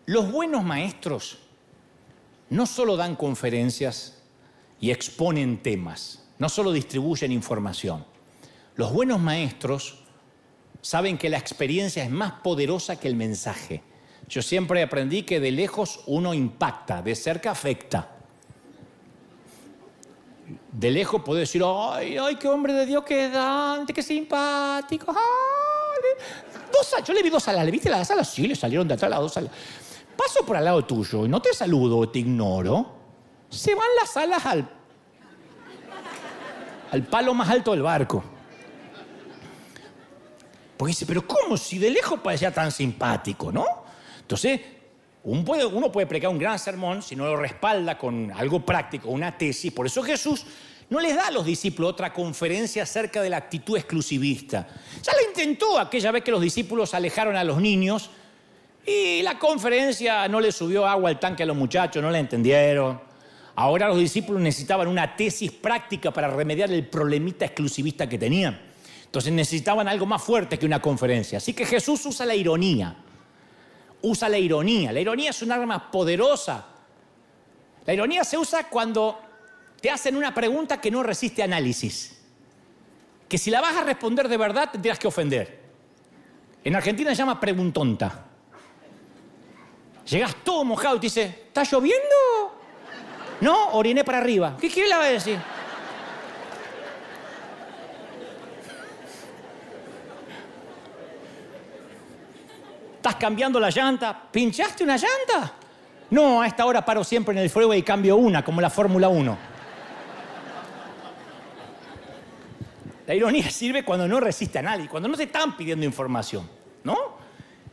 Los 0.07 0.31
buenos 0.31 0.63
maestros 0.63 1.37
no 2.49 2.65
solo 2.65 2.95
dan 2.95 3.17
conferencias 3.17 4.21
y 4.79 4.91
exponen 4.91 5.61
temas, 5.61 6.23
no 6.39 6.47
solo 6.47 6.71
distribuyen 6.71 7.33
información. 7.33 8.05
Los 8.77 8.93
buenos 8.93 9.19
maestros 9.19 9.99
saben 10.81 11.17
que 11.17 11.27
la 11.27 11.37
experiencia 11.37 12.05
es 12.05 12.09
más 12.09 12.39
poderosa 12.39 12.97
que 12.97 13.09
el 13.09 13.17
mensaje. 13.17 13.83
Yo 14.29 14.41
siempre 14.41 14.81
aprendí 14.81 15.23
que 15.23 15.41
de 15.41 15.51
lejos 15.51 15.99
uno 16.05 16.33
impacta, 16.33 17.01
de 17.01 17.13
cerca 17.13 17.51
afecta. 17.51 18.09
De 20.71 20.89
lejos 20.89 21.21
puedo 21.21 21.37
decir, 21.37 21.61
ay, 21.65 22.15
ay, 22.17 22.37
qué 22.37 22.47
hombre 22.47 22.71
de 22.71 22.85
Dios, 22.85 23.03
qué 23.03 23.27
dante, 23.27 23.91
qué 23.91 24.01
simpático. 24.01 25.13
Dos, 26.71 26.95
yo 27.05 27.13
le 27.13 27.21
vi 27.21 27.29
dos 27.29 27.45
alas, 27.49 27.65
¿le 27.65 27.71
viste 27.71 27.89
las 27.89 28.09
alas? 28.09 28.29
Sí, 28.29 28.47
le 28.47 28.55
salieron 28.55 28.87
de 28.87 28.93
atrás 28.93 29.11
las 29.11 29.19
dos 29.19 29.35
alas 29.35 29.51
paso 30.17 30.45
por 30.45 30.57
al 30.57 30.65
lado 30.65 30.83
tuyo 30.83 31.25
y 31.25 31.29
no 31.29 31.41
te 31.41 31.53
saludo, 31.53 32.09
te 32.09 32.19
ignoro, 32.19 32.95
se 33.49 33.73
van 33.75 33.87
las 34.01 34.17
alas 34.17 34.45
al, 34.45 34.69
al 36.91 37.03
palo 37.03 37.33
más 37.33 37.49
alto 37.49 37.71
del 37.71 37.83
barco. 37.83 38.23
Porque 40.75 40.91
dice, 40.91 41.05
pero 41.05 41.25
¿cómo? 41.25 41.57
Si 41.57 41.79
de 41.79 41.89
lejos 41.89 42.19
parecía 42.19 42.53
tan 42.53 42.71
simpático, 42.71 43.51
¿no? 43.51 43.65
Entonces, 44.21 44.61
uno 45.23 45.43
puede, 45.43 45.65
uno 45.65 45.91
puede 45.91 46.05
pregar 46.05 46.31
un 46.31 46.37
gran 46.37 46.59
sermón 46.59 47.01
si 47.01 47.15
no 47.15 47.25
lo 47.25 47.35
respalda 47.35 47.97
con 47.97 48.31
algo 48.31 48.63
práctico, 48.65 49.09
una 49.09 49.37
tesis. 49.37 49.73
Por 49.73 49.87
eso 49.87 50.03
Jesús 50.03 50.45
no 50.89 50.99
les 50.99 51.15
da 51.15 51.27
a 51.27 51.31
los 51.31 51.45
discípulos 51.45 51.91
otra 51.91 52.13
conferencia 52.13 52.83
acerca 52.83 53.21
de 53.21 53.29
la 53.29 53.37
actitud 53.37 53.75
exclusivista. 53.75 54.67
Ya 55.03 55.13
la 55.13 55.23
intentó 55.27 55.79
aquella 55.79 56.11
vez 56.11 56.23
que 56.23 56.31
los 56.31 56.41
discípulos 56.41 56.93
alejaron 56.93 57.35
a 57.35 57.43
los 57.43 57.59
niños 57.59 58.09
y 58.89 59.21
la 59.21 59.37
conferencia 59.37 60.29
no 60.29 60.39
le 60.39 60.49
subió 60.49 60.87
agua 60.87 61.09
al 61.09 61.19
tanque 61.19 61.43
a 61.43 61.45
los 61.45 61.57
muchachos, 61.57 62.01
no 62.01 62.09
la 62.09 62.19
entendieron. 62.19 63.01
Ahora 63.55 63.89
los 63.89 63.97
discípulos 63.97 64.41
necesitaban 64.41 64.87
una 64.87 65.13
tesis 65.13 65.51
práctica 65.51 66.11
para 66.11 66.29
remediar 66.29 66.71
el 66.71 66.87
problemita 66.87 67.43
exclusivista 67.43 68.07
que 68.07 68.17
tenían. 68.17 68.57
Entonces 69.03 69.33
necesitaban 69.33 69.89
algo 69.89 70.05
más 70.05 70.23
fuerte 70.23 70.57
que 70.57 70.65
una 70.65 70.81
conferencia. 70.81 71.39
Así 71.39 71.53
que 71.53 71.65
Jesús 71.65 72.05
usa 72.05 72.25
la 72.25 72.33
ironía. 72.33 72.95
Usa 74.03 74.29
la 74.29 74.37
ironía. 74.37 74.93
La 74.93 75.01
ironía 75.01 75.31
es 75.31 75.41
un 75.41 75.51
arma 75.51 75.91
poderosa. 75.91 76.67
La 77.85 77.93
ironía 77.93 78.23
se 78.23 78.37
usa 78.37 78.69
cuando 78.69 79.19
te 79.81 79.91
hacen 79.91 80.15
una 80.15 80.33
pregunta 80.33 80.79
que 80.79 80.91
no 80.91 81.03
resiste 81.03 81.43
análisis. 81.43 82.21
Que 83.27 83.37
si 83.37 83.51
la 83.51 83.59
vas 83.59 83.75
a 83.75 83.83
responder 83.83 84.29
de 84.29 84.37
verdad, 84.37 84.65
te 84.71 84.73
tendrás 84.73 84.97
que 84.97 85.07
ofender. 85.07 85.59
En 86.63 86.73
Argentina 86.73 87.09
se 87.09 87.17
llama 87.17 87.37
preguntonta. 87.37 88.27
Llegas 90.09 90.35
todo 90.43 90.63
mojado 90.63 90.95
y 90.95 90.99
te 90.99 91.07
dice, 91.07 91.23
¿está 91.47 91.63
lloviendo? 91.63 92.05
No, 93.41 93.71
oriné 93.71 94.03
para 94.03 94.19
arriba. 94.19 94.55
¿Qué, 94.59 94.69
quiere 94.69 94.87
le 94.89 94.95
va 94.95 95.03
a 95.03 95.09
decir? 95.09 95.37
¿Estás 102.95 103.15
cambiando 103.15 103.59
la 103.59 103.69
llanta? 103.69 104.29
¿Pinchaste 104.31 104.83
una 104.83 104.95
llanta? 104.95 105.53
No, 106.09 106.41
a 106.41 106.47
esta 106.47 106.65
hora 106.65 106.85
paro 106.85 107.03
siempre 107.03 107.33
en 107.33 107.39
el 107.39 107.49
fuego 107.49 107.73
y 107.73 107.83
cambio 107.83 108.15
una, 108.15 108.43
como 108.45 108.61
la 108.61 108.69
Fórmula 108.69 109.09
1. 109.09 109.37
La 113.07 113.13
ironía 113.13 113.49
sirve 113.49 113.83
cuando 113.83 114.07
no 114.07 114.21
resiste 114.21 114.59
a 114.59 114.61
nadie, 114.61 114.87
cuando 114.87 115.09
no 115.09 115.17
te 115.17 115.23
están 115.23 115.55
pidiendo 115.57 115.85
información, 115.85 116.49
¿no? 116.83 116.97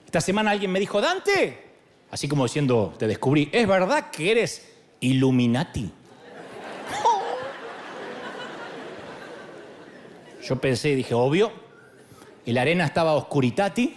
Esta 0.05 0.20
semana 0.20 0.51
alguien 0.51 0.70
me 0.70 0.79
dijo, 0.79 1.01
Dante, 1.01 1.73
así 2.10 2.28
como 2.28 2.44
diciendo, 2.44 2.94
te 2.98 3.06
descubrí, 3.06 3.48
¿es 3.52 3.66
verdad 3.66 4.11
que 4.11 4.30
eres 4.30 4.70
Illuminati? 5.00 5.90
Yo 10.42 10.61
pensé 10.61 10.90
y 10.90 10.96
dije, 10.96 11.14
obvio, 11.14 11.50
la 12.46 12.62
arena 12.62 12.84
estaba 12.84 13.14
oscuritati, 13.14 13.96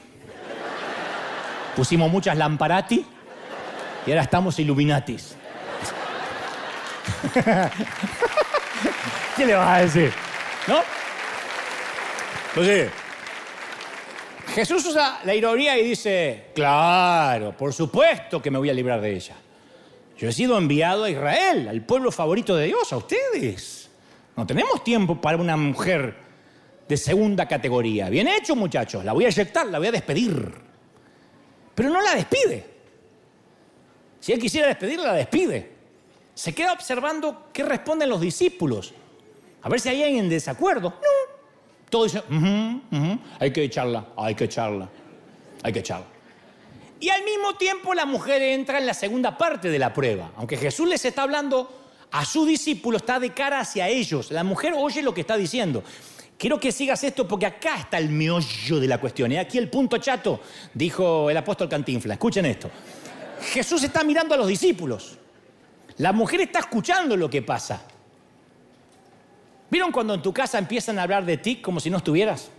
pusimos 1.75 2.11
muchas 2.11 2.37
lamparati 2.37 3.05
y 4.05 4.11
ahora 4.11 4.23
estamos 4.23 4.57
Illuminatis. 4.57 5.35
¿Qué 9.35 9.45
le 9.45 9.53
vas 9.53 9.69
a 9.69 9.81
decir? 9.81 10.13
¿No? 10.67 10.79
Entonces, 12.49 12.91
Jesús 14.53 14.85
usa 14.85 15.19
la 15.23 15.35
ironía 15.35 15.77
y 15.77 15.83
dice, 15.83 16.45
claro, 16.55 17.55
por 17.55 17.73
supuesto 17.73 18.41
que 18.41 18.49
me 18.49 18.57
voy 18.57 18.69
a 18.69 18.73
librar 18.73 19.01
de 19.01 19.15
ella. 19.15 19.35
Yo 20.17 20.29
he 20.29 20.31
sido 20.31 20.57
enviado 20.57 21.03
a 21.03 21.09
Israel, 21.09 21.67
al 21.67 21.81
pueblo 21.85 22.11
favorito 22.11 22.55
de 22.55 22.65
Dios, 22.65 22.91
a 22.91 22.97
ustedes. 22.97 23.89
No 24.35 24.47
tenemos 24.47 24.83
tiempo 24.83 25.19
para 25.19 25.37
una 25.37 25.55
mujer 25.55 26.15
de 26.87 26.97
segunda 26.97 27.47
categoría. 27.47 28.09
Bien 28.09 28.27
hecho, 28.27 28.55
muchachos, 28.55 29.03
la 29.05 29.13
voy 29.13 29.25
a 29.25 29.27
eyectar, 29.27 29.67
la 29.67 29.77
voy 29.77 29.87
a 29.87 29.91
despedir. 29.91 30.53
Pero 31.75 31.89
no 31.89 32.01
la 32.01 32.15
despide. 32.15 32.65
Si 34.19 34.33
él 34.33 34.39
quisiera 34.39 34.67
despedirla, 34.67 35.07
la 35.07 35.13
despide. 35.13 35.71
Se 36.33 36.53
queda 36.53 36.73
observando 36.73 37.49
qué 37.53 37.63
responden 37.63 38.09
los 38.09 38.21
discípulos. 38.21 38.93
A 39.61 39.69
ver 39.69 39.79
si 39.79 39.89
hay 39.89 40.03
alguien 40.03 40.25
en 40.25 40.29
desacuerdo. 40.29 40.89
No, 40.89 41.36
todo 41.89 42.03
dice, 42.03 42.21
hay 43.39 43.51
que 43.51 43.63
echarla, 43.63 44.07
hay 44.17 44.35
que 44.35 44.43
echarla. 44.45 44.89
hay 45.63 45.73
que 45.73 45.79
echarla. 45.79 46.05
Y 46.99 47.09
al 47.09 47.23
mismo 47.23 47.55
tiempo 47.55 47.93
la 47.93 48.05
mujer 48.05 48.41
entra 48.41 48.79
en 48.79 48.85
la 48.85 48.93
segunda 48.93 49.37
parte 49.37 49.69
de 49.69 49.79
la 49.79 49.93
prueba. 49.93 50.31
Aunque 50.37 50.57
Jesús 50.57 50.87
les 50.87 51.05
está 51.05 51.23
hablando 51.23 51.69
a 52.11 52.25
su 52.25 52.45
discípulo, 52.45 52.97
está 52.97 53.19
de 53.19 53.33
cara 53.33 53.59
hacia 53.59 53.87
ellos. 53.87 54.31
La 54.31 54.43
mujer 54.43 54.73
oye 54.75 55.01
lo 55.01 55.13
que 55.13 55.21
está 55.21 55.37
diciendo. 55.37 55.83
Quiero 56.37 56.59
que 56.59 56.71
sigas 56.71 57.03
esto 57.03 57.27
porque 57.27 57.45
acá 57.45 57.77
está 57.77 57.97
el 57.97 58.09
meollo 58.09 58.79
de 58.79 58.87
la 58.87 58.99
cuestión. 58.99 59.31
Y 59.31 59.37
aquí 59.37 59.57
el 59.57 59.69
punto 59.69 59.97
chato, 59.97 60.41
dijo 60.73 61.29
el 61.29 61.37
apóstol 61.37 61.69
Cantinfla. 61.69 62.13
Escuchen 62.13 62.45
esto. 62.45 62.69
Jesús 63.53 63.83
está 63.83 64.03
mirando 64.03 64.33
a 64.33 64.37
los 64.37 64.47
discípulos. 64.47 65.17
La 65.97 66.13
mujer 66.13 66.41
está 66.41 66.59
escuchando 66.59 67.15
lo 67.15 67.29
que 67.29 67.41
pasa. 67.41 67.83
¿Vieron 69.69 69.91
cuando 69.91 70.13
en 70.13 70.21
tu 70.21 70.33
casa 70.33 70.57
empiezan 70.57 70.97
a 70.99 71.03
hablar 71.03 71.25
de 71.25 71.37
ti 71.37 71.57
como 71.57 71.79
si 71.79 71.89
no 71.89 71.97
estuvieras? 71.97 72.49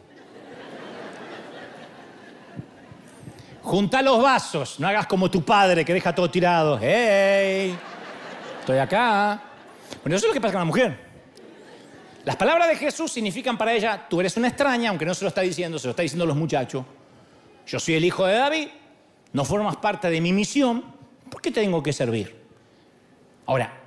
Junta 3.62 4.00
los 4.02 4.22
vasos, 4.22 4.80
no 4.80 4.88
hagas 4.88 5.06
como 5.06 5.30
tu 5.30 5.42
padre 5.42 5.84
que 5.84 5.92
deja 5.92 6.14
todo 6.14 6.30
tirado. 6.30 6.78
¡Hey! 6.80 7.76
Estoy 8.61 8.78
acá. 8.78 9.42
Bueno, 10.02 10.16
eso 10.16 10.26
es 10.26 10.30
lo 10.30 10.34
que 10.34 10.40
pasa 10.40 10.52
con 10.52 10.61
la 10.61 10.64
mujer. 10.64 11.09
Las 12.24 12.36
palabras 12.36 12.68
de 12.68 12.76
Jesús 12.76 13.11
significan 13.11 13.56
para 13.56 13.72
ella, 13.72 14.06
tú 14.09 14.20
eres 14.20 14.36
una 14.36 14.48
extraña, 14.48 14.90
aunque 14.90 15.06
no 15.06 15.14
se 15.14 15.24
lo 15.24 15.28
está 15.28 15.40
diciendo, 15.40 15.78
se 15.78 15.86
lo 15.86 15.92
está 15.92 16.02
diciendo 16.02 16.26
los 16.26 16.36
muchachos. 16.36 16.84
Yo 17.66 17.80
soy 17.80 17.94
el 17.94 18.04
hijo 18.04 18.26
de 18.26 18.34
David, 18.34 18.68
no 19.32 19.44
formas 19.44 19.76
parte 19.76 20.11
de 20.11 20.20
mi 20.20 20.32
misión, 20.32 20.84
¿por 21.30 21.40
qué 21.40 21.50
tengo 21.50 21.82
que 21.82 21.92
servir? 21.92 22.36
Ahora, 23.46 23.78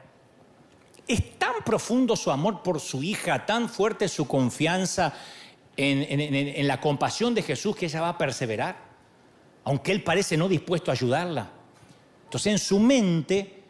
es 1.13 1.39
tan 1.39 1.63
profundo 1.65 2.15
su 2.15 2.31
amor 2.31 2.63
por 2.63 2.79
su 2.79 3.03
hija, 3.03 3.45
tan 3.45 3.69
fuerte 3.69 4.07
su 4.07 4.27
confianza 4.27 5.13
en, 5.77 6.67
la 6.67 6.79
compasión 6.79 7.33
de 7.33 7.41
Jesús 7.41 7.75
que 7.75 7.85
ella 7.85 8.01
va 8.01 8.09
a 8.09 8.17
perseverar, 8.17 8.75
aunque 9.63 9.91
él 9.91 10.03
parece 10.03 10.37
no 10.37 10.47
dispuesto 10.47 10.91
a 10.91 10.93
ayudarla. 10.93 11.49
Entonces 12.25 12.51
en 12.51 12.59
su 12.59 12.79
mente 12.79 13.63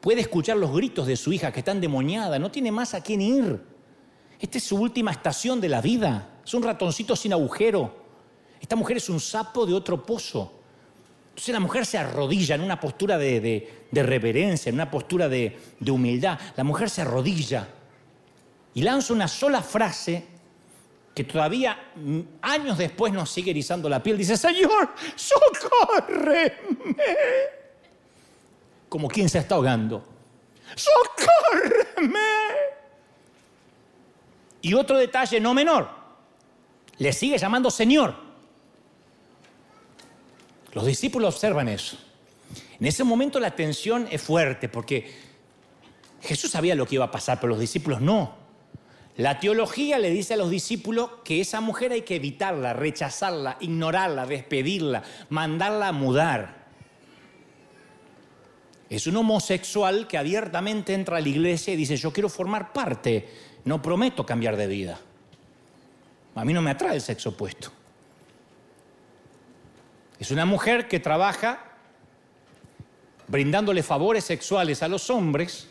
puede 0.00 0.20
escuchar 0.20 0.56
los 0.56 0.72
gritos 0.72 1.06
de 1.06 1.16
su 1.16 1.32
hija 1.32 1.52
que 1.52 1.60
está 1.60 1.72
endemoniada, 1.72 2.38
no 2.38 2.50
tiene 2.50 2.72
más 2.72 2.94
a 2.94 3.02
quién 3.02 3.20
ir. 3.20 3.62
Esta 4.40 4.58
es 4.58 4.64
su 4.64 4.76
última 4.76 5.10
estación 5.10 5.60
de 5.60 5.68
la 5.68 5.80
vida. 5.80 6.40
Es 6.44 6.54
un 6.54 6.62
ratoncito 6.62 7.16
sin 7.16 7.32
agujero. 7.32 7.92
Esta 8.60 8.76
mujer 8.76 8.98
es 8.98 9.08
un 9.08 9.20
sapo 9.20 9.66
de 9.66 9.74
otro 9.74 10.04
pozo. 10.04 10.57
Entonces 11.38 11.52
la 11.52 11.60
mujer 11.60 11.86
se 11.86 11.96
arrodilla 11.96 12.56
en 12.56 12.62
una 12.62 12.80
postura 12.80 13.16
de, 13.16 13.86
reverencia, 13.92 14.70
en 14.70 14.74
una 14.74 14.90
postura 14.90 15.28
de, 15.28 15.56
de 15.78 15.90
humildad. 15.92 16.36
La 16.56 16.64
mujer 16.64 16.90
se 16.90 17.02
arrodilla 17.02 17.68
y 18.74 18.82
lanza 18.82 19.12
una 19.12 19.28
sola 19.28 19.62
frase 19.62 20.26
que 21.14 21.22
todavía 21.22 21.92
mm, 21.94 22.20
años 22.42 22.76
después 22.76 23.12
nos 23.12 23.30
sigue 23.30 23.52
erizando 23.52 23.88
la 23.88 24.02
piel. 24.02 24.18
Dice, 24.18 24.36
Señor, 24.36 24.92
socórreme. 25.14 26.54
Como 28.88 29.06
quien 29.06 29.28
se 29.28 29.38
está 29.38 29.54
ahogando. 29.54 30.04
Socórreme. 30.74 32.18
Y 34.60 34.74
otro 34.74 34.98
detalle 34.98 35.38
no 35.38 35.54
menor, 35.54 35.88
le 36.98 37.12
sigue 37.12 37.38
llamando 37.38 37.70
Señor. 37.70 38.27
Los 40.72 40.86
discípulos 40.86 41.34
observan 41.34 41.68
eso. 41.68 41.98
En 42.78 42.86
ese 42.86 43.04
momento 43.04 43.40
la 43.40 43.54
tensión 43.54 44.06
es 44.10 44.22
fuerte 44.22 44.68
porque 44.68 45.12
Jesús 46.22 46.50
sabía 46.50 46.74
lo 46.74 46.86
que 46.86 46.96
iba 46.96 47.06
a 47.06 47.10
pasar, 47.10 47.40
pero 47.40 47.50
los 47.50 47.60
discípulos 47.60 48.00
no. 48.00 48.36
La 49.16 49.40
teología 49.40 49.98
le 49.98 50.10
dice 50.10 50.34
a 50.34 50.36
los 50.36 50.50
discípulos 50.50 51.10
que 51.24 51.40
esa 51.40 51.60
mujer 51.60 51.90
hay 51.90 52.02
que 52.02 52.16
evitarla, 52.16 52.72
rechazarla, 52.72 53.56
ignorarla, 53.60 54.26
despedirla, 54.26 55.02
mandarla 55.28 55.88
a 55.88 55.92
mudar. 55.92 56.68
Es 58.88 59.06
un 59.06 59.16
homosexual 59.16 60.06
que 60.06 60.16
abiertamente 60.16 60.94
entra 60.94 61.16
a 61.16 61.20
la 61.20 61.28
iglesia 61.28 61.74
y 61.74 61.76
dice, 61.76 61.96
yo 61.96 62.12
quiero 62.12 62.28
formar 62.28 62.72
parte 62.72 63.28
no 63.64 63.82
prometo 63.82 64.24
cambiar 64.24 64.56
de 64.56 64.66
vida. 64.66 64.98
A 66.34 66.44
mí 66.44 66.52
no 66.52 66.62
me 66.62 66.70
atrae 66.70 66.94
el 66.94 67.02
sexo 67.02 67.30
opuesto. 67.30 67.70
Es 70.18 70.30
una 70.30 70.44
mujer 70.44 70.88
que 70.88 71.00
trabaja 71.00 71.60
brindándole 73.28 73.82
favores 73.82 74.24
sexuales 74.24 74.82
a 74.82 74.88
los 74.88 75.10
hombres 75.10 75.68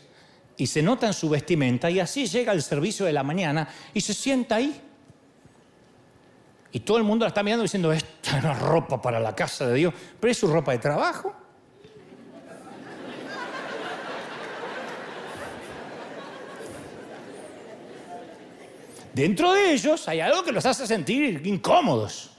y 0.56 0.66
se 0.66 0.82
nota 0.82 1.06
en 1.06 1.12
su 1.12 1.28
vestimenta 1.28 1.90
y 1.90 2.00
así 2.00 2.26
llega 2.26 2.52
al 2.52 2.62
servicio 2.62 3.04
de 3.04 3.12
la 3.12 3.22
mañana 3.22 3.68
y 3.92 4.00
se 4.00 4.14
sienta 4.14 4.56
ahí. 4.56 4.80
Y 6.72 6.80
todo 6.80 6.98
el 6.98 7.04
mundo 7.04 7.24
la 7.24 7.28
está 7.28 7.42
mirando 7.42 7.62
diciendo, 7.62 7.92
esta 7.92 8.38
es 8.38 8.44
una 8.44 8.54
ropa 8.54 9.00
para 9.00 9.20
la 9.20 9.34
casa 9.34 9.66
de 9.66 9.74
Dios, 9.74 9.94
pero 10.20 10.30
es 10.30 10.38
su 10.38 10.46
ropa 10.46 10.72
de 10.72 10.78
trabajo. 10.78 11.34
dentro 19.18 19.52
de 19.52 19.72
ellos 19.72 20.06
hay 20.06 20.20
algo 20.20 20.44
que 20.44 20.52
los 20.52 20.64
hace 20.64 20.86
sentir 20.86 21.44
incómodos. 21.44 22.37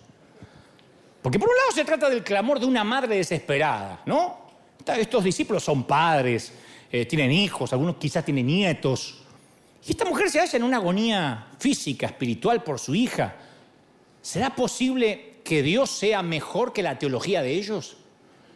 Porque 1.21 1.37
por 1.37 1.49
un 1.49 1.55
lado 1.55 1.71
se 1.73 1.85
trata 1.85 2.09
del 2.09 2.23
clamor 2.23 2.59
de 2.59 2.65
una 2.65 2.83
madre 2.83 3.17
desesperada, 3.17 4.01
¿no? 4.05 4.49
Estos 4.85 5.23
discípulos 5.23 5.63
son 5.63 5.83
padres, 5.83 6.53
eh, 6.91 7.05
tienen 7.05 7.31
hijos, 7.31 7.73
algunos 7.73 7.97
quizás 7.97 8.23
tienen 8.23 8.47
nietos. 8.47 9.21
Y 9.85 9.91
esta 9.91 10.05
mujer 10.05 10.29
se 10.29 10.39
halla 10.39 10.57
en 10.57 10.63
una 10.63 10.77
agonía 10.77 11.47
física, 11.59 12.07
espiritual 12.07 12.63
por 12.63 12.79
su 12.79 12.95
hija. 12.95 13.35
¿Será 14.21 14.55
posible 14.55 15.41
que 15.43 15.61
Dios 15.61 15.89
sea 15.89 16.21
mejor 16.21 16.73
que 16.73 16.83
la 16.83 16.97
teología 16.97 17.41
de 17.41 17.53
ellos? 17.53 17.97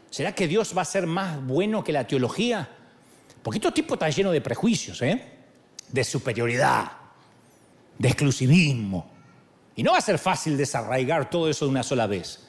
¿Será 0.09 0.33
que 0.33 0.47
Dios 0.47 0.75
va 0.77 0.83
a 0.83 0.85
ser 0.85 1.07
más 1.07 1.45
bueno 1.45 1.83
que 1.83 1.91
la 1.91 2.07
teología? 2.07 2.69
Porque 3.41 3.57
estos 3.57 3.73
tipos 3.73 3.95
están 3.95 4.11
llenos 4.11 4.33
de 4.33 4.41
prejuicios, 4.41 5.01
¿eh? 5.01 5.21
De 5.89 6.03
superioridad 6.03 7.03
de 7.97 8.07
exclusivismo. 8.07 9.09
Y 9.75 9.83
no 9.83 9.91
va 9.91 9.97
a 9.97 10.01
ser 10.01 10.19
fácil 10.19 10.57
desarraigar 10.57 11.29
todo 11.29 11.49
eso 11.49 11.65
de 11.65 11.71
una 11.71 11.83
sola 11.83 12.07
vez. 12.07 12.42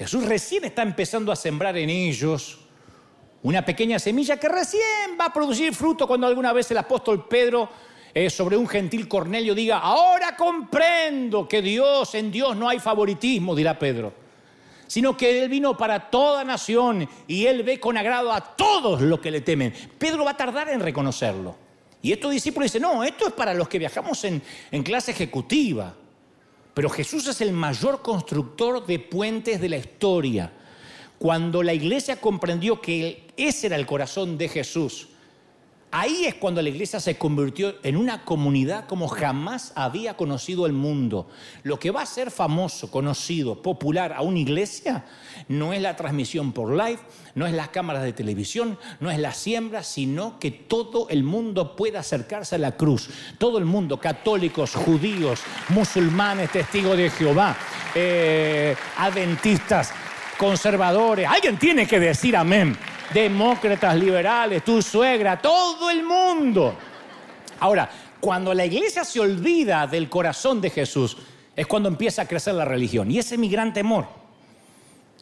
Jesús 0.00 0.24
recién 0.24 0.64
está 0.64 0.80
empezando 0.80 1.30
a 1.30 1.36
sembrar 1.36 1.76
en 1.76 1.90
ellos 1.90 2.58
una 3.42 3.62
pequeña 3.62 3.98
semilla 3.98 4.40
que 4.40 4.48
recién 4.48 4.82
va 5.20 5.26
a 5.26 5.32
producir 5.32 5.74
fruto 5.74 6.06
cuando 6.06 6.26
alguna 6.26 6.54
vez 6.54 6.70
el 6.70 6.78
apóstol 6.78 7.28
Pedro 7.28 7.68
eh, 8.14 8.30
sobre 8.30 8.56
un 8.56 8.66
gentil 8.66 9.06
Cornelio 9.06 9.54
diga, 9.54 9.80
ahora 9.80 10.34
comprendo 10.36 11.46
que 11.46 11.60
Dios, 11.60 12.14
en 12.14 12.32
Dios 12.32 12.56
no 12.56 12.66
hay 12.66 12.78
favoritismo, 12.78 13.54
dirá 13.54 13.78
Pedro, 13.78 14.14
sino 14.86 15.14
que 15.18 15.42
Él 15.42 15.50
vino 15.50 15.76
para 15.76 16.08
toda 16.08 16.44
nación 16.44 17.06
y 17.26 17.44
Él 17.44 17.62
ve 17.62 17.78
con 17.78 17.98
agrado 17.98 18.32
a 18.32 18.40
todos 18.40 19.02
los 19.02 19.20
que 19.20 19.30
le 19.30 19.42
temen. 19.42 19.74
Pedro 19.98 20.24
va 20.24 20.30
a 20.30 20.36
tardar 20.38 20.70
en 20.70 20.80
reconocerlo. 20.80 21.56
Y 22.00 22.10
estos 22.10 22.30
discípulos 22.30 22.72
dicen, 22.72 22.80
no, 22.80 23.04
esto 23.04 23.26
es 23.26 23.34
para 23.34 23.52
los 23.52 23.68
que 23.68 23.78
viajamos 23.78 24.24
en, 24.24 24.40
en 24.70 24.82
clase 24.82 25.10
ejecutiva. 25.10 25.94
Pero 26.74 26.88
Jesús 26.88 27.26
es 27.26 27.40
el 27.40 27.52
mayor 27.52 28.02
constructor 28.02 28.86
de 28.86 28.98
puentes 28.98 29.60
de 29.60 29.68
la 29.68 29.76
historia. 29.76 30.52
Cuando 31.18 31.62
la 31.62 31.74
iglesia 31.74 32.20
comprendió 32.20 32.80
que 32.80 33.28
ese 33.36 33.66
era 33.66 33.76
el 33.76 33.86
corazón 33.86 34.38
de 34.38 34.48
Jesús, 34.48 35.08
Ahí 35.92 36.24
es 36.24 36.36
cuando 36.36 36.62
la 36.62 36.68
iglesia 36.68 37.00
se 37.00 37.18
convirtió 37.18 37.74
en 37.82 37.96
una 37.96 38.24
comunidad 38.24 38.86
como 38.86 39.08
jamás 39.08 39.72
había 39.74 40.16
conocido 40.16 40.66
el 40.66 40.72
mundo. 40.72 41.26
Lo 41.64 41.80
que 41.80 41.90
va 41.90 42.02
a 42.02 42.06
ser 42.06 42.30
famoso, 42.30 42.92
conocido, 42.92 43.60
popular 43.60 44.12
a 44.12 44.22
una 44.22 44.38
iglesia 44.38 45.04
no 45.48 45.72
es 45.72 45.82
la 45.82 45.96
transmisión 45.96 46.52
por 46.52 46.70
live, 46.70 47.00
no 47.34 47.44
es 47.44 47.54
las 47.54 47.70
cámaras 47.70 48.04
de 48.04 48.12
televisión, 48.12 48.78
no 49.00 49.10
es 49.10 49.18
la 49.18 49.34
siembra, 49.34 49.82
sino 49.82 50.38
que 50.38 50.52
todo 50.52 51.08
el 51.08 51.24
mundo 51.24 51.74
pueda 51.74 52.00
acercarse 52.00 52.54
a 52.54 52.58
la 52.58 52.76
cruz. 52.76 53.10
Todo 53.38 53.58
el 53.58 53.64
mundo, 53.64 53.98
católicos, 53.98 54.76
judíos, 54.76 55.40
musulmanes, 55.70 56.52
testigos 56.52 56.96
de 56.96 57.10
Jehová, 57.10 57.56
eh, 57.96 58.76
adventistas, 58.96 59.92
conservadores. 60.38 61.26
Alguien 61.26 61.58
tiene 61.58 61.84
que 61.88 61.98
decir 61.98 62.36
amén 62.36 62.78
demócratas, 63.12 63.96
liberales, 63.96 64.64
tu 64.64 64.80
suegra, 64.82 65.40
todo 65.40 65.90
el 65.90 66.02
mundo. 66.02 66.74
Ahora, 67.60 67.90
cuando 68.20 68.52
la 68.54 68.64
iglesia 68.64 69.04
se 69.04 69.20
olvida 69.20 69.86
del 69.86 70.08
corazón 70.08 70.60
de 70.60 70.70
Jesús, 70.70 71.16
es 71.56 71.66
cuando 71.66 71.88
empieza 71.88 72.22
a 72.22 72.28
crecer 72.28 72.54
la 72.54 72.64
religión. 72.64 73.10
Y 73.10 73.18
ese 73.18 73.34
es 73.34 73.40
mi 73.40 73.48
gran 73.48 73.72
temor. 73.72 74.06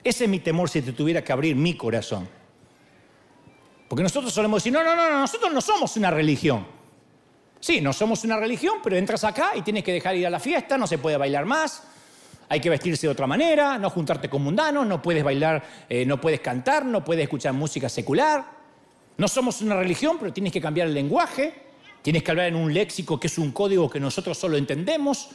Ese 0.05 0.25
es 0.25 0.31
mi 0.31 0.41
temor 0.41 0.69
si 0.69 0.83
te 0.83 0.93
tuviera 0.93 1.23
que 1.23 1.33
abrir 1.33 1.57
mi 1.57 1.75
corazón. 1.77 2.29
Porque 3.89 4.03
nosotros 4.03 4.33
solemos 4.33 4.63
decir, 4.63 4.73
no, 4.73 4.85
no, 4.85 4.95
no, 4.95 5.11
nosotros 5.11 5.53
no 5.53 5.61
somos 5.61 5.97
una 5.97 6.11
religión. 6.11 6.67
Sí, 7.61 7.81
no 7.81 7.93
somos 7.93 8.23
una 8.25 8.37
religión, 8.37 8.77
pero 8.83 8.97
entras 8.97 9.25
acá 9.25 9.53
y 9.57 9.63
tienes 9.63 9.83
que 9.83 9.93
dejar 9.93 10.15
ir 10.15 10.27
a 10.27 10.31
la 10.31 10.39
fiesta, 10.39 10.79
no 10.79 10.87
se 10.87 10.99
puede 10.99 11.17
bailar 11.17 11.45
más, 11.45 11.83
hay 12.49 12.61
que 12.61 12.71
vestirse 12.71 13.07
de 13.07 13.13
otra 13.13 13.27
manera, 13.27 13.79
no 13.79 13.91
juntarte 13.91 14.29
con 14.29 14.43
mundanos, 14.43 14.87
no 14.87 15.03
puedes 15.03 15.23
bailar, 15.23 15.63
eh, 15.89 16.07
no 16.07 16.21
puedes 16.21 16.41
cantar, 16.41 16.85
no 16.85 17.05
puedes 17.05 17.25
escuchar 17.25 17.53
música 17.53 17.89
secular. 17.89 18.45
No 19.19 19.29
somos 19.29 19.61
una 19.61 19.77
religión, 19.77 20.17
pero 20.19 20.33
tienes 20.33 20.53
que 20.53 20.61
cambiar 20.61 20.87
el 20.87 20.95
lenguaje, 20.95 21.55
tienes 22.03 22.23
que 22.23 22.31
hablar 22.31 22.47
en 22.47 22.57
un 22.57 22.73
léxico 22.73 23.19
que 23.19 23.27
es 23.27 23.37
un 23.37 23.53
código 23.53 23.91
que 23.91 24.01
nosotros 24.01 24.39
solo 24.39 24.57
entendemos. 24.57 25.31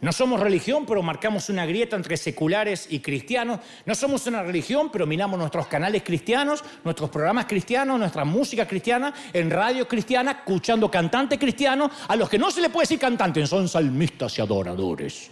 No 0.00 0.12
somos 0.12 0.40
religión, 0.40 0.86
pero 0.86 1.02
marcamos 1.02 1.50
una 1.50 1.66
grieta 1.66 1.94
entre 1.94 2.16
seculares 2.16 2.86
y 2.88 3.00
cristianos. 3.00 3.60
No 3.84 3.94
somos 3.94 4.26
una 4.26 4.42
religión, 4.42 4.88
pero 4.90 5.06
miramos 5.06 5.38
nuestros 5.38 5.66
canales 5.66 6.02
cristianos, 6.02 6.64
nuestros 6.84 7.10
programas 7.10 7.44
cristianos, 7.44 7.98
nuestra 7.98 8.24
música 8.24 8.66
cristiana, 8.66 9.12
en 9.34 9.50
radio 9.50 9.86
cristiana, 9.86 10.30
escuchando 10.30 10.90
cantantes 10.90 11.38
cristianos, 11.38 11.90
a 12.08 12.16
los 12.16 12.30
que 12.30 12.38
no 12.38 12.50
se 12.50 12.62
le 12.62 12.70
puede 12.70 12.84
decir 12.84 12.98
cantantes, 12.98 13.50
son 13.50 13.68
salmistas 13.68 14.38
y 14.38 14.40
adoradores. 14.40 15.30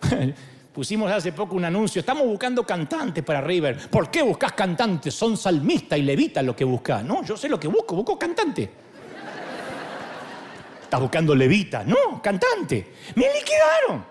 Pusimos 0.72 1.10
hace 1.10 1.32
poco 1.32 1.56
un 1.56 1.64
anuncio, 1.64 2.00
estamos 2.00 2.24
buscando 2.26 2.64
cantantes 2.64 3.24
para 3.24 3.40
River. 3.40 3.90
¿Por 3.90 4.10
qué 4.10 4.22
buscas 4.22 4.52
cantantes? 4.52 5.12
Son 5.12 5.36
salmistas 5.36 5.98
y 5.98 6.02
levitas 6.02 6.44
lo 6.44 6.54
que 6.54 6.64
buscas. 6.64 7.04
No, 7.04 7.24
yo 7.24 7.36
sé 7.36 7.48
lo 7.48 7.58
que 7.58 7.66
busco, 7.66 7.96
busco 7.96 8.18
cantante. 8.18 8.70
Estás 10.82 11.00
buscando 11.00 11.34
levita. 11.34 11.84
No, 11.84 12.20
cantante. 12.22 12.94
Me 13.16 13.26
liquidaron. 13.32 14.04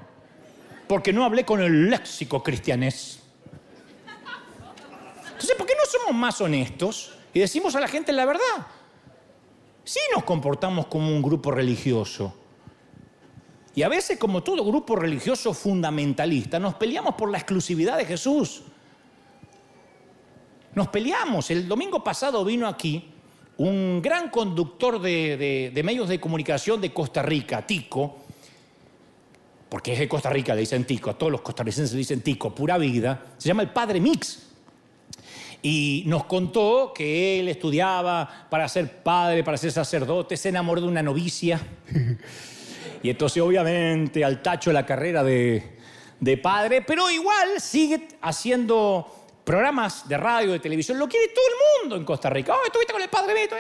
Porque 0.88 1.14
no 1.14 1.24
hablé 1.24 1.46
con 1.46 1.62
el 1.62 1.90
léxico 1.90 2.44
cristianés. 2.44 3.20
Entonces, 5.26 5.56
¿por 5.58 5.66
qué 5.66 5.74
no 5.76 5.86
somos 5.90 6.20
más 6.20 6.42
honestos 6.42 7.14
y 7.34 7.40
decimos 7.40 7.76
a 7.76 7.80
la 7.80 7.88
gente 7.88 8.12
la 8.12 8.26
verdad? 8.26 8.68
Sí 9.86 10.00
nos 10.14 10.24
comportamos 10.24 10.88
como 10.88 11.08
un 11.08 11.22
grupo 11.22 11.52
religioso. 11.52 12.39
Y 13.76 13.84
a 13.84 13.90
veces, 13.90 14.18
como 14.18 14.42
todo 14.44 14.66
grupo 14.66 14.96
religioso 14.96 15.54
fundamentalista, 15.54 16.60
nos 16.60 16.76
peleamos 16.76 17.16
por 17.16 17.30
la 17.32 17.38
exclusividad 17.38 17.98
de 17.98 18.06
Jesús. 18.06 18.64
Nos 20.74 20.88
peleamos. 20.88 21.50
El 21.52 21.68
domingo 21.68 22.04
pasado 22.04 22.44
vino 22.44 22.68
aquí 22.68 23.12
un 23.58 24.02
gran 24.02 24.30
conductor 24.30 25.00
de, 25.00 25.82
medios 25.84 26.08
de 26.10 26.20
comunicación 26.20 26.80
de 26.80 26.94
Costa 26.94 27.22
Rica, 27.22 27.66
Tico, 27.66 28.18
porque 29.68 29.94
es 29.94 30.00
de 30.00 30.08
Costa 30.08 30.30
Rica, 30.30 30.56
le 30.56 30.62
dicen 30.62 30.86
Tico, 30.86 31.10
a 31.10 31.18
todos 31.18 31.32
los 31.32 31.42
costarricenses 31.42 31.92
le 31.92 32.00
dicen 32.00 32.22
Tico, 32.22 32.56
pura 32.56 32.78
vida, 32.78 33.34
se 33.38 33.50
llama 33.50 33.64
el 33.64 33.70
Padre 33.70 34.00
Mix. 34.00 34.48
Y 35.62 36.04
nos 36.06 36.24
contó 36.24 36.94
que 36.96 37.42
él 37.42 37.50
estudiaba 37.50 38.48
para 38.50 38.70
ser 38.70 39.04
padre, 39.04 39.44
para 39.44 39.58
ser 39.58 39.74
sacerdote, 39.74 40.38
se 40.38 40.50
enamoró 40.50 40.80
de 40.80 40.88
una 40.88 41.04
novicia. 41.04 41.60
y 43.04 43.10
entonces 43.10 43.42
obviamente 43.42 44.24
al 44.24 44.42
tacho 44.42 44.72
la 44.72 44.86
carrera 44.86 45.24
de, 45.24 45.78
de 46.20 46.38
padre, 46.38 46.82
pero 46.82 47.10
igual 47.10 47.60
sigue 47.60 48.08
haciendo 48.22 49.20
programas 49.50 50.08
de 50.08 50.16
radio, 50.16 50.52
de 50.52 50.60
televisión, 50.60 51.00
lo 51.00 51.08
quiere 51.08 51.30
todo 51.30 51.46
el 51.48 51.82
mundo 51.82 51.96
en 51.96 52.06
Costa 52.06 52.30
Rica. 52.30 52.54
Oh, 52.54 52.64
estuviste 52.64 52.94
con 52.94 53.02
el 53.02 53.10
padre 53.10 53.34
Beto. 53.34 53.56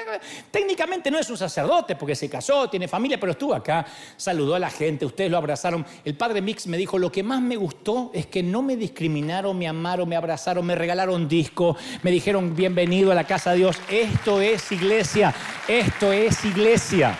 Técnicamente 0.51 1.09
no 1.09 1.17
es 1.17 1.27
un 1.31 1.37
sacerdote 1.37 1.95
porque 1.95 2.15
se 2.15 2.29
casó, 2.29 2.69
tiene 2.69 2.87
familia, 2.87 3.19
pero 3.19 3.31
estuvo 3.31 3.55
acá, 3.55 3.87
saludó 4.15 4.53
a 4.53 4.59
la 4.59 4.69
gente, 4.69 5.03
ustedes 5.03 5.31
lo 5.31 5.37
abrazaron. 5.37 5.83
El 6.05 6.15
padre 6.15 6.43
Mix 6.43 6.67
me 6.67 6.77
dijo, 6.77 6.99
lo 6.99 7.11
que 7.11 7.23
más 7.23 7.41
me 7.41 7.55
gustó 7.55 8.11
es 8.13 8.27
que 8.27 8.43
no 8.43 8.61
me 8.61 8.75
discriminaron, 8.75 9.57
me 9.57 9.67
amaron, 9.67 10.07
me 10.07 10.15
abrazaron, 10.15 10.63
me 10.63 10.75
regalaron 10.75 11.27
disco, 11.27 11.75
me 12.03 12.11
dijeron 12.11 12.55
bienvenido 12.55 13.11
a 13.11 13.15
la 13.15 13.23
casa 13.23 13.53
de 13.53 13.57
Dios. 13.57 13.77
Esto 13.89 14.41
es 14.41 14.71
iglesia, 14.71 15.33
esto 15.67 16.13
es 16.13 16.45
iglesia. 16.45 17.17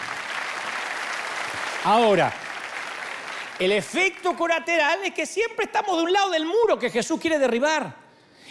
Ahora, 1.84 2.34
el 3.60 3.72
efecto 3.72 4.36
colateral 4.36 5.00
es 5.04 5.14
que 5.14 5.26
siempre 5.26 5.66
estamos 5.66 5.98
de 5.98 6.04
un 6.04 6.14
lado 6.14 6.32
del 6.32 6.46
muro 6.46 6.78
que 6.78 6.90
Jesús 6.90 7.20
quiere 7.20 7.40
derribar. 7.40 7.96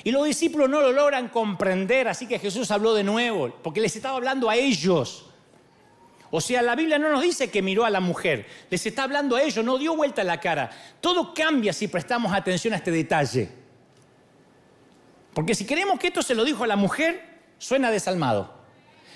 Y 0.05 0.11
los 0.11 0.25
discípulos 0.25 0.69
no 0.69 0.81
lo 0.81 0.93
logran 0.93 1.29
comprender, 1.29 2.09
así 2.09 2.27
que 2.27 2.39
Jesús 2.39 2.71
habló 2.71 2.95
de 2.95 3.05
nuevo, 3.05 3.53
porque 3.63 3.81
les 3.81 3.97
estaba 3.97 4.17
hablando 4.17 4.49
a 4.49 4.57
ellos. 4.57 5.27
O 6.31 6.41
sea, 6.41 6.63
la 6.63 6.75
Biblia 6.75 6.99
no 6.99 7.11
nos 7.11 7.23
dice 7.23 7.51
que 7.51 7.63
miró 7.63 7.85
a 7.85 7.91
la 7.91 8.01
mujer, 8.01 8.47
les 8.71 8.85
está 8.85 9.05
hablando 9.05 9.37
a 9.37 9.43
ellos, 9.43 9.65
no 9.65 9.79
dio 9.79 9.97
vuelta 9.97 10.23
la 10.25 10.39
cara. 10.41 10.71
Todo 11.01 11.33
cambia 11.33 11.73
si 11.73 11.89
prestamos 11.89 12.33
atención 12.33 12.75
a 12.75 12.77
este 12.77 12.91
detalle. 12.91 13.49
Porque 15.33 15.55
si 15.55 15.65
queremos 15.65 15.99
que 15.99 16.09
esto 16.09 16.23
se 16.23 16.35
lo 16.35 16.45
dijo 16.45 16.65
a 16.65 16.67
la 16.67 16.77
mujer, 16.77 17.41
suena 17.59 17.91
desalmado. 17.91 18.55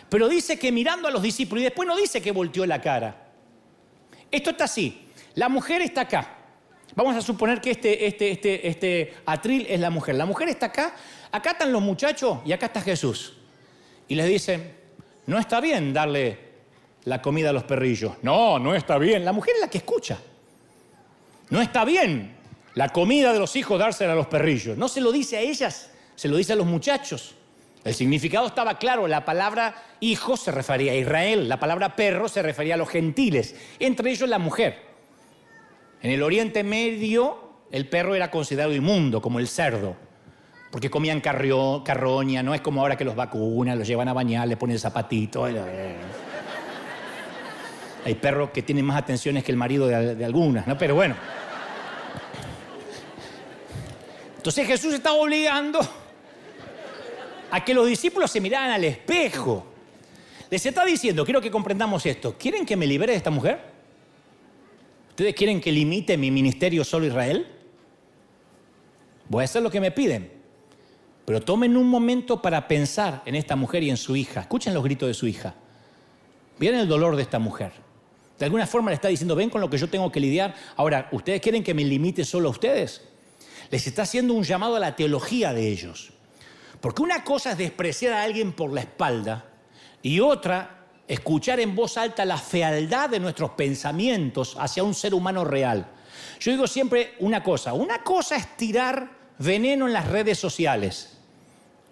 Pero 0.08 0.28
dice 0.28 0.58
que 0.58 0.72
mirando 0.72 1.08
a 1.08 1.10
los 1.10 1.22
discípulos 1.22 1.60
y 1.60 1.64
después 1.64 1.86
no 1.86 1.96
dice 1.96 2.22
que 2.22 2.32
volteó 2.32 2.64
la 2.66 2.80
cara. 2.80 3.21
Esto 4.32 4.50
está 4.50 4.64
así. 4.64 5.08
La 5.34 5.48
mujer 5.48 5.82
está 5.82 6.00
acá. 6.02 6.38
Vamos 6.96 7.14
a 7.14 7.22
suponer 7.22 7.60
que 7.60 7.70
este, 7.70 8.06
este, 8.06 8.32
este, 8.32 8.68
este 8.68 9.14
atril 9.24 9.66
es 9.68 9.78
la 9.78 9.90
mujer. 9.90 10.16
La 10.16 10.26
mujer 10.26 10.48
está 10.48 10.66
acá, 10.66 10.94
acá 11.30 11.52
están 11.52 11.72
los 11.72 11.80
muchachos 11.80 12.38
y 12.44 12.52
acá 12.52 12.66
está 12.66 12.80
Jesús. 12.80 13.34
Y 14.08 14.14
les 14.14 14.26
dicen, 14.26 14.74
no 15.26 15.38
está 15.38 15.60
bien 15.60 15.92
darle 15.92 16.38
la 17.04 17.22
comida 17.22 17.50
a 17.50 17.52
los 17.52 17.64
perrillos. 17.64 18.14
No, 18.22 18.58
no 18.58 18.74
está 18.74 18.98
bien. 18.98 19.24
La 19.24 19.32
mujer 19.32 19.54
es 19.54 19.60
la 19.60 19.70
que 19.70 19.78
escucha. 19.78 20.18
No 21.50 21.62
está 21.62 21.84
bien 21.84 22.42
la 22.74 22.88
comida 22.88 23.32
de 23.32 23.38
los 23.38 23.54
hijos 23.56 23.78
dársela 23.78 24.12
a 24.12 24.16
los 24.16 24.26
perrillos. 24.26 24.76
No 24.76 24.88
se 24.88 25.00
lo 25.00 25.12
dice 25.12 25.36
a 25.36 25.40
ellas, 25.40 25.90
se 26.14 26.28
lo 26.28 26.36
dice 26.36 26.54
a 26.54 26.56
los 26.56 26.66
muchachos. 26.66 27.34
El 27.84 27.94
significado 27.94 28.46
estaba 28.46 28.78
claro, 28.78 29.08
la 29.08 29.24
palabra 29.24 29.74
hijo 29.98 30.36
se 30.36 30.52
refería 30.52 30.92
a 30.92 30.94
Israel, 30.94 31.48
la 31.48 31.58
palabra 31.58 31.96
perro 31.96 32.28
se 32.28 32.42
refería 32.42 32.74
a 32.74 32.76
los 32.76 32.88
gentiles, 32.88 33.56
entre 33.80 34.10
ellos 34.10 34.28
la 34.28 34.38
mujer. 34.38 34.78
En 36.00 36.10
el 36.10 36.22
Oriente 36.22 36.62
Medio 36.62 37.50
el 37.72 37.88
perro 37.88 38.14
era 38.14 38.30
considerado 38.30 38.74
inmundo, 38.74 39.20
como 39.20 39.38
el 39.38 39.48
cerdo, 39.48 39.96
porque 40.70 40.90
comían 40.90 41.20
carroña, 41.20 42.42
no 42.42 42.54
es 42.54 42.60
como 42.60 42.82
ahora 42.82 42.96
que 42.96 43.04
los 43.04 43.16
vacunan, 43.16 43.78
los 43.78 43.88
llevan 43.88 44.08
a 44.08 44.12
bañar, 44.12 44.46
le 44.46 44.56
ponen 44.56 44.78
zapatito. 44.78 45.44
Hay 48.04 48.14
perros 48.16 48.50
que 48.50 48.62
tienen 48.62 48.84
más 48.84 48.98
atenciones 48.98 49.42
que 49.42 49.52
el 49.52 49.56
marido 49.56 49.86
de, 49.86 50.24
algunas, 50.24 50.66
¿no? 50.66 50.76
Pero 50.76 50.94
bueno. 50.94 51.16
Entonces 54.36 54.66
Jesús 54.66 54.92
estaba 54.92 55.16
obligando 55.16 55.80
a 57.52 57.62
que 57.62 57.74
los 57.74 57.86
discípulos 57.86 58.30
se 58.30 58.40
miraran 58.40 58.70
al 58.70 58.82
espejo. 58.82 59.66
Les 60.50 60.64
está 60.64 60.86
diciendo, 60.86 61.22
quiero 61.22 61.40
que 61.40 61.50
comprendamos 61.50 62.04
esto, 62.06 62.36
¿quieren 62.38 62.64
que 62.64 62.76
me 62.76 62.86
libere 62.86 63.12
de 63.12 63.18
esta 63.18 63.30
mujer? 63.30 63.60
¿Ustedes 65.10 65.34
quieren 65.34 65.60
que 65.60 65.70
limite 65.70 66.16
mi 66.16 66.30
ministerio 66.30 66.82
solo 66.82 67.04
a 67.04 67.08
Israel? 67.08 67.46
Voy 69.28 69.42
a 69.42 69.44
hacer 69.44 69.62
lo 69.62 69.70
que 69.70 69.80
me 69.80 69.90
piden. 69.90 70.32
Pero 71.26 71.42
tomen 71.42 71.76
un 71.76 71.86
momento 71.86 72.40
para 72.40 72.66
pensar 72.66 73.22
en 73.26 73.34
esta 73.34 73.54
mujer 73.54 73.82
y 73.82 73.90
en 73.90 73.98
su 73.98 74.16
hija. 74.16 74.40
Escuchen 74.40 74.72
los 74.72 74.82
gritos 74.82 75.06
de 75.06 75.14
su 75.14 75.26
hija. 75.26 75.54
Miren 76.58 76.80
el 76.80 76.88
dolor 76.88 77.16
de 77.16 77.22
esta 77.22 77.38
mujer. 77.38 77.72
De 78.38 78.46
alguna 78.46 78.66
forma 78.66 78.90
le 78.90 78.94
está 78.94 79.08
diciendo, 79.08 79.36
ven 79.36 79.50
con 79.50 79.60
lo 79.60 79.68
que 79.68 79.76
yo 79.76 79.90
tengo 79.90 80.10
que 80.10 80.20
lidiar. 80.20 80.54
Ahora, 80.74 81.10
¿ustedes 81.12 81.42
quieren 81.42 81.62
que 81.62 81.74
me 81.74 81.84
limite 81.84 82.24
solo 82.24 82.48
a 82.48 82.52
ustedes? 82.52 83.02
Les 83.70 83.86
está 83.86 84.02
haciendo 84.02 84.32
un 84.32 84.42
llamado 84.42 84.76
a 84.76 84.80
la 84.80 84.96
teología 84.96 85.52
de 85.52 85.68
ellos. 85.68 86.12
Porque 86.82 87.00
una 87.00 87.22
cosa 87.22 87.52
es 87.52 87.58
despreciar 87.58 88.12
a 88.12 88.24
alguien 88.24 88.52
por 88.52 88.72
la 88.72 88.80
espalda 88.80 89.44
y 90.02 90.18
otra 90.18 90.80
escuchar 91.06 91.60
en 91.60 91.76
voz 91.76 91.96
alta 91.96 92.24
la 92.24 92.36
fealdad 92.36 93.08
de 93.08 93.20
nuestros 93.20 93.50
pensamientos 93.50 94.56
hacia 94.58 94.82
un 94.82 94.92
ser 94.92 95.14
humano 95.14 95.44
real. 95.44 95.86
Yo 96.40 96.50
digo 96.50 96.66
siempre 96.66 97.14
una 97.20 97.40
cosa, 97.40 97.72
una 97.72 98.02
cosa 98.02 98.34
es 98.34 98.56
tirar 98.56 99.10
veneno 99.38 99.86
en 99.86 99.92
las 99.92 100.08
redes 100.08 100.40
sociales. 100.40 101.18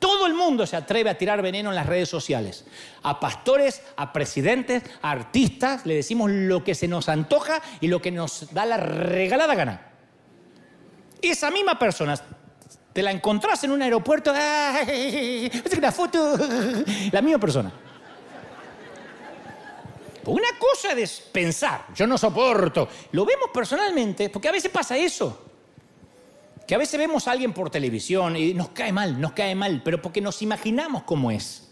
Todo 0.01 0.27
el 0.27 0.35
mundo 0.35 0.67
se 0.67 0.77
atreve 0.77 1.11
a 1.11 1.19
tirar 1.19 1.41
veneno 1.41 1.71
en 1.71 1.77
las 1.77 1.87
redes 1.87 2.09
sociales. 2.09 2.65
A 3.05 3.21
pastores, 3.21 3.83
a 3.97 4.13
presidentes, 4.13 4.83
a 5.03 5.13
artistas, 5.13 5.87
le 5.87 5.95
decimos 5.95 6.33
lo 6.33 6.65
que 6.65 6.75
se 6.75 6.89
nos 6.89 7.09
antoja 7.09 7.63
y 7.81 7.87
lo 7.87 8.03
que 8.03 8.11
nos 8.11 8.53
da 8.53 8.67
la 8.67 8.79
regalada 8.79 9.55
gana. 9.55 9.93
Esa 11.23 11.53
misma 11.53 11.79
persona 11.79 12.15
te 12.93 13.03
la 13.03 13.11
encontrás 13.11 13.63
en 13.65 13.71
un 13.71 13.83
aeropuerto, 13.83 14.33
¡ay! 14.35 15.51
una 15.77 15.93
foto! 15.93 16.37
La 17.13 17.23
misma 17.23 17.39
persona. 17.39 17.73
Una 20.27 20.49
cosa 20.59 20.93
es 20.93 21.21
pensar, 21.33 21.87
yo 21.95 22.07
no 22.07 22.19
soporto. 22.19 22.89
Lo 23.13 23.25
vemos 23.25 23.51
personalmente, 23.53 24.29
porque 24.29 24.49
a 24.49 24.53
veces 24.53 24.71
pasa 24.71 24.97
eso. 24.97 25.47
Que 26.67 26.75
a 26.75 26.79
veces 26.79 26.99
vemos 26.99 27.27
a 27.27 27.33
alguien 27.33 27.53
por 27.53 27.71
televisión 27.71 28.37
y 28.37 28.55
nos 28.55 28.69
cae 28.69 28.93
mal, 28.93 29.21
nos 29.21 29.33
cae 29.33 29.55
mal, 29.55 29.83
pero 29.85 30.01
porque 30.01 30.21
nos 30.21 30.43
imaginamos 30.43 31.05
cómo 31.05 31.31
es. 31.31 31.69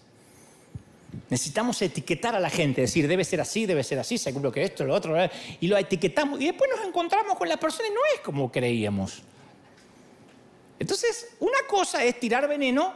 Necesitamos 1.30 1.80
etiquetar 1.82 2.34
a 2.34 2.40
la 2.40 2.50
gente, 2.50 2.80
decir, 2.82 3.06
debe 3.06 3.24
ser 3.24 3.40
así, 3.40 3.66
debe 3.66 3.84
ser 3.84 3.98
así, 3.98 4.18
seguro 4.18 4.50
que 4.50 4.62
esto, 4.62 4.84
lo 4.84 4.94
otro, 4.94 5.14
y 5.60 5.66
lo 5.66 5.76
etiquetamos 5.76 6.40
y 6.40 6.46
después 6.46 6.70
nos 6.74 6.86
encontramos 6.86 7.36
con 7.36 7.48
la 7.48 7.56
persona 7.56 7.88
y 7.88 7.92
no 7.92 8.00
es 8.14 8.20
como 8.20 8.50
creíamos. 8.50 9.22
Entonces, 10.78 11.34
una 11.40 11.58
cosa 11.68 12.04
es 12.04 12.18
tirar 12.20 12.48
veneno 12.48 12.92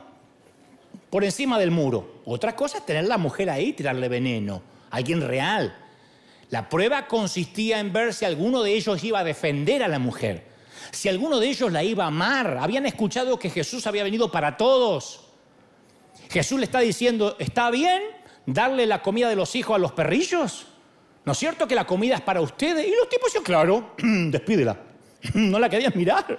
por 1.11 1.25
encima 1.25 1.59
del 1.59 1.71
muro, 1.71 2.23
otra 2.25 2.57
cosa 2.57 2.79
es 2.79 2.87
tener 2.87 3.05
la 3.05 3.19
mujer 3.19 3.51
ahí 3.51 3.69
y 3.69 3.73
tirarle 3.73 4.09
veneno 4.09 4.63
alguien 4.93 5.23
real. 5.23 5.77
La 6.51 6.69
prueba 6.69 7.09
consistía 7.09 7.81
en 7.81 7.93
ver 7.93 8.15
si 8.15 8.25
alguno 8.25 8.63
de 8.63 8.75
ellos 8.75 9.03
iba 9.03 9.19
a 9.19 9.25
defender 9.25 9.83
a 9.83 9.89
la 9.89 9.99
mujer, 9.99 10.45
si 10.93 11.09
alguno 11.09 11.41
de 11.41 11.49
ellos 11.49 11.73
la 11.73 11.83
iba 11.83 12.05
a 12.05 12.09
amar. 12.09 12.59
Habían 12.61 12.87
escuchado 12.87 13.39
que 13.39 13.51
Jesús 13.51 13.87
había 13.87 14.05
venido 14.05 14.31
para 14.31 14.57
todos. 14.57 15.25
Jesús 16.31 16.59
le 16.59 16.67
está 16.67 16.81
diciendo, 16.81 17.37
¿está 17.39 17.71
bien 17.71 18.03
darle 18.45 18.87
la 18.87 19.03
comida 19.03 19.29
de 19.29 19.37
los 19.37 19.57
hijos 19.57 19.75
a 19.75 19.79
los 19.79 19.93
perrillos? 19.93 20.67
¿No 21.25 21.33
es 21.33 21.39
cierto 21.39 21.67
que 21.67 21.75
la 21.75 21.87
comida 21.87 22.17
es 22.17 22.21
para 22.21 22.41
ustedes? 22.41 22.87
Y 22.87 22.91
los 22.91 23.09
tipos 23.09 23.27
decían, 23.27 23.45
claro, 23.45 23.95
despídela. 23.99 24.79
No 25.35 25.59
la 25.59 25.71
querían 25.71 25.93
mirar. 25.95 26.39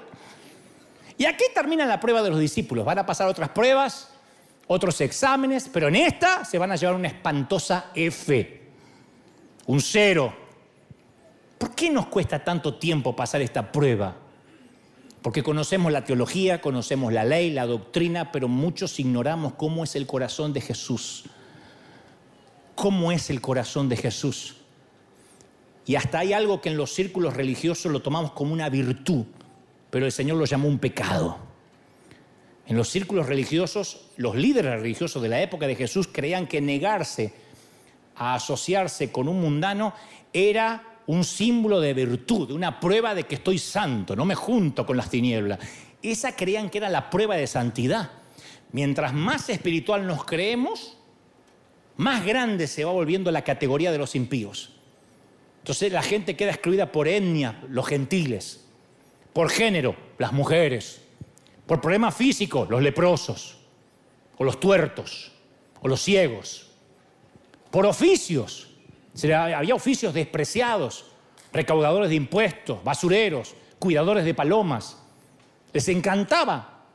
Y 1.18 1.26
aquí 1.26 1.46
termina 1.54 1.86
la 1.86 2.00
prueba 2.00 2.22
de 2.22 2.30
los 2.30 2.40
discípulos. 2.40 2.86
Van 2.86 3.00
a 3.00 3.06
pasar 3.06 3.28
otras 3.28 3.50
pruebas, 3.50 4.10
otros 4.68 5.00
exámenes, 5.02 5.70
pero 5.72 5.88
en 5.88 5.96
esta 5.96 6.46
se 6.46 6.58
van 6.58 6.72
a 6.72 6.76
llevar 6.76 6.96
una 6.96 7.08
espantosa 7.08 7.92
F, 7.94 8.62
un 9.68 9.82
cero. 9.82 10.34
¿Por 11.58 11.76
qué 11.76 11.90
nos 11.90 12.08
cuesta 12.08 12.44
tanto 12.44 12.76
tiempo 12.76 13.16
pasar 13.16 13.42
esta 13.42 13.72
prueba? 13.72 14.16
Porque 15.22 15.42
conocemos 15.42 15.92
la 15.92 16.04
teología, 16.04 16.60
conocemos 16.60 17.14
la 17.14 17.24
ley, 17.24 17.52
la 17.52 17.66
doctrina, 17.66 18.32
pero 18.32 18.50
muchos 18.50 19.00
ignoramos 19.00 19.54
cómo 19.54 19.84
es 19.86 19.96
el 19.96 20.06
corazón 20.06 20.52
de 20.52 20.60
Jesús. 20.60 21.24
¿Cómo 22.76 23.12
es 23.12 23.30
el 23.30 23.40
corazón 23.40 23.88
de 23.88 23.96
Jesús? 23.96 24.58
Y 25.86 25.96
hasta 25.96 26.20
hay 26.20 26.34
algo 26.34 26.60
que 26.60 26.70
en 26.70 26.78
los 26.78 26.94
círculos 26.94 27.36
religiosos 27.36 27.92
lo 27.92 28.02
tomamos 28.02 28.32
como 28.32 28.54
una 28.54 28.70
virtud, 28.70 29.26
pero 29.94 30.08
el 30.08 30.12
Señor 30.12 30.38
lo 30.38 30.46
llamó 30.46 30.68
un 30.68 30.80
pecado. 30.80 31.38
En 32.66 32.76
los 32.76 32.90
círculos 32.90 33.28
religiosos, 33.28 34.08
los 34.18 34.36
líderes 34.36 34.82
religiosos 34.82 35.22
de 35.22 35.30
la 35.30 35.40
época 35.40 35.68
de 35.68 35.76
Jesús 35.76 36.10
creían 36.12 36.48
que 36.48 36.62
negarse 36.62 37.32
a 38.16 38.34
asociarse 38.34 39.12
con 39.12 39.28
un 39.28 39.40
mundano 39.40 39.94
era 40.34 40.98
un 41.06 41.24
símbolo 41.24 41.80
de 41.80 41.94
virtud, 41.94 42.50
una 42.50 42.80
prueba 42.80 43.14
de 43.14 43.26
que 43.26 43.36
estoy 43.36 43.60
santo, 43.60 44.16
no 44.16 44.26
me 44.26 44.34
junto 44.34 44.84
con 44.84 44.98
las 44.98 45.12
tinieblas. 45.12 45.60
Esa 46.02 46.36
creían 46.36 46.72
que 46.72 46.80
era 46.80 46.90
la 46.90 47.12
prueba 47.12 47.36
de 47.36 47.46
santidad. 47.46 48.10
Mientras 48.72 49.14
más 49.14 49.48
espiritual 49.50 50.08
nos 50.08 50.26
creemos, 50.26 50.98
más 51.98 52.26
grande 52.26 52.66
se 52.66 52.84
va 52.84 52.92
volviendo 52.92 53.30
la 53.30 53.44
categoría 53.44 53.92
de 53.92 54.00
los 54.00 54.16
impíos. 54.16 54.72
Entonces 55.60 55.94
la 55.94 56.02
gente 56.02 56.36
queda 56.36 56.50
excluida 56.50 56.92
por 56.92 57.08
etnia, 57.08 57.62
los 57.70 57.86
gentiles, 57.86 58.63
por 59.34 59.50
género, 59.50 59.96
las 60.18 60.32
mujeres, 60.32 61.02
por 61.66 61.82
problemas 61.82 62.16
físicos, 62.16 62.70
los 62.70 62.82
leprosos, 62.82 63.58
o 64.38 64.44
los 64.44 64.60
tuertos, 64.60 65.32
o 65.82 65.88
los 65.88 66.02
ciegos, 66.02 66.72
por 67.74 67.88
oficios, 67.88 68.70
había 69.34 69.74
oficios 69.74 70.14
despreciados, 70.14 71.06
recaudadores 71.52 72.10
de 72.10 72.16
impuestos, 72.16 72.84
basureros, 72.84 73.56
cuidadores 73.80 74.26
de 74.26 74.36
palomas. 74.36 74.98
Les 75.72 75.88
encantaba 75.88 76.86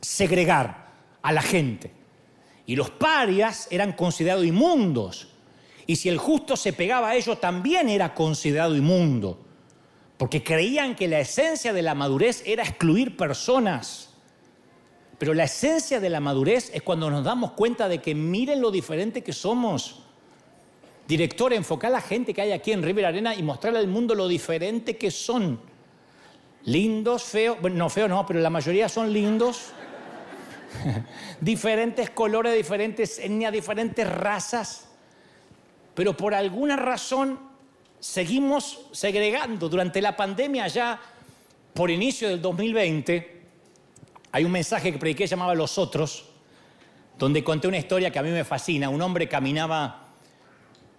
segregar 0.00 0.92
a 1.20 1.32
la 1.32 1.42
gente. 1.42 1.92
Y 2.64 2.76
los 2.76 2.90
parias 2.90 3.68
eran 3.70 3.92
considerados 3.92 4.46
inmundos. 4.46 5.28
Y 5.86 5.96
si 5.96 6.08
el 6.08 6.16
justo 6.16 6.56
se 6.56 6.72
pegaba 6.72 7.10
a 7.10 7.14
ellos, 7.14 7.38
también 7.38 7.88
era 7.90 8.14
considerado 8.14 8.74
inmundo. 8.74 9.45
Porque 10.16 10.42
creían 10.42 10.94
que 10.94 11.08
la 11.08 11.20
esencia 11.20 11.72
de 11.72 11.82
la 11.82 11.94
madurez 11.94 12.42
era 12.46 12.62
excluir 12.62 13.16
personas. 13.16 14.10
Pero 15.18 15.34
la 15.34 15.44
esencia 15.44 16.00
de 16.00 16.10
la 16.10 16.20
madurez 16.20 16.70
es 16.74 16.82
cuando 16.82 17.10
nos 17.10 17.24
damos 17.24 17.52
cuenta 17.52 17.88
de 17.88 18.00
que 18.00 18.14
miren 18.14 18.60
lo 18.60 18.70
diferente 18.70 19.22
que 19.22 19.32
somos. 19.32 20.02
Director, 21.06 21.52
enfocar 21.52 21.90
a 21.90 21.94
la 21.94 22.00
gente 22.00 22.34
que 22.34 22.42
hay 22.42 22.52
aquí 22.52 22.72
en 22.72 22.82
River 22.82 23.06
Arena 23.06 23.34
y 23.34 23.42
mostrarle 23.42 23.78
al 23.78 23.88
mundo 23.88 24.14
lo 24.14 24.26
diferente 24.26 24.96
que 24.96 25.10
son. 25.10 25.60
Lindos, 26.64 27.22
feos, 27.22 27.60
bueno, 27.60 27.76
no 27.76 27.88
feos 27.88 28.08
no, 28.08 28.26
pero 28.26 28.40
la 28.40 28.50
mayoría 28.50 28.88
son 28.88 29.12
lindos. 29.12 29.70
diferentes 31.40 32.10
colores, 32.10 32.54
diferentes 32.54 33.18
etnias, 33.18 33.52
diferentes 33.52 34.08
razas. 34.08 34.88
Pero 35.94 36.16
por 36.16 36.34
alguna 36.34 36.76
razón 36.76 37.38
seguimos 38.06 38.78
segregando. 38.92 39.68
Durante 39.68 40.00
la 40.00 40.16
pandemia 40.16 40.68
ya, 40.68 40.98
por 41.74 41.90
inicio 41.90 42.28
del 42.28 42.40
2020, 42.40 43.42
hay 44.32 44.44
un 44.44 44.52
mensaje 44.52 44.92
que 44.92 44.98
prediqué 44.98 45.26
llamaba 45.26 45.54
Los 45.54 45.76
Otros, 45.76 46.26
donde 47.18 47.42
conté 47.42 47.68
una 47.68 47.78
historia 47.78 48.10
que 48.10 48.18
a 48.18 48.22
mí 48.22 48.30
me 48.30 48.44
fascina. 48.44 48.88
Un 48.88 49.02
hombre 49.02 49.28
caminaba 49.28 50.08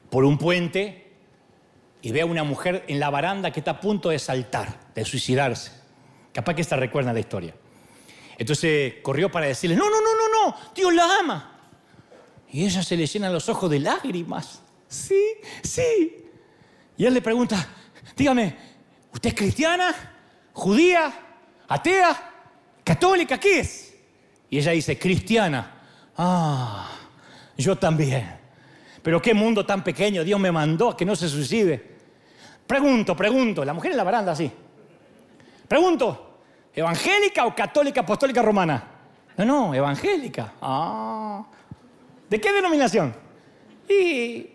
por 0.09 0.25
un 0.25 0.37
puente 0.37 1.11
y 2.01 2.11
ve 2.11 2.21
a 2.21 2.25
una 2.25 2.43
mujer 2.43 2.83
en 2.87 2.99
la 2.99 3.09
baranda 3.09 3.51
que 3.51 3.61
está 3.61 3.71
a 3.71 3.79
punto 3.79 4.09
de 4.09 4.19
saltar, 4.19 4.91
de 4.93 5.05
suicidarse. 5.05 5.71
Capaz 6.33 6.55
que 6.55 6.61
esta 6.61 6.75
recuerda 6.75 7.13
la 7.13 7.19
historia. 7.19 7.55
Entonces 8.37 8.95
corrió 9.01 9.31
para 9.31 9.47
decirle, 9.47 9.75
no, 9.75 9.89
no, 9.89 10.01
no, 10.01 10.13
no, 10.13 10.49
no, 10.49 10.57
Dios 10.75 10.93
la 10.93 11.07
ama. 11.19 11.53
Y 12.51 12.65
ella 12.65 12.83
se 12.83 12.95
le 12.95 13.07
llenan 13.07 13.33
los 13.33 13.49
ojos 13.49 13.69
de 13.69 13.79
lágrimas. 13.79 14.61
Sí, 14.87 15.23
sí. 15.63 16.26
Y 16.97 17.05
él 17.05 17.13
le 17.13 17.21
pregunta, 17.21 17.67
dígame, 18.15 18.55
¿usted 19.13 19.29
es 19.29 19.35
cristiana, 19.35 19.93
judía, 20.53 21.13
atea, 21.67 22.33
católica? 22.83 23.39
¿Qué 23.39 23.59
es? 23.59 23.95
Y 24.49 24.57
ella 24.57 24.71
dice, 24.71 24.97
cristiana. 24.97 25.75
Ah, 26.17 26.89
yo 27.55 27.75
también. 27.75 28.39
Pero 29.03 29.21
qué 29.21 29.33
mundo 29.33 29.65
tan 29.65 29.83
pequeño 29.83 30.23
Dios 30.23 30.39
me 30.39 30.51
mandó 30.51 30.89
a 30.89 30.97
que 30.97 31.05
no 31.05 31.15
se 31.15 31.29
suicide. 31.29 31.97
Pregunto, 32.65 33.15
pregunto, 33.15 33.63
la 33.63 33.73
mujer 33.73 33.91
en 33.91 33.97
la 33.97 34.03
baranda 34.03 34.31
así. 34.31 34.51
Pregunto, 35.67 36.39
¿evangélica 36.73 37.45
o 37.45 37.53
católica 37.53 38.01
apostólica 38.01 38.41
romana? 38.41 38.83
No, 39.37 39.45
no, 39.45 39.73
evangélica. 39.75 40.53
Ah. 40.61 41.45
¿De 42.27 42.41
qué 42.41 42.51
denominación? 42.51 43.13
Y 43.87 44.49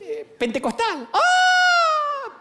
eh, 0.00 0.34
pentecostal. 0.38 1.08
¡Ah! 1.12 1.57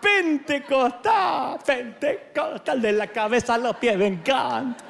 Pentecostal. 0.01 1.59
Pentecostal 1.65 2.81
de 2.81 2.91
la 2.91 3.07
cabeza 3.07 3.55
a 3.55 3.57
los 3.57 3.75
pies, 3.77 3.97
me 3.97 4.07
encanta. 4.07 4.83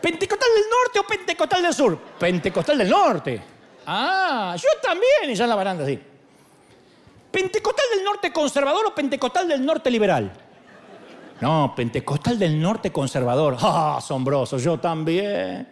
¿Pentecostal 0.00 0.48
del 0.54 0.64
norte 0.68 0.98
o 0.98 1.02
pentecostal 1.04 1.62
del 1.62 1.72
sur? 1.72 1.98
Pentecostal 2.18 2.76
del 2.76 2.90
norte. 2.90 3.42
Ah, 3.86 4.54
yo 4.56 4.68
también, 4.82 5.30
y 5.30 5.34
ya 5.34 5.44
en 5.44 5.50
la 5.50 5.56
baranda, 5.56 5.86
sí. 5.86 5.98
¿Pentecostal 7.30 7.86
del 7.94 8.04
norte 8.04 8.32
conservador 8.32 8.86
o 8.86 8.94
pentecostal 8.94 9.48
del 9.48 9.64
norte 9.64 9.90
liberal? 9.90 10.30
No, 11.40 11.72
pentecostal 11.74 12.38
del 12.38 12.60
norte 12.60 12.92
conservador. 12.92 13.56
¡Ah, 13.60 13.96
asombroso! 13.96 14.58
Yo 14.58 14.78
también. 14.78 15.68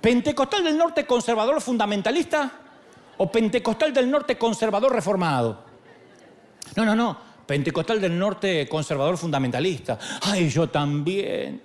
¿Pentecostal 0.00 0.64
del 0.64 0.78
norte 0.78 1.04
conservador 1.04 1.60
fundamentalista 1.60 2.61
o 3.22 3.30
pentecostal 3.30 3.94
del 3.94 4.10
norte 4.10 4.36
conservador 4.36 4.92
reformado? 4.92 5.62
No, 6.74 6.84
no, 6.84 6.96
no. 6.96 7.16
Pentecostal 7.46 8.00
del 8.00 8.18
norte 8.18 8.68
conservador 8.68 9.16
fundamentalista. 9.16 9.96
¡Ay, 10.22 10.48
yo 10.48 10.68
también! 10.68 11.62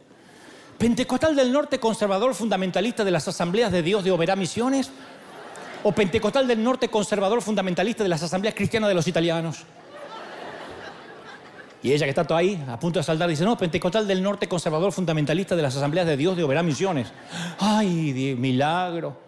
¿Pentecostal 0.78 1.36
del 1.36 1.52
norte 1.52 1.80
conservador 1.80 2.36
fundamentalista 2.36 3.04
de 3.04 3.10
las 3.10 3.28
asambleas 3.28 3.72
de 3.72 3.82
Dios 3.82 4.04
de 4.04 4.12
Oberá 4.12 4.36
Misiones? 4.36 4.92
¿O 5.82 5.92
pentecostal 5.94 6.48
del 6.48 6.64
norte 6.64 6.90
conservador 6.90 7.42
fundamentalista 7.42 8.04
de 8.04 8.10
las 8.10 8.22
asambleas 8.22 8.54
cristianas 8.54 8.90
de 8.90 8.94
los 8.94 9.08
italianos? 9.08 9.66
Y 11.82 11.92
ella 11.92 12.06
que 12.06 12.12
está 12.12 12.24
todo 12.24 12.38
ahí, 12.38 12.64
a 12.68 12.80
punto 12.80 13.00
de 13.00 13.04
saltar, 13.04 13.30
dice, 13.30 13.44
no, 13.44 13.58
pentecostal 13.58 14.06
del 14.06 14.22
norte 14.22 14.48
conservador 14.48 14.92
fundamentalista 14.92 15.56
de 15.56 15.64
las 15.64 15.76
asambleas 15.76 16.06
de 16.06 16.18
Dios 16.18 16.38
de 16.38 16.44
Oberá 16.44 16.62
Misiones. 16.62 17.08
Ay, 17.58 18.36
milagro. 18.38 19.27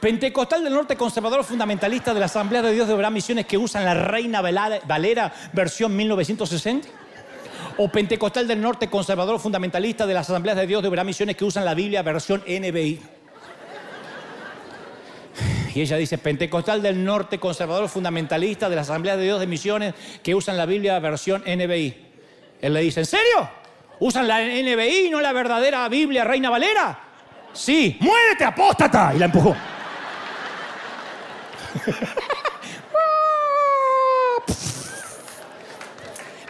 Pentecostal 0.00 0.64
del 0.64 0.74
norte 0.74 0.96
conservador 0.96 1.44
fundamentalista 1.44 2.14
de 2.14 2.20
las 2.20 2.30
asambleas 2.30 2.64
de 2.64 2.72
Dios 2.72 2.88
de 2.88 2.94
Oberá 2.94 3.10
Misiones 3.10 3.46
que 3.46 3.58
usan 3.58 3.84
la 3.84 3.94
Reina 3.94 4.40
Valera 4.40 5.32
versión 5.52 5.96
1960 5.96 6.88
o 7.76 7.88
pentecostal 7.88 8.46
del 8.46 8.60
norte 8.60 8.88
conservador 8.88 9.40
fundamentalista 9.40 10.06
de 10.06 10.14
las 10.14 10.28
asambleas 10.28 10.56
de 10.56 10.66
Dios 10.66 10.82
de 10.82 10.88
Oberá 10.88 11.04
Misiones 11.04 11.36
que 11.36 11.44
usan 11.44 11.64
la 11.64 11.74
Biblia 11.74 12.02
versión 12.02 12.42
NBI. 12.46 13.00
Y 15.74 15.80
ella 15.80 15.96
dice, 15.96 16.18
pentecostal 16.18 16.82
del 16.82 17.02
norte 17.04 17.38
conservador 17.38 17.88
fundamentalista 17.88 18.68
de 18.68 18.76
las 18.76 18.90
asambleas 18.90 19.16
de 19.16 19.24
Dios 19.24 19.40
de 19.40 19.46
Misiones 19.46 19.94
que 20.22 20.34
usan 20.34 20.56
la 20.56 20.66
Biblia 20.66 20.98
versión 20.98 21.42
NBI. 21.42 21.96
Él 22.60 22.74
le 22.74 22.80
dice, 22.80 23.00
¿en 23.00 23.06
serio? 23.06 23.48
¿Usan 24.00 24.26
la 24.26 24.40
NBI 24.40 25.08
no 25.10 25.20
la 25.20 25.32
verdadera 25.32 25.88
Biblia 25.88 26.24
Reina 26.24 26.50
Valera? 26.50 26.98
Sí, 27.52 27.96
muérete, 28.00 28.44
apóstata. 28.44 29.12
Y 29.14 29.18
la 29.18 29.26
empujó. 29.26 29.54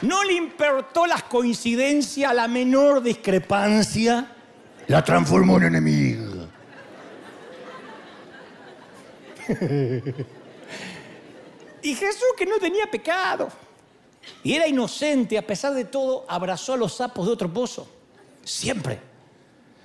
No 0.02 0.24
le 0.24 0.32
importó 0.32 1.06
las 1.06 1.24
coincidencias, 1.24 2.34
la 2.34 2.48
menor 2.48 3.02
discrepancia, 3.02 4.32
la 4.86 5.04
transformó 5.04 5.58
en 5.58 5.64
enemiga. 5.64 6.48
y 11.82 11.94
Jesús, 11.94 12.28
que 12.38 12.46
no 12.46 12.58
tenía 12.58 12.90
pecado 12.90 13.50
y 14.42 14.54
era 14.54 14.66
inocente, 14.66 15.36
a 15.36 15.46
pesar 15.46 15.74
de 15.74 15.84
todo, 15.84 16.24
abrazó 16.28 16.72
a 16.74 16.76
los 16.76 16.94
sapos 16.94 17.26
de 17.26 17.32
otro 17.32 17.52
pozo. 17.52 17.86
Siempre. 18.42 18.98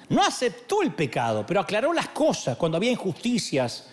No 0.07 0.23
aceptó 0.23 0.81
el 0.81 0.93
pecado, 0.93 1.43
pero 1.45 1.59
aclaró 1.59 1.91
las 1.91 2.09
cosas 2.09 2.57
cuando 2.57 2.77
había 2.77 2.91
injusticias 2.91 3.89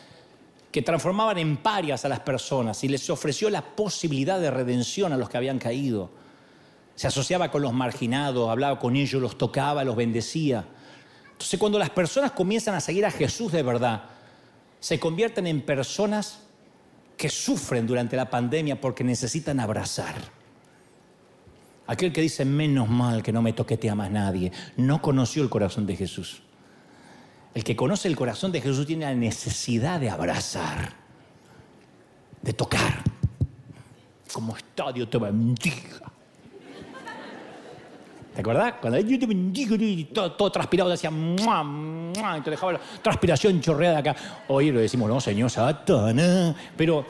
que 0.72 0.80
transformaban 0.80 1.36
en 1.36 1.58
parias 1.58 2.04
a 2.06 2.08
las 2.08 2.20
personas 2.20 2.82
y 2.82 2.88
les 2.88 3.08
ofreció 3.10 3.50
la 3.50 3.60
posibilidad 3.60 4.40
de 4.40 4.50
redención 4.50 5.12
a 5.12 5.18
los 5.18 5.28
que 5.28 5.36
habían 5.36 5.58
caído. 5.58 6.10
Se 6.94 7.06
asociaba 7.06 7.50
con 7.50 7.60
los 7.60 7.74
marginados, 7.74 8.48
hablaba 8.48 8.78
con 8.78 8.96
ellos, 8.96 9.20
los 9.20 9.36
tocaba, 9.36 9.84
los 9.84 9.94
bendecía. 9.94 10.64
Entonces 11.30 11.60
cuando 11.60 11.78
las 11.78 11.90
personas 11.90 12.32
comienzan 12.32 12.74
a 12.74 12.80
seguir 12.80 13.04
a 13.04 13.10
Jesús 13.10 13.52
de 13.52 13.62
verdad, 13.62 14.04
se 14.80 14.98
convierten 14.98 15.46
en 15.46 15.60
personas 15.60 16.40
que 17.18 17.28
sufren 17.28 17.86
durante 17.86 18.16
la 18.16 18.30
pandemia 18.30 18.80
porque 18.80 19.04
necesitan 19.04 19.60
abrazar. 19.60 20.14
Aquel 21.86 22.12
que 22.12 22.22
dice, 22.22 22.46
menos 22.46 22.88
mal 22.88 23.22
que 23.22 23.32
no 23.32 23.42
me 23.42 23.52
toquete 23.52 23.90
a 23.90 23.94
más 23.94 24.10
nadie, 24.10 24.50
no 24.78 25.02
conoció 25.02 25.42
el 25.42 25.50
corazón 25.50 25.86
de 25.86 25.96
Jesús. 25.96 26.42
El 27.54 27.64
que 27.64 27.76
conoce 27.76 28.08
el 28.08 28.16
corazón 28.16 28.50
de 28.50 28.60
Jesús 28.60 28.86
tiene 28.86 29.04
la 29.04 29.14
necesidad 29.14 30.00
de 30.00 30.08
abrazar, 30.08 30.92
de 32.40 32.52
tocar. 32.52 33.02
Como 34.32 34.56
estadio 34.56 35.06
te 35.08 35.18
bendiga. 35.18 36.12
¿Te 38.34 38.40
acordás? 38.40 38.74
Cuando 38.80 38.98
yo 38.98 39.18
te 39.18 39.26
bendigo 39.26 39.76
todo, 40.14 40.32
todo 40.32 40.50
transpirado, 40.50 40.88
decía, 40.88 41.10
¡mua, 41.10 41.62
mua! 41.62 42.38
y 42.38 42.40
te 42.40 42.50
dejaba 42.50 42.72
la 42.72 42.80
transpiración 43.02 43.60
chorreada 43.60 43.98
acá. 43.98 44.16
Hoy 44.48 44.70
lo 44.70 44.80
decimos, 44.80 45.08
no, 45.08 45.20
señor 45.20 45.50
Satanás. 45.50 46.56
Pero, 46.74 47.04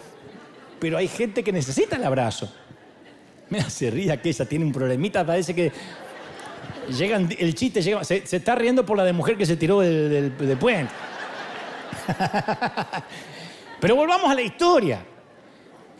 pero 0.80 0.98
hay 0.98 1.06
gente 1.06 1.44
que 1.44 1.52
necesita 1.52 1.94
el 1.94 2.04
abrazo. 2.04 2.52
Me 3.50 3.60
hace 3.60 3.90
rir 3.90 4.10
aquella, 4.10 4.44
tiene 4.46 4.64
un 4.64 4.72
problemita, 4.72 5.24
parece 5.24 5.54
que 5.54 5.70
llegan, 6.88 7.28
el 7.38 7.54
chiste 7.54 7.82
llega, 7.82 8.04
se, 8.04 8.22
está 8.30 8.54
riendo 8.54 8.84
por 8.84 8.96
la 8.96 9.04
de 9.04 9.12
mujer 9.12 9.36
que 9.36 9.46
se 9.46 9.56
tiró 9.56 9.80
del- 9.80 10.36
del 10.36 10.56
puente. 10.58 10.92
Pero 13.80 13.96
volvamos 13.96 14.30
a 14.30 14.34
la 14.34 14.42
historia. 14.42 15.04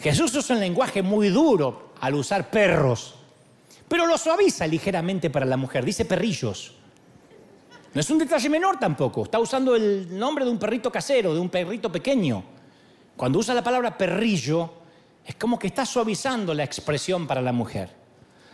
Jesús 0.01 0.35
usa 0.35 0.55
un 0.57 0.61
lenguaje 0.61 1.03
muy 1.03 1.29
duro 1.29 1.93
al 2.01 2.15
usar 2.15 2.51
perros, 2.51 3.15
pero 3.89 4.07
lo 4.07 4.19
suaviza 4.19 4.67
ligeramente 4.67 5.31
para 5.31 5.47
la 5.47 5.57
mujer, 5.57 5.85
dice 5.85 6.05
perrillos. 6.05 6.75
No 7.95 8.01
es 8.01 8.11
un 8.11 8.19
detalle 8.19 8.49
menor 8.49 8.79
tampoco, 8.79 9.25
está 9.25 9.39
usando 9.39 9.77
el 9.77 10.19
nombre 10.19 10.45
de 10.45 10.51
un 10.51 10.59
perrito 10.59 10.91
casero, 10.91 11.35
de 11.35 11.41
un 11.41 11.51
perrito 11.51 11.93
pequeño. 11.93 12.43
Cuando 13.17 13.39
usa 13.39 13.55
la 13.55 13.63
palabra 13.63 13.97
perrillo, 13.97 14.71
es 15.25 15.35
como 15.37 15.59
que 15.59 15.67
está 15.69 15.85
suavizando 15.85 16.55
la 16.55 16.65
expresión 16.65 17.27
para 17.27 17.43
la 17.43 17.53
mujer. 17.53 17.91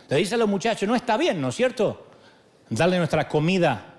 Le 0.09 0.17
dice 0.17 0.35
a 0.35 0.37
los 0.37 0.49
muchachos, 0.49 0.87
no 0.87 0.95
está 0.95 1.17
bien, 1.17 1.39
¿no 1.39 1.49
es 1.49 1.55
cierto? 1.55 2.08
Darle 2.69 2.97
nuestra 2.97 3.27
comida 3.27 3.95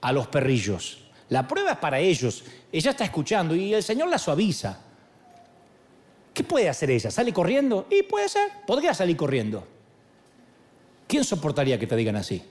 a 0.00 0.12
los 0.12 0.26
perrillos. 0.28 1.04
La 1.28 1.46
prueba 1.46 1.72
es 1.72 1.78
para 1.78 1.98
ellos. 1.98 2.44
Ella 2.72 2.90
está 2.90 3.04
escuchando 3.04 3.54
y 3.54 3.74
el 3.74 3.82
Señor 3.82 4.08
la 4.08 4.18
suaviza. 4.18 4.80
¿Qué 6.32 6.44
puede 6.44 6.68
hacer 6.68 6.90
ella? 6.90 7.10
¿Sale 7.10 7.32
corriendo? 7.32 7.86
Y 7.90 8.02
puede 8.04 8.28
ser, 8.28 8.48
podría 8.66 8.94
salir 8.94 9.16
corriendo. 9.16 9.66
¿Quién 11.06 11.24
soportaría 11.24 11.78
que 11.78 11.86
te 11.86 11.96
digan 11.96 12.16
así? 12.16 12.42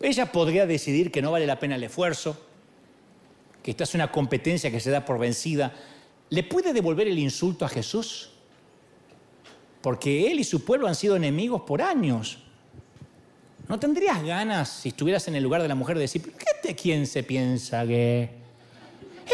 Ella 0.00 0.32
podría 0.32 0.66
decidir 0.66 1.12
que 1.12 1.20
no 1.20 1.30
vale 1.30 1.46
la 1.46 1.58
pena 1.58 1.76
el 1.76 1.84
esfuerzo, 1.84 2.40
que 3.62 3.72
esta 3.72 3.84
es 3.84 3.94
una 3.94 4.10
competencia 4.10 4.70
que 4.70 4.80
se 4.80 4.90
da 4.90 5.04
por 5.04 5.18
vencida. 5.18 5.74
¿Le 6.30 6.42
puede 6.42 6.72
devolver 6.72 7.06
el 7.06 7.18
insulto 7.18 7.64
a 7.64 7.68
Jesús? 7.68 8.30
Porque 9.82 10.30
él 10.30 10.40
y 10.40 10.44
su 10.44 10.64
pueblo 10.64 10.86
han 10.86 10.94
sido 10.94 11.16
enemigos 11.16 11.62
por 11.62 11.82
años. 11.82 12.38
¿No 13.70 13.78
tendrías 13.78 14.20
ganas, 14.24 14.68
si 14.68 14.88
estuvieras 14.88 15.28
en 15.28 15.36
el 15.36 15.44
lugar 15.44 15.62
de 15.62 15.68
la 15.68 15.76
mujer, 15.76 15.94
de 15.94 16.02
decir, 16.02 16.20
¿qué 16.20 16.68
de 16.68 16.74
quién 16.74 17.06
se 17.06 17.22
piensa 17.22 17.86
que? 17.86 18.28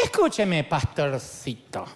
Escúcheme, 0.04 0.62
pastorcito. 0.64 1.86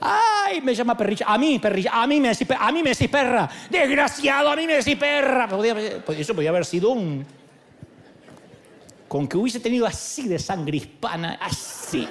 Ay, 0.00 0.60
me 0.60 0.74
llama 0.74 0.96
perrilla. 0.96 1.26
A 1.28 1.38
mí, 1.38 1.60
perrilla. 1.60 2.02
A 2.02 2.04
mí 2.08 2.20
me 2.20 2.30
decís, 2.30 2.48
a 2.50 2.72
mí 2.72 2.82
me 2.82 2.90
decís 2.90 3.08
perra. 3.08 3.48
Desgraciado, 3.70 4.50
a 4.50 4.56
mí 4.56 4.66
me 4.66 4.74
decís 4.74 4.96
perra. 4.96 5.48
Eso 6.18 6.34
podía 6.34 6.50
haber 6.50 6.64
sido 6.64 6.90
un... 6.90 7.24
Con 9.06 9.28
que 9.28 9.36
hubiese 9.36 9.60
tenido 9.60 9.86
así 9.86 10.26
de 10.26 10.40
sangre 10.40 10.78
hispana, 10.78 11.38
así. 11.40 12.08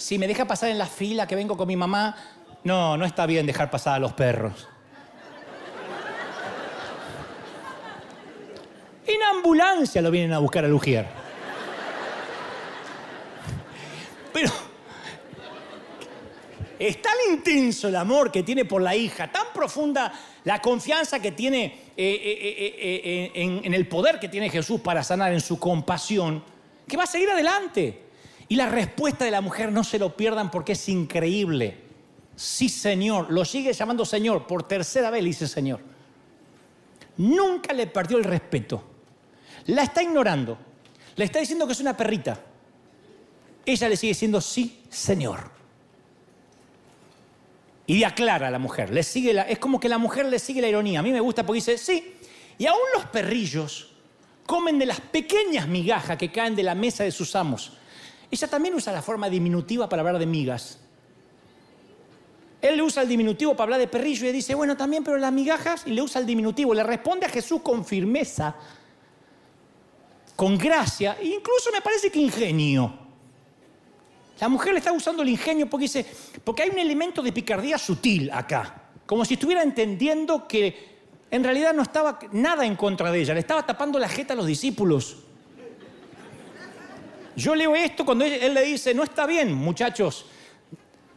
Si 0.00 0.18
me 0.18 0.26
deja 0.26 0.46
pasar 0.46 0.70
en 0.70 0.78
la 0.78 0.86
fila 0.86 1.26
que 1.26 1.36
vengo 1.36 1.58
con 1.58 1.68
mi 1.68 1.76
mamá, 1.76 2.16
no, 2.64 2.96
no 2.96 3.04
está 3.04 3.26
bien 3.26 3.44
dejar 3.44 3.70
pasar 3.70 3.96
a 3.96 3.98
los 3.98 4.14
perros. 4.14 4.66
En 9.06 9.22
ambulancia 9.22 10.00
lo 10.00 10.10
vienen 10.10 10.32
a 10.32 10.38
buscar 10.38 10.64
a 10.64 10.68
Lugier. 10.68 11.06
Pero 14.32 14.50
es 16.78 17.02
tan 17.02 17.16
intenso 17.30 17.88
el 17.88 17.96
amor 17.96 18.32
que 18.32 18.42
tiene 18.42 18.64
por 18.64 18.80
la 18.80 18.96
hija, 18.96 19.30
tan 19.30 19.48
profunda 19.52 20.14
la 20.44 20.62
confianza 20.62 21.20
que 21.20 21.32
tiene 21.32 21.64
eh, 21.64 21.92
eh, 21.94 23.30
eh, 23.34 23.60
en 23.64 23.74
el 23.74 23.86
poder 23.86 24.18
que 24.18 24.30
tiene 24.30 24.48
Jesús 24.48 24.80
para 24.80 25.04
sanar 25.04 25.34
en 25.34 25.42
su 25.42 25.58
compasión, 25.58 26.42
que 26.88 26.96
va 26.96 27.02
a 27.02 27.06
seguir 27.06 27.28
adelante. 27.28 28.09
Y 28.50 28.56
la 28.56 28.68
respuesta 28.68 29.24
de 29.24 29.30
la 29.30 29.40
mujer 29.40 29.70
no 29.70 29.84
se 29.84 29.96
lo 29.98 30.16
pierdan 30.16 30.50
porque 30.50 30.72
es 30.72 30.88
increíble. 30.88 31.78
Sí, 32.34 32.68
Señor, 32.68 33.30
lo 33.30 33.44
sigue 33.44 33.72
llamando 33.72 34.04
Señor, 34.04 34.46
por 34.48 34.64
tercera 34.64 35.08
vez 35.10 35.22
le 35.22 35.28
dice 35.28 35.46
Señor. 35.46 35.80
Nunca 37.18 37.72
le 37.72 37.86
perdió 37.86 38.18
el 38.18 38.24
respeto. 38.24 38.82
La 39.66 39.84
está 39.84 40.02
ignorando. 40.02 40.58
Le 41.14 41.24
está 41.26 41.38
diciendo 41.38 41.64
que 41.66 41.74
es 41.74 41.80
una 41.80 41.96
perrita. 41.96 42.40
Ella 43.64 43.88
le 43.88 43.96
sigue 43.96 44.10
diciendo 44.14 44.40
sí, 44.40 44.82
Señor. 44.88 45.50
Y 47.86 47.98
le 47.98 48.06
aclara 48.06 48.48
a 48.48 48.50
la 48.50 48.58
mujer. 48.58 48.90
Le 48.90 49.02
sigue 49.04 49.32
la- 49.32 49.42
es 49.42 49.58
como 49.60 49.78
que 49.78 49.88
la 49.88 49.98
mujer 49.98 50.26
le 50.26 50.38
sigue 50.40 50.60
la 50.60 50.68
ironía. 50.68 51.00
A 51.00 51.02
mí 51.02 51.12
me 51.12 51.20
gusta 51.20 51.44
porque 51.46 51.58
dice, 51.58 51.78
sí. 51.78 52.16
Y 52.58 52.66
aún 52.66 52.80
los 52.94 53.04
perrillos 53.06 53.92
comen 54.44 54.78
de 54.78 54.86
las 54.86 55.00
pequeñas 55.00 55.68
migajas 55.68 56.16
que 56.16 56.32
caen 56.32 56.56
de 56.56 56.62
la 56.64 56.74
mesa 56.74 57.04
de 57.04 57.12
sus 57.12 57.36
amos. 57.36 57.74
Ella 58.30 58.48
también 58.48 58.74
usa 58.74 58.92
la 58.92 59.02
forma 59.02 59.28
diminutiva 59.28 59.88
para 59.88 60.00
hablar 60.00 60.18
de 60.18 60.26
migas. 60.26 60.78
Él 62.60 62.76
le 62.76 62.82
usa 62.82 63.02
el 63.02 63.08
diminutivo 63.08 63.52
para 63.52 63.64
hablar 63.64 63.80
de 63.80 63.88
perrillo 63.88 64.28
y 64.28 64.32
dice, 64.32 64.54
bueno, 64.54 64.76
también, 64.76 65.02
pero 65.02 65.16
las 65.16 65.32
migajas, 65.32 65.84
y 65.86 65.90
le 65.90 66.02
usa 66.02 66.20
el 66.20 66.26
diminutivo. 66.26 66.74
Le 66.74 66.82
responde 66.82 67.26
a 67.26 67.28
Jesús 67.28 67.62
con 67.62 67.84
firmeza, 67.84 68.54
con 70.36 70.58
gracia, 70.58 71.16
e 71.20 71.26
incluso 71.26 71.70
me 71.72 71.80
parece 71.80 72.10
que 72.10 72.20
ingenio. 72.20 72.98
La 74.40 74.48
mujer 74.48 74.72
le 74.72 74.78
está 74.78 74.92
usando 74.92 75.22
el 75.22 75.28
ingenio 75.28 75.68
porque 75.68 75.84
dice, 75.84 76.06
porque 76.44 76.62
hay 76.62 76.70
un 76.70 76.78
elemento 76.78 77.22
de 77.22 77.32
picardía 77.32 77.78
sutil 77.78 78.30
acá, 78.32 78.90
como 79.06 79.24
si 79.24 79.34
estuviera 79.34 79.62
entendiendo 79.62 80.46
que 80.46 80.98
en 81.30 81.44
realidad 81.44 81.74
no 81.74 81.82
estaba 81.82 82.18
nada 82.32 82.64
en 82.64 82.76
contra 82.76 83.10
de 83.12 83.20
ella, 83.20 83.34
le 83.34 83.40
estaba 83.40 83.64
tapando 83.64 83.98
la 83.98 84.08
jeta 84.08 84.32
a 84.32 84.36
los 84.36 84.46
discípulos. 84.46 85.24
Yo 87.40 87.54
leo 87.54 87.74
esto 87.74 88.04
cuando 88.04 88.26
él, 88.26 88.52
le 88.52 88.62
dice, 88.62 88.92
no 88.92 89.02
está 89.02 89.26
bien, 89.26 89.54
muchachos, 89.54 90.26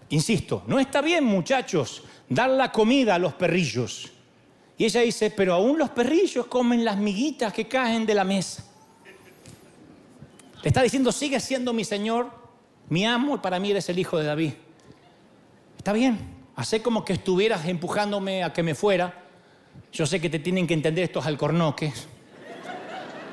insisto, 0.10 0.64
no 0.68 0.80
está 0.80 1.02
bien, 1.02 1.26
muchachos, 1.26 2.02
dar 2.30 2.50
la 2.50 2.72
comida 2.72 3.16
a 3.16 3.20
los 3.20 3.34
perrillos. 3.34 4.10
Y 4.78 4.86
ella 4.86 5.02
dice, 5.02 5.32
pero 5.32 5.54
aún 5.54 5.78
los 5.78 5.90
perrillos 5.90 6.46
comen 6.46 6.86
las 6.86 6.98
miguitas 6.98 7.52
que 7.52 7.68
caen 7.68 8.06
de 8.06 8.14
la 8.14 8.24
mesa. 8.24 8.64
Le 10.62 10.70
está 10.70 10.82
diciendo, 10.82 11.12
sigue 11.12 11.42
siendo 11.42 11.74
mi 11.74 11.84
Señor, 11.84 12.32
mi 12.88 13.06
amo, 13.06 13.36
y 13.36 13.40
para 13.40 13.60
mí 13.60 13.72
eres 13.72 13.90
el 13.90 14.00
hijo 14.00 14.18
de 14.18 14.24
David. 14.24 14.54
Está 15.78 15.92
bien, 15.92 16.18
hace 16.56 16.82
como 16.82 17.04
que 17.04 17.14
estuvieras 17.14 17.68
empujándome 17.68 18.46
a 18.46 18.54
que 18.54 18.64
me 18.64 18.76
fuera. 18.76 19.26
Yo 19.92 20.06
sé 20.06 20.22
que 20.22 20.30
te 20.30 20.40
tienen 20.40 20.68
que 20.68 20.74
entender 20.74 21.04
estos 21.04 21.26
alcornoques, 21.26 22.08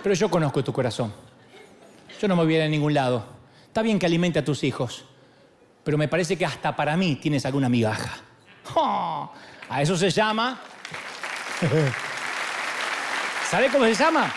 pero 0.03 0.13
yo 0.13 0.29
conozco 0.29 0.65
tu 0.65 0.73
corazón. 0.73 1.30
Yo 2.21 2.29
no 2.29 2.37
me 2.37 2.45
voy 2.45 2.55
a 2.55 2.59
ir 2.59 2.63
a 2.65 2.69
ningún 2.69 2.93
lado. 2.93 3.25
Está 3.67 3.81
bien 3.81 3.99
que 3.99 4.05
alimente 4.05 4.39
a 4.39 4.45
tus 4.45 4.63
hijos, 4.63 5.05
pero 5.83 5.97
me 5.97 6.07
parece 6.07 6.37
que 6.37 6.45
hasta 6.45 6.77
para 6.77 6.97
mí 6.97 7.17
tienes 7.17 7.47
alguna 7.47 7.69
migaja. 7.69 8.19
¡Oh! 8.75 9.31
A 9.69 9.83
eso 9.83 9.97
se 9.97 10.11
llama. 10.11 10.61
¿Sabe 13.51 13.69
cómo 13.69 13.85
se 13.87 13.95
llama? 13.95 14.31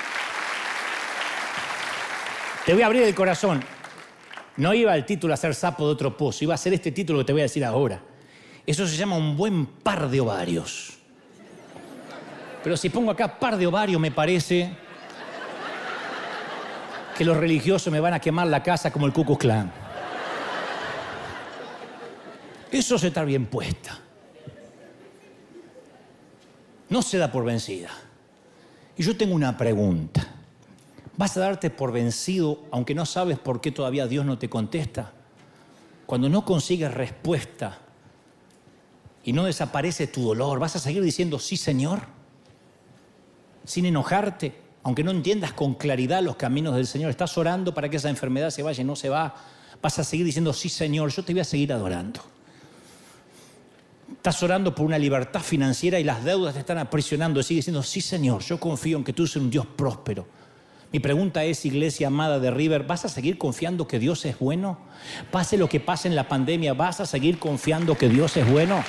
Te 2.65 2.73
voy 2.73 2.83
a 2.83 2.85
abrir 2.85 3.03
el 3.03 3.13
corazón. 3.13 3.61
No 4.55 4.73
iba 4.73 4.95
el 4.95 5.05
título 5.05 5.33
a 5.33 5.37
ser 5.37 5.53
sapo 5.53 5.85
de 5.85 5.91
otro 5.91 6.15
pozo, 6.15 6.45
iba 6.45 6.53
a 6.53 6.57
ser 6.57 6.73
este 6.73 6.91
título 6.91 7.19
que 7.19 7.25
te 7.25 7.33
voy 7.33 7.41
a 7.41 7.45
decir 7.45 7.65
ahora. 7.65 8.01
Eso 8.65 8.87
se 8.87 8.95
llama 8.95 9.17
un 9.17 9.35
buen 9.35 9.65
par 9.65 10.09
de 10.09 10.21
ovarios. 10.21 10.99
Pero 12.63 12.77
si 12.77 12.89
pongo 12.89 13.11
acá 13.11 13.39
par 13.39 13.57
de 13.57 13.67
ovarios, 13.67 13.99
me 13.99 14.11
parece 14.11 14.77
que 17.17 17.25
los 17.25 17.37
religiosos 17.37 17.91
me 17.91 17.99
van 17.99 18.13
a 18.13 18.19
quemar 18.19 18.47
la 18.47 18.63
casa 18.63 18.91
como 18.91 19.05
el 19.05 19.13
Ku 19.13 19.37
Klan. 19.37 19.71
Eso 22.71 22.97
se 22.97 23.07
está 23.07 23.23
bien 23.23 23.45
puesta. 23.45 23.99
no 26.93 27.01
se 27.01 27.17
da 27.17 27.31
por 27.31 27.43
vencida. 27.43 27.89
Y 28.95 29.01
yo 29.01 29.17
tengo 29.17 29.33
una 29.33 29.57
pregunta. 29.57 30.27
¿Vas 31.17 31.35
a 31.37 31.39
darte 31.39 31.71
por 31.71 31.91
vencido 31.91 32.65
aunque 32.69 32.93
no 32.93 33.07
sabes 33.07 33.39
por 33.39 33.61
qué 33.61 33.71
todavía 33.71 34.05
Dios 34.05 34.23
no 34.25 34.37
te 34.37 34.47
contesta? 34.47 35.11
Cuando 36.05 36.29
no 36.29 36.45
consigues 36.45 36.93
respuesta 36.93 37.79
y 39.23 39.33
no 39.33 39.45
desaparece 39.45 40.05
tu 40.05 40.21
dolor, 40.21 40.59
¿vas 40.59 40.75
a 40.75 40.79
seguir 40.79 41.01
diciendo 41.01 41.39
sí, 41.39 41.57
Señor? 41.57 42.01
Sin 43.65 43.87
enojarte, 43.87 44.53
aunque 44.83 45.03
no 45.03 45.11
entiendas 45.11 45.53
con 45.53 45.75
claridad 45.75 46.21
los 46.21 46.35
caminos 46.35 46.75
del 46.75 46.87
Señor. 46.87 47.09
Estás 47.09 47.37
orando 47.37 47.73
para 47.73 47.89
que 47.89 47.97
esa 47.97 48.09
enfermedad 48.09 48.49
se 48.49 48.63
vaya 48.63 48.81
y 48.81 48.85
no 48.85 48.95
se 48.95 49.09
va. 49.09 49.33
Vas 49.81 49.99
a 49.99 50.03
seguir 50.03 50.25
diciendo 50.25 50.53
sí, 50.53 50.69
Señor, 50.69 51.09
yo 51.11 51.23
te 51.23 51.33
voy 51.33 51.39
a 51.39 51.45
seguir 51.45 51.71
adorando. 51.73 52.21
Estás 54.11 54.43
orando 54.43 54.75
por 54.75 54.85
una 54.85 54.97
libertad 54.97 55.41
financiera 55.41 55.99
y 55.99 56.03
las 56.03 56.23
deudas 56.23 56.53
te 56.53 56.59
están 56.59 56.77
aprisionando. 56.77 57.41
Sigue 57.41 57.59
diciendo, 57.59 57.81
sí 57.81 58.01
Señor, 58.01 58.41
yo 58.43 58.59
confío 58.59 58.97
en 58.97 59.03
que 59.03 59.13
tú 59.13 59.23
eres 59.23 59.35
un 59.37 59.49
Dios 59.49 59.65
próspero. 59.65 60.27
Mi 60.91 60.99
pregunta 60.99 61.43
es, 61.43 61.65
iglesia 61.65 62.07
amada 62.07 62.39
de 62.39 62.51
River, 62.51 62.83
¿vas 62.83 63.03
a 63.03 63.09
seguir 63.09 63.39
confiando 63.39 63.87
que 63.87 63.97
Dios 63.97 64.25
es 64.25 64.37
bueno? 64.37 64.77
Pase 65.31 65.57
lo 65.57 65.67
que 65.67 65.79
pase 65.79 66.07
en 66.07 66.15
la 66.15 66.27
pandemia, 66.27 66.75
¿vas 66.75 66.99
a 66.99 67.07
seguir 67.07 67.39
confiando 67.39 67.97
que 67.97 68.09
Dios 68.09 68.37
es 68.37 68.47
bueno? 68.47 68.83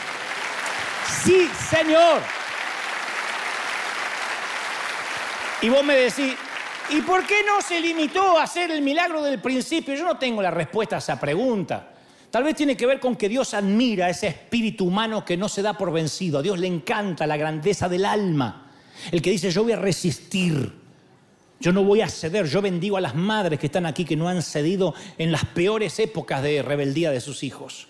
Sí, 1.25 1.49
Señor. 1.71 2.21
Y 5.65 5.71
vos 5.71 5.83
me 5.83 5.95
decís, 5.95 6.35
¿y 6.91 7.01
por 7.01 7.27
qué 7.27 7.37
no 7.43 7.63
se 7.63 7.81
limitó 7.81 8.37
a 8.37 8.43
hacer 8.43 8.71
el 8.71 8.83
milagro 8.83 9.23
del 9.23 9.41
principio? 9.41 9.95
Yo 9.95 10.05
no 10.05 10.19
tengo 10.19 10.43
la 10.43 10.51
respuesta 10.51 10.97
a 10.97 10.99
esa 10.99 11.19
pregunta. 11.19 11.91
Tal 12.31 12.45
vez 12.45 12.55
tiene 12.55 12.77
que 12.77 12.85
ver 12.85 13.01
con 13.01 13.17
que 13.17 13.31
Dios 13.31 13.55
admira 13.55 14.11
ese 14.11 14.27
espíritu 14.27 14.85
humano 14.85 15.25
que 15.25 15.39
no 15.39 15.49
se 15.49 15.63
da 15.63 15.73
por 15.73 15.91
vencido. 15.91 16.41
A 16.41 16.43
Dios 16.43 16.59
le 16.59 16.67
encanta 16.67 17.27
la 17.27 17.39
grandeza 17.39 17.89
del 17.89 18.05
alma. 18.05 18.73
El 19.11 19.23
que 19.23 19.31
dice, 19.31 19.51
yo 19.51 19.63
voy 19.63 19.73
a 19.73 19.77
resistir. 19.77 20.71
Yo 21.59 21.73
no 21.73 21.83
voy 21.83 22.03
a 22.03 22.11
ceder. 22.11 22.45
Yo 22.45 22.61
bendigo 22.61 22.99
a 22.99 23.01
las 23.01 23.15
madres 23.15 23.59
que 23.59 23.69
están 23.69 23.87
aquí 23.87 24.05
que 24.05 24.17
no 24.17 24.29
han 24.29 24.43
cedido 24.43 24.93
en 25.17 25.33
las 25.33 25.47
peores 25.47 25.99
épocas 25.99 26.43
de 26.43 26.61
rebeldía 26.61 27.11
de 27.11 27.23
sus 27.23 27.43
hijos. 27.43 27.89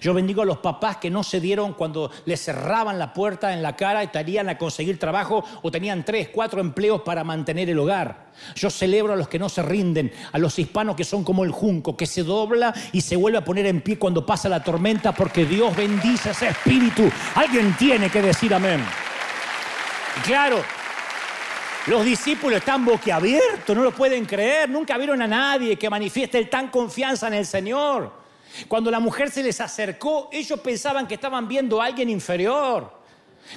Yo 0.00 0.14
bendigo 0.14 0.42
a 0.42 0.46
los 0.46 0.58
papás 0.58 0.98
que 0.98 1.10
no 1.10 1.22
se 1.22 1.40
dieron 1.40 1.74
cuando 1.74 2.10
les 2.24 2.40
cerraban 2.42 2.98
la 2.98 3.12
puerta 3.12 3.52
en 3.52 3.62
la 3.62 3.76
cara 3.76 4.02
y 4.02 4.06
estarían 4.06 4.48
a 4.48 4.58
conseguir 4.58 4.98
trabajo 4.98 5.44
o 5.62 5.70
tenían 5.70 6.04
tres, 6.04 6.28
cuatro 6.28 6.60
empleos 6.60 7.02
para 7.02 7.24
mantener 7.24 7.70
el 7.70 7.78
hogar. 7.78 8.30
Yo 8.54 8.70
celebro 8.70 9.12
a 9.12 9.16
los 9.16 9.28
que 9.28 9.38
no 9.38 9.48
se 9.48 9.62
rinden, 9.62 10.12
a 10.32 10.38
los 10.38 10.58
hispanos 10.58 10.96
que 10.96 11.04
son 11.04 11.24
como 11.24 11.44
el 11.44 11.50
junco, 11.50 11.96
que 11.96 12.06
se 12.06 12.22
dobla 12.22 12.72
y 12.92 13.00
se 13.00 13.16
vuelve 13.16 13.38
a 13.38 13.44
poner 13.44 13.66
en 13.66 13.80
pie 13.80 13.98
cuando 13.98 14.24
pasa 14.24 14.48
la 14.48 14.62
tormenta 14.62 15.12
porque 15.12 15.44
Dios 15.44 15.74
bendice 15.76 16.30
ese 16.30 16.48
espíritu. 16.48 17.10
Alguien 17.34 17.76
tiene 17.76 18.10
que 18.10 18.22
decir 18.22 18.54
amén. 18.54 18.84
Y 20.18 20.20
claro, 20.20 20.62
los 21.86 22.04
discípulos 22.04 22.58
están 22.58 22.84
boquiabiertos, 22.84 23.74
no 23.74 23.82
lo 23.82 23.92
pueden 23.92 24.26
creer, 24.26 24.68
nunca 24.68 24.98
vieron 24.98 25.22
a 25.22 25.26
nadie 25.26 25.76
que 25.76 25.88
manifieste 25.88 26.44
tan 26.44 26.68
confianza 26.68 27.28
en 27.28 27.34
el 27.34 27.46
Señor. 27.46 28.19
Cuando 28.68 28.90
la 28.90 29.00
mujer 29.00 29.30
se 29.30 29.42
les 29.42 29.60
acercó, 29.60 30.28
ellos 30.32 30.58
pensaban 30.60 31.06
que 31.06 31.14
estaban 31.14 31.46
viendo 31.46 31.80
a 31.80 31.86
alguien 31.86 32.10
inferior. 32.10 33.00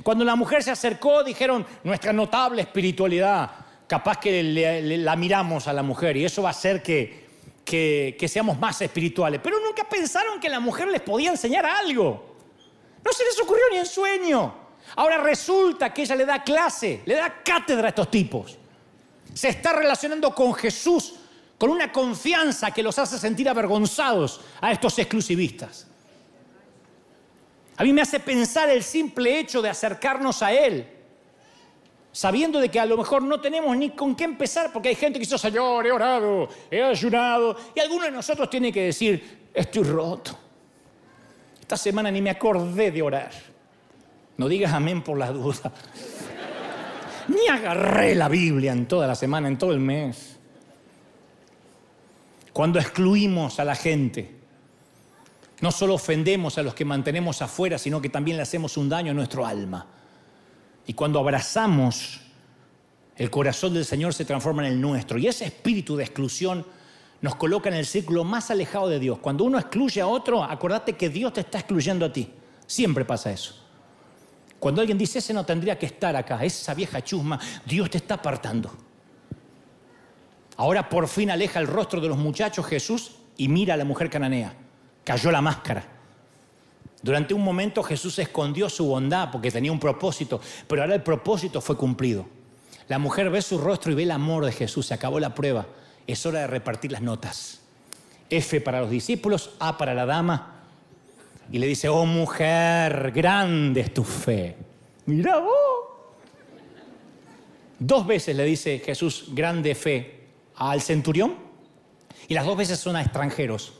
Cuando 0.01 0.23
la 0.23 0.35
mujer 0.35 0.63
se 0.63 0.71
acercó, 0.71 1.23
dijeron, 1.23 1.65
nuestra 1.83 2.13
notable 2.13 2.61
espiritualidad, 2.61 3.51
capaz 3.87 4.17
que 4.17 4.43
la 4.43 5.15
miramos 5.15 5.67
a 5.67 5.73
la 5.73 5.83
mujer 5.83 6.17
y 6.17 6.25
eso 6.25 6.41
va 6.41 6.49
a 6.49 6.51
hacer 6.51 6.81
que, 6.81 7.27
que 7.65 8.27
seamos 8.27 8.57
más 8.59 8.81
espirituales. 8.81 9.39
Pero 9.43 9.59
nunca 9.59 9.87
pensaron 9.87 10.39
que 10.39 10.49
la 10.49 10.59
mujer 10.59 10.87
les 10.87 11.01
podía 11.01 11.31
enseñar 11.31 11.65
algo. 11.65 12.33
No 13.03 13.11
se 13.11 13.25
les 13.25 13.39
ocurrió 13.41 13.63
ni 13.71 13.77
en 13.77 13.85
sueño. 13.85 14.63
Ahora 14.95 15.17
resulta 15.17 15.93
que 15.93 16.03
ella 16.03 16.15
le 16.15 16.25
da 16.25 16.43
clase, 16.43 17.01
le 17.05 17.15
da 17.15 17.41
cátedra 17.43 17.87
a 17.87 17.89
estos 17.89 18.09
tipos. 18.09 18.57
Se 19.33 19.49
está 19.49 19.73
relacionando 19.73 20.33
con 20.33 20.53
Jesús 20.53 21.15
con 21.63 21.71
una 21.71 21.93
confianza 21.93 22.71
que 22.71 22.83
los 22.83 22.99
hace 22.99 23.17
sentir 23.17 23.47
avergonzados 23.47 24.41
a 24.59 24.73
estos 24.73 24.99
exclusivistas. 24.99 25.87
A 27.77 27.83
mí 27.85 27.93
me 27.93 28.01
hace 28.01 28.19
pensar 28.19 28.69
el 28.69 28.83
simple 28.83 29.39
hecho 29.39 29.61
de 29.61 29.69
acercarnos 29.69 30.43
a 30.43 30.51
Él, 30.51 30.85
sabiendo 32.11 32.59
de 32.59 32.67
que 32.67 32.81
a 32.81 32.85
lo 32.85 32.97
mejor 32.97 33.23
no 33.23 33.39
tenemos 33.39 33.77
ni 33.77 33.91
con 33.91 34.13
qué 34.13 34.25
empezar, 34.25 34.73
porque 34.73 34.89
hay 34.89 34.95
gente 34.95 35.19
que 35.19 35.23
dice, 35.23 35.37
Señor, 35.37 35.87
he 35.87 35.91
orado, 35.93 36.49
he 36.69 36.83
ayunado, 36.83 37.55
y 37.73 37.79
alguno 37.79 38.03
de 38.03 38.11
nosotros 38.11 38.49
tiene 38.49 38.69
que 38.69 38.81
decir, 38.87 39.47
estoy 39.53 39.83
roto. 39.83 40.37
Esta 41.61 41.77
semana 41.77 42.11
ni 42.11 42.21
me 42.21 42.31
acordé 42.31 42.91
de 42.91 43.01
orar. 43.01 43.31
No 44.35 44.49
digas 44.49 44.73
amén 44.73 45.01
por 45.01 45.17
la 45.17 45.31
duda. 45.31 45.71
Ni 47.29 47.47
agarré 47.47 48.15
la 48.15 48.27
Biblia 48.27 48.73
en 48.73 48.85
toda 48.85 49.07
la 49.07 49.15
semana, 49.15 49.47
en 49.47 49.57
todo 49.57 49.71
el 49.71 49.79
mes 49.79 50.32
cuando 52.53 52.79
excluimos 52.79 53.59
a 53.59 53.65
la 53.65 53.75
gente. 53.75 54.39
No 55.59 55.71
solo 55.71 55.95
ofendemos 55.95 56.57
a 56.57 56.63
los 56.63 56.75
que 56.75 56.85
mantenemos 56.85 57.41
afuera, 57.41 57.77
sino 57.77 58.01
que 58.01 58.09
también 58.09 58.37
le 58.37 58.43
hacemos 58.43 58.77
un 58.77 58.89
daño 58.89 59.11
a 59.11 59.15
nuestro 59.15 59.45
alma. 59.45 59.87
Y 60.85 60.93
cuando 60.93 61.19
abrazamos, 61.19 62.21
el 63.15 63.29
corazón 63.29 63.73
del 63.73 63.85
Señor 63.85 64.13
se 64.13 64.25
transforma 64.25 64.67
en 64.67 64.73
el 64.73 64.81
nuestro. 64.81 65.17
Y 65.17 65.27
ese 65.27 65.45
espíritu 65.45 65.95
de 65.95 66.03
exclusión 66.03 66.65
nos 67.21 67.35
coloca 67.35 67.69
en 67.69 67.75
el 67.75 67.85
círculo 67.85 68.23
más 68.23 68.51
alejado 68.51 68.89
de 68.89 68.99
Dios. 68.99 69.19
Cuando 69.19 69.45
uno 69.45 69.57
excluye 69.57 70.01
a 70.01 70.07
otro, 70.07 70.43
acordate 70.43 70.93
que 70.93 71.09
Dios 71.09 71.33
te 71.33 71.41
está 71.41 71.59
excluyendo 71.59 72.05
a 72.05 72.11
ti. 72.11 72.29
Siempre 72.67 73.05
pasa 73.05 73.31
eso. 73.31 73.55
Cuando 74.59 74.81
alguien 74.81 74.97
dice, 74.97 75.19
ese 75.19 75.33
no 75.33 75.45
tendría 75.45 75.77
que 75.79 75.85
estar 75.85 76.15
acá, 76.15 76.43
esa 76.43 76.73
vieja 76.73 77.01
chusma, 77.01 77.39
Dios 77.65 77.89
te 77.89 77.97
está 77.97 78.15
apartando. 78.15 78.71
Ahora 80.57 80.89
por 80.89 81.07
fin 81.07 81.31
aleja 81.31 81.59
el 81.59 81.67
rostro 81.67 81.99
de 81.99 82.07
los 82.07 82.17
muchachos 82.17 82.65
Jesús 82.65 83.15
y 83.37 83.47
mira 83.47 83.73
a 83.73 83.77
la 83.77 83.85
mujer 83.85 84.09
cananea. 84.09 84.53
Cayó 85.03 85.31
la 85.31 85.41
máscara. 85.41 85.83
Durante 87.01 87.33
un 87.33 87.43
momento 87.43 87.83
Jesús 87.83 88.17
escondió 88.19 88.69
su 88.69 88.85
bondad 88.85 89.29
porque 89.31 89.51
tenía 89.51 89.71
un 89.71 89.79
propósito, 89.79 90.39
pero 90.67 90.83
ahora 90.83 90.95
el 90.95 91.03
propósito 91.03 91.59
fue 91.59 91.75
cumplido. 91.75 92.25
La 92.87 92.99
mujer 92.99 93.29
ve 93.29 93.41
su 93.41 93.57
rostro 93.57 93.91
y 93.91 93.95
ve 93.95 94.03
el 94.03 94.11
amor 94.11 94.45
de 94.45 94.51
Jesús. 94.51 94.85
Se 94.85 94.93
acabó 94.93 95.19
la 95.19 95.33
prueba. 95.33 95.65
Es 96.05 96.25
hora 96.25 96.41
de 96.41 96.47
repartir 96.47 96.91
las 96.91 97.01
notas. 97.01 97.61
F 98.29 98.61
para 98.61 98.81
los 98.81 98.89
discípulos, 98.89 99.51
A 99.59 99.77
para 99.77 99.93
la 99.93 100.05
dama. 100.05 100.63
Y 101.51 101.59
le 101.59 101.67
dice, 101.67 101.89
oh 101.89 102.05
mujer, 102.05 103.11
grande 103.11 103.81
es 103.81 103.93
tu 103.93 104.03
fe. 104.03 104.55
Mira 105.05 105.39
vos. 105.39 105.51
Dos 107.79 108.07
veces 108.07 108.35
le 108.35 108.45
dice 108.45 108.79
Jesús, 108.79 109.25
grande 109.33 109.75
fe 109.75 110.22
al 110.55 110.81
centurión 110.81 111.35
y 112.27 112.33
las 112.33 112.45
dos 112.45 112.57
veces 112.57 112.79
son 112.79 112.95
a 112.95 113.01
extranjeros. 113.01 113.73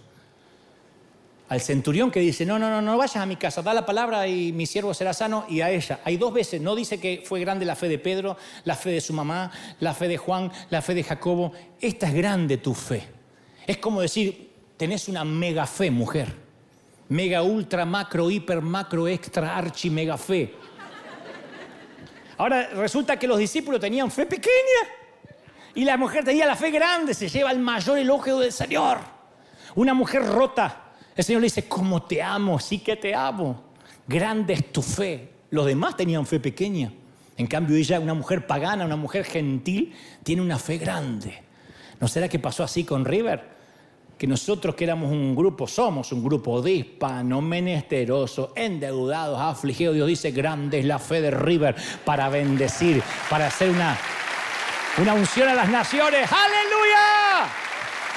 Al 1.49 1.61
centurión 1.61 2.09
que 2.09 2.19
dice, 2.19 2.45
no, 2.45 2.57
no, 2.57 2.69
no, 2.69 2.82
no 2.82 2.97
vayas 2.97 3.17
a 3.17 3.26
mi 3.26 3.36
casa, 3.36 3.61
da 3.61 3.74
la 3.74 3.86
palabra 3.86 4.28
y 4.28 4.51
mi 4.51 4.65
siervo 4.65 4.93
será 4.93 5.13
sano, 5.13 5.45
y 5.49 5.61
a 5.61 5.69
ella. 5.69 5.99
Hay 6.03 6.17
dos 6.17 6.34
veces, 6.34 6.61
no 6.61 6.74
dice 6.76 6.99
que 6.99 7.21
fue 7.26 7.41
grande 7.41 7.65
la 7.65 7.76
fe 7.76 7.88
de 7.89 7.99
Pedro, 7.99 8.38
la 8.63 8.76
fe 8.76 8.91
de 8.91 9.01
su 9.01 9.13
mamá, 9.13 9.51
la 9.80 9.93
fe 9.93 10.07
de 10.07 10.17
Juan, 10.17 10.51
la 10.69 10.82
fe 10.82 10.95
de 10.95 11.03
Jacobo. 11.03 11.51
Esta 11.80 12.07
es 12.07 12.13
grande 12.13 12.57
tu 12.57 12.74
fe. 12.74 13.03
Es 13.67 13.78
como 13.78 14.01
decir, 14.01 14.51
tenés 14.78 15.07
una 15.07 15.24
mega 15.24 15.67
fe, 15.67 15.91
mujer. 15.91 16.34
Mega, 17.09 17.43
ultra, 17.43 17.86
macro, 17.86 18.32
hiper, 18.32 18.61
macro, 18.61 19.07
extra, 19.07 19.55
archi, 19.55 19.89
mega 19.89 20.17
fe. 20.17 20.55
Ahora 22.38 22.69
resulta 22.69 23.19
que 23.19 23.28
los 23.28 23.38
discípulos 23.38 23.80
tenían 23.80 24.09
fe 24.09 24.26
pequeña. 24.26 25.03
Y 25.76 25.86
la 25.86 25.97
mujer 25.97 26.24
tenía 26.24 26.45
la 26.45 26.55
fe 26.55 26.69
grande, 26.69 27.13
se 27.13 27.30
lleva 27.30 27.51
el 27.51 27.59
mayor 27.59 27.97
elogio 27.97 28.38
del 28.39 28.51
Señor. 28.51 28.99
Una 29.76 29.93
mujer 29.93 30.26
rota. 30.26 30.91
El 31.15 31.24
Señor 31.24 31.41
le 31.41 31.45
dice, 31.45 31.67
¿cómo 31.67 32.03
te 32.03 32.21
amo? 32.21 32.59
Sí 32.59 32.80
que 32.80 32.95
te 32.95 33.15
amo. 33.15 33.63
Grande 34.07 34.53
es 34.53 34.71
tu 34.71 34.82
fe. 34.82 35.30
Los 35.49 35.65
demás 35.65 35.97
tenían 35.97 36.26
fe 36.26 36.39
pequeña. 36.39 36.91
En 37.38 37.47
cambio, 37.47 37.76
ella, 37.76 37.99
una 37.99 38.13
mujer 38.13 38.45
pagana, 38.45 38.86
una 38.86 38.95
mujer 38.95 39.24
gentil, 39.24 39.93
tiene 40.21 40.41
una 40.41 40.59
fe 40.59 40.78
grande. 40.78 41.41
¿No 41.99 42.07
será 42.07 42.30
que 42.30 42.38
pasó 42.38 42.63
así 42.63 42.84
con 42.84 43.05
River? 43.05 43.53
Que 44.17 44.28
nosotros 44.28 44.76
que 44.76 44.84
éramos 44.84 45.11
un 45.11 45.36
grupo, 45.36 45.67
somos 45.67 46.11
un 46.11 46.24
grupo 46.24 46.61
de 46.61 46.71
hispanos, 46.71 47.41
menesterosos, 47.41 48.51
endeudados, 48.55 49.39
afligidos. 49.39 49.95
Dios 49.95 50.07
dice, 50.07 50.32
grande 50.32 50.80
es 50.80 50.86
la 50.86 50.99
fe 50.99 51.21
de 51.21 51.32
River 51.32 51.76
para 52.05 52.30
bendecir, 52.30 53.01
para 53.30 53.47
hacer 53.47 53.71
una 53.71 53.97
una 54.98 55.14
unción 55.14 55.50
a 55.50 55.56
las 55.56 55.70
naciones. 55.70 56.30
¡Aleluya! 56.32 57.50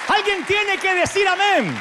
Alguien 0.08 0.44
tiene 0.46 0.78
que 0.78 0.94
decir 0.94 1.26
amén. 1.26 1.74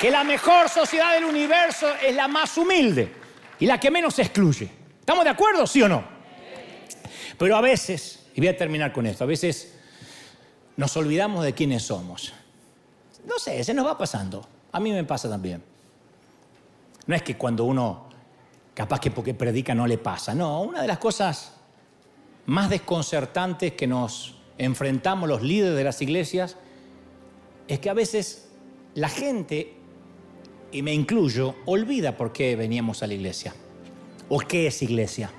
Que 0.00 0.10
la 0.10 0.24
mejor 0.24 0.68
sociedad 0.68 1.14
del 1.14 1.24
universo 1.24 1.94
es 1.96 2.14
la 2.14 2.28
más 2.28 2.56
humilde 2.56 3.12
y 3.58 3.66
la 3.66 3.78
que 3.78 3.90
menos 3.90 4.18
excluye. 4.18 4.70
¿Estamos 5.00 5.24
de 5.24 5.30
acuerdo, 5.30 5.66
sí 5.66 5.82
o 5.82 5.88
no? 5.88 6.04
Pero 7.38 7.56
a 7.56 7.60
veces, 7.60 8.26
y 8.34 8.40
voy 8.40 8.48
a 8.48 8.56
terminar 8.56 8.92
con 8.92 9.06
esto, 9.06 9.24
a 9.24 9.26
veces 9.26 9.74
nos 10.76 10.96
olvidamos 10.96 11.44
de 11.44 11.54
quiénes 11.54 11.82
somos. 11.84 12.32
No 13.24 13.38
sé, 13.38 13.62
se 13.64 13.74
nos 13.74 13.86
va 13.86 13.96
pasando. 13.96 14.46
A 14.72 14.80
mí 14.80 14.92
me 14.92 15.04
pasa 15.04 15.28
también. 15.28 15.62
No 17.06 17.14
es 17.14 17.22
que 17.22 17.36
cuando 17.36 17.64
uno 17.64 18.08
capaz 18.74 19.00
que 19.00 19.10
porque 19.10 19.34
predica 19.34 19.74
no 19.74 19.86
le 19.86 19.98
pasa. 19.98 20.34
No, 20.34 20.62
una 20.62 20.82
de 20.82 20.88
las 20.88 20.98
cosas 20.98 21.57
más 22.48 22.70
desconcertantes 22.70 23.74
que 23.74 23.86
nos 23.86 24.34
enfrentamos 24.56 25.28
los 25.28 25.42
líderes 25.42 25.76
de 25.76 25.84
las 25.84 26.00
iglesias 26.00 26.56
es 27.68 27.78
que 27.78 27.90
a 27.90 27.94
veces 27.94 28.48
la 28.94 29.10
gente, 29.10 29.74
y 30.72 30.80
me 30.80 30.94
incluyo, 30.94 31.54
olvida 31.66 32.16
por 32.16 32.32
qué 32.32 32.56
veníamos 32.56 33.02
a 33.02 33.06
la 33.06 33.12
iglesia 33.12 33.54
o 34.30 34.38
qué 34.38 34.66
es 34.66 34.80
iglesia. 34.82 35.30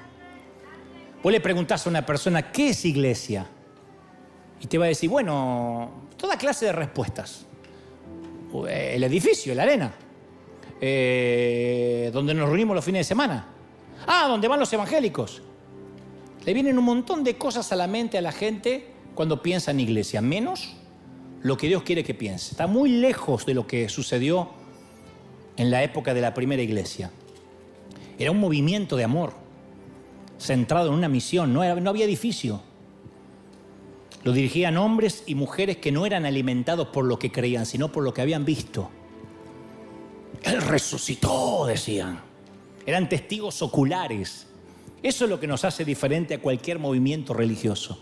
Vos 1.23 1.31
le 1.31 1.41
preguntás 1.41 1.87
a 1.87 1.89
una 1.89 2.05
persona, 2.05 2.51
¿qué 2.51 2.69
es 2.69 2.85
iglesia? 2.85 3.47
Y 4.61 4.67
te 4.67 4.77
va 4.77 4.85
a 4.85 4.89
decir, 4.89 5.09
bueno, 5.09 6.09
toda 6.15 6.37
clase 6.37 6.67
de 6.67 6.73
respuestas. 6.73 7.47
El 8.69 9.03
edificio, 9.03 9.55
la 9.55 9.63
arena, 9.63 9.93
eh, 10.79 12.11
donde 12.13 12.35
nos 12.35 12.47
reunimos 12.47 12.75
los 12.75 12.85
fines 12.85 12.99
de 12.99 13.05
semana. 13.05 13.47
Ah, 14.05 14.27
donde 14.27 14.47
van 14.47 14.59
los 14.59 14.71
evangélicos. 14.71 15.41
Le 16.45 16.53
vienen 16.53 16.77
un 16.77 16.85
montón 16.85 17.23
de 17.23 17.37
cosas 17.37 17.71
a 17.71 17.75
la 17.75 17.87
mente 17.87 18.17
a 18.17 18.21
la 18.21 18.31
gente 18.31 18.87
cuando 19.15 19.41
piensa 19.41 19.71
en 19.71 19.79
iglesia, 19.79 20.21
menos 20.21 20.75
lo 21.41 21.57
que 21.57 21.67
Dios 21.67 21.83
quiere 21.83 22.03
que 22.03 22.13
piense. 22.13 22.51
Está 22.51 22.67
muy 22.67 22.89
lejos 22.89 23.45
de 23.45 23.53
lo 23.53 23.67
que 23.67 23.89
sucedió 23.89 24.49
en 25.57 25.71
la 25.71 25.83
época 25.83 26.13
de 26.13 26.21
la 26.21 26.33
primera 26.33 26.61
iglesia. 26.61 27.11
Era 28.17 28.31
un 28.31 28.39
movimiento 28.39 28.95
de 28.95 29.03
amor, 29.03 29.33
centrado 30.37 30.89
en 30.89 30.95
una 30.95 31.09
misión, 31.09 31.53
no, 31.53 31.75
no 31.79 31.89
había 31.89 32.05
edificio. 32.05 32.61
Lo 34.23 34.33
dirigían 34.33 34.77
hombres 34.77 35.23
y 35.25 35.35
mujeres 35.35 35.77
que 35.77 35.91
no 35.91 36.05
eran 36.05 36.25
alimentados 36.25 36.89
por 36.89 37.05
lo 37.05 37.17
que 37.19 37.31
creían, 37.31 37.65
sino 37.65 37.91
por 37.91 38.03
lo 38.03 38.13
que 38.13 38.21
habían 38.21 38.43
visto. 38.43 38.89
Él 40.43 40.61
resucitó, 40.61 41.65
decían. 41.65 42.21
Eran 42.85 43.07
testigos 43.07 43.61
oculares. 43.61 44.47
Eso 45.01 45.23
es 45.23 45.29
lo 45.29 45.39
que 45.39 45.47
nos 45.47 45.63
hace 45.63 45.85
diferente 45.85 46.33
a 46.33 46.41
cualquier 46.41 46.79
movimiento 46.79 47.33
religioso. 47.33 47.99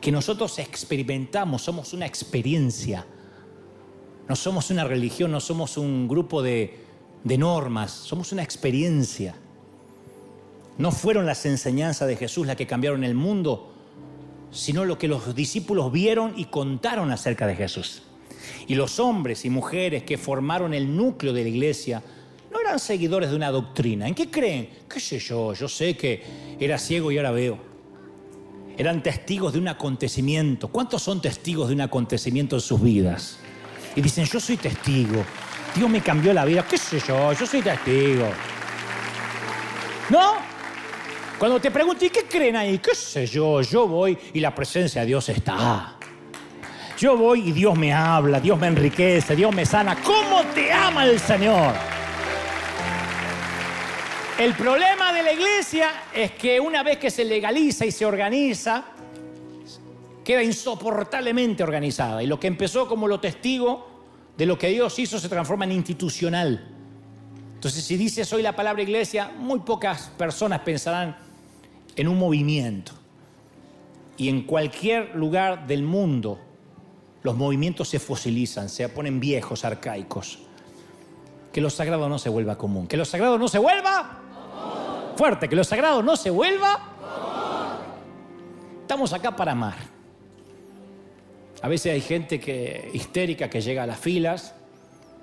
Que 0.00 0.12
nosotros 0.12 0.58
experimentamos, 0.58 1.62
somos 1.62 1.92
una 1.92 2.06
experiencia. 2.06 3.06
No 4.28 4.36
somos 4.36 4.70
una 4.70 4.84
religión, 4.84 5.30
no 5.32 5.40
somos 5.40 5.76
un 5.76 6.06
grupo 6.06 6.42
de, 6.42 6.78
de 7.24 7.38
normas, 7.38 7.90
somos 7.90 8.32
una 8.32 8.42
experiencia. 8.42 9.34
No 10.78 10.92
fueron 10.92 11.26
las 11.26 11.44
enseñanzas 11.46 12.08
de 12.08 12.16
Jesús 12.16 12.46
las 12.46 12.56
que 12.56 12.66
cambiaron 12.66 13.04
el 13.04 13.14
mundo, 13.14 13.72
sino 14.50 14.84
lo 14.84 14.98
que 14.98 15.08
los 15.08 15.34
discípulos 15.34 15.90
vieron 15.90 16.34
y 16.36 16.46
contaron 16.46 17.10
acerca 17.10 17.46
de 17.46 17.56
Jesús. 17.56 18.02
Y 18.66 18.74
los 18.76 19.00
hombres 19.00 19.44
y 19.44 19.50
mujeres 19.50 20.04
que 20.04 20.18
formaron 20.18 20.74
el 20.74 20.96
núcleo 20.96 21.32
de 21.32 21.42
la 21.42 21.48
iglesia 21.48 22.02
no 22.54 22.60
eran 22.60 22.78
seguidores 22.78 23.30
de 23.30 23.36
una 23.36 23.50
doctrina. 23.50 24.06
¿En 24.06 24.14
qué 24.14 24.30
creen? 24.30 24.68
¿Qué 24.88 25.00
sé 25.00 25.18
yo? 25.18 25.52
Yo 25.54 25.68
sé 25.68 25.96
que 25.96 26.22
era 26.60 26.78
ciego 26.78 27.10
y 27.10 27.16
ahora 27.16 27.32
veo. 27.32 27.58
Eran 28.78 29.02
testigos 29.02 29.52
de 29.52 29.58
un 29.58 29.66
acontecimiento. 29.66 30.68
¿Cuántos 30.68 31.02
son 31.02 31.20
testigos 31.20 31.68
de 31.68 31.74
un 31.74 31.80
acontecimiento 31.80 32.54
en 32.54 32.62
sus 32.62 32.80
vidas? 32.80 33.38
Y 33.96 34.00
dicen, 34.00 34.24
yo 34.24 34.38
soy 34.38 34.56
testigo. 34.56 35.24
Dios 35.74 35.90
me 35.90 36.00
cambió 36.00 36.32
la 36.32 36.44
vida. 36.44 36.64
¿Qué 36.64 36.78
sé 36.78 37.00
yo? 37.00 37.32
Yo 37.32 37.44
soy 37.44 37.60
testigo. 37.60 38.28
¿No? 40.10 40.34
Cuando 41.36 41.60
te 41.60 41.72
pregunto, 41.72 42.04
¿y 42.04 42.10
qué 42.10 42.24
creen 42.24 42.54
ahí? 42.54 42.78
¿Qué 42.78 42.94
sé 42.94 43.26
yo? 43.26 43.62
Yo 43.62 43.88
voy 43.88 44.16
y 44.32 44.38
la 44.38 44.54
presencia 44.54 45.00
de 45.00 45.08
Dios 45.08 45.28
está. 45.28 45.96
Yo 46.96 47.16
voy 47.16 47.48
y 47.48 47.52
Dios 47.52 47.76
me 47.76 47.92
habla, 47.92 48.38
Dios 48.38 48.56
me 48.60 48.68
enriquece, 48.68 49.34
Dios 49.34 49.52
me 49.52 49.66
sana. 49.66 49.96
¿Cómo 49.96 50.44
te 50.54 50.72
ama 50.72 51.04
el 51.04 51.18
Señor? 51.18 51.93
El 54.44 54.52
problema 54.52 55.10
de 55.10 55.22
la 55.22 55.32
iglesia 55.32 55.88
es 56.14 56.32
que 56.32 56.60
una 56.60 56.82
vez 56.82 56.98
que 56.98 57.10
se 57.10 57.24
legaliza 57.24 57.86
y 57.86 57.90
se 57.90 58.04
organiza, 58.04 58.84
queda 60.22 60.42
insoportablemente 60.42 61.62
organizada. 61.62 62.22
Y 62.22 62.26
lo 62.26 62.38
que 62.38 62.48
empezó 62.48 62.86
como 62.86 63.08
lo 63.08 63.18
testigo 63.20 63.88
de 64.36 64.44
lo 64.44 64.58
que 64.58 64.68
Dios 64.68 64.98
hizo 64.98 65.18
se 65.18 65.30
transforma 65.30 65.64
en 65.64 65.72
institucional. 65.72 66.62
Entonces, 67.54 67.84
si 67.84 67.96
dices 67.96 68.30
hoy 68.34 68.42
la 68.42 68.54
palabra 68.54 68.82
iglesia, 68.82 69.32
muy 69.34 69.60
pocas 69.60 70.12
personas 70.18 70.60
pensarán 70.60 71.16
en 71.96 72.06
un 72.06 72.18
movimiento. 72.18 72.92
Y 74.18 74.28
en 74.28 74.42
cualquier 74.42 75.16
lugar 75.16 75.66
del 75.66 75.84
mundo, 75.84 76.38
los 77.22 77.34
movimientos 77.34 77.88
se 77.88 77.98
fosilizan, 77.98 78.68
se 78.68 78.90
ponen 78.90 79.20
viejos, 79.20 79.64
arcaicos. 79.64 80.40
Que 81.50 81.62
lo 81.62 81.70
sagrado 81.70 82.10
no 82.10 82.18
se 82.18 82.28
vuelva 82.28 82.58
común. 82.58 82.86
Que 82.86 82.98
lo 82.98 83.06
sagrado 83.06 83.38
no 83.38 83.48
se 83.48 83.58
vuelva 83.58 84.20
fuerte. 85.16 85.48
Que 85.48 85.56
lo 85.56 85.64
sagrado 85.64 86.02
no 86.02 86.16
se 86.16 86.30
vuelva. 86.30 86.90
Estamos 88.82 89.12
acá 89.12 89.34
para 89.34 89.52
amar. 89.52 89.76
A 91.62 91.68
veces 91.68 91.92
hay 91.92 92.00
gente 92.00 92.38
que, 92.38 92.90
histérica 92.92 93.48
que 93.48 93.60
llega 93.60 93.84
a 93.84 93.86
las 93.86 93.98
filas. 93.98 94.54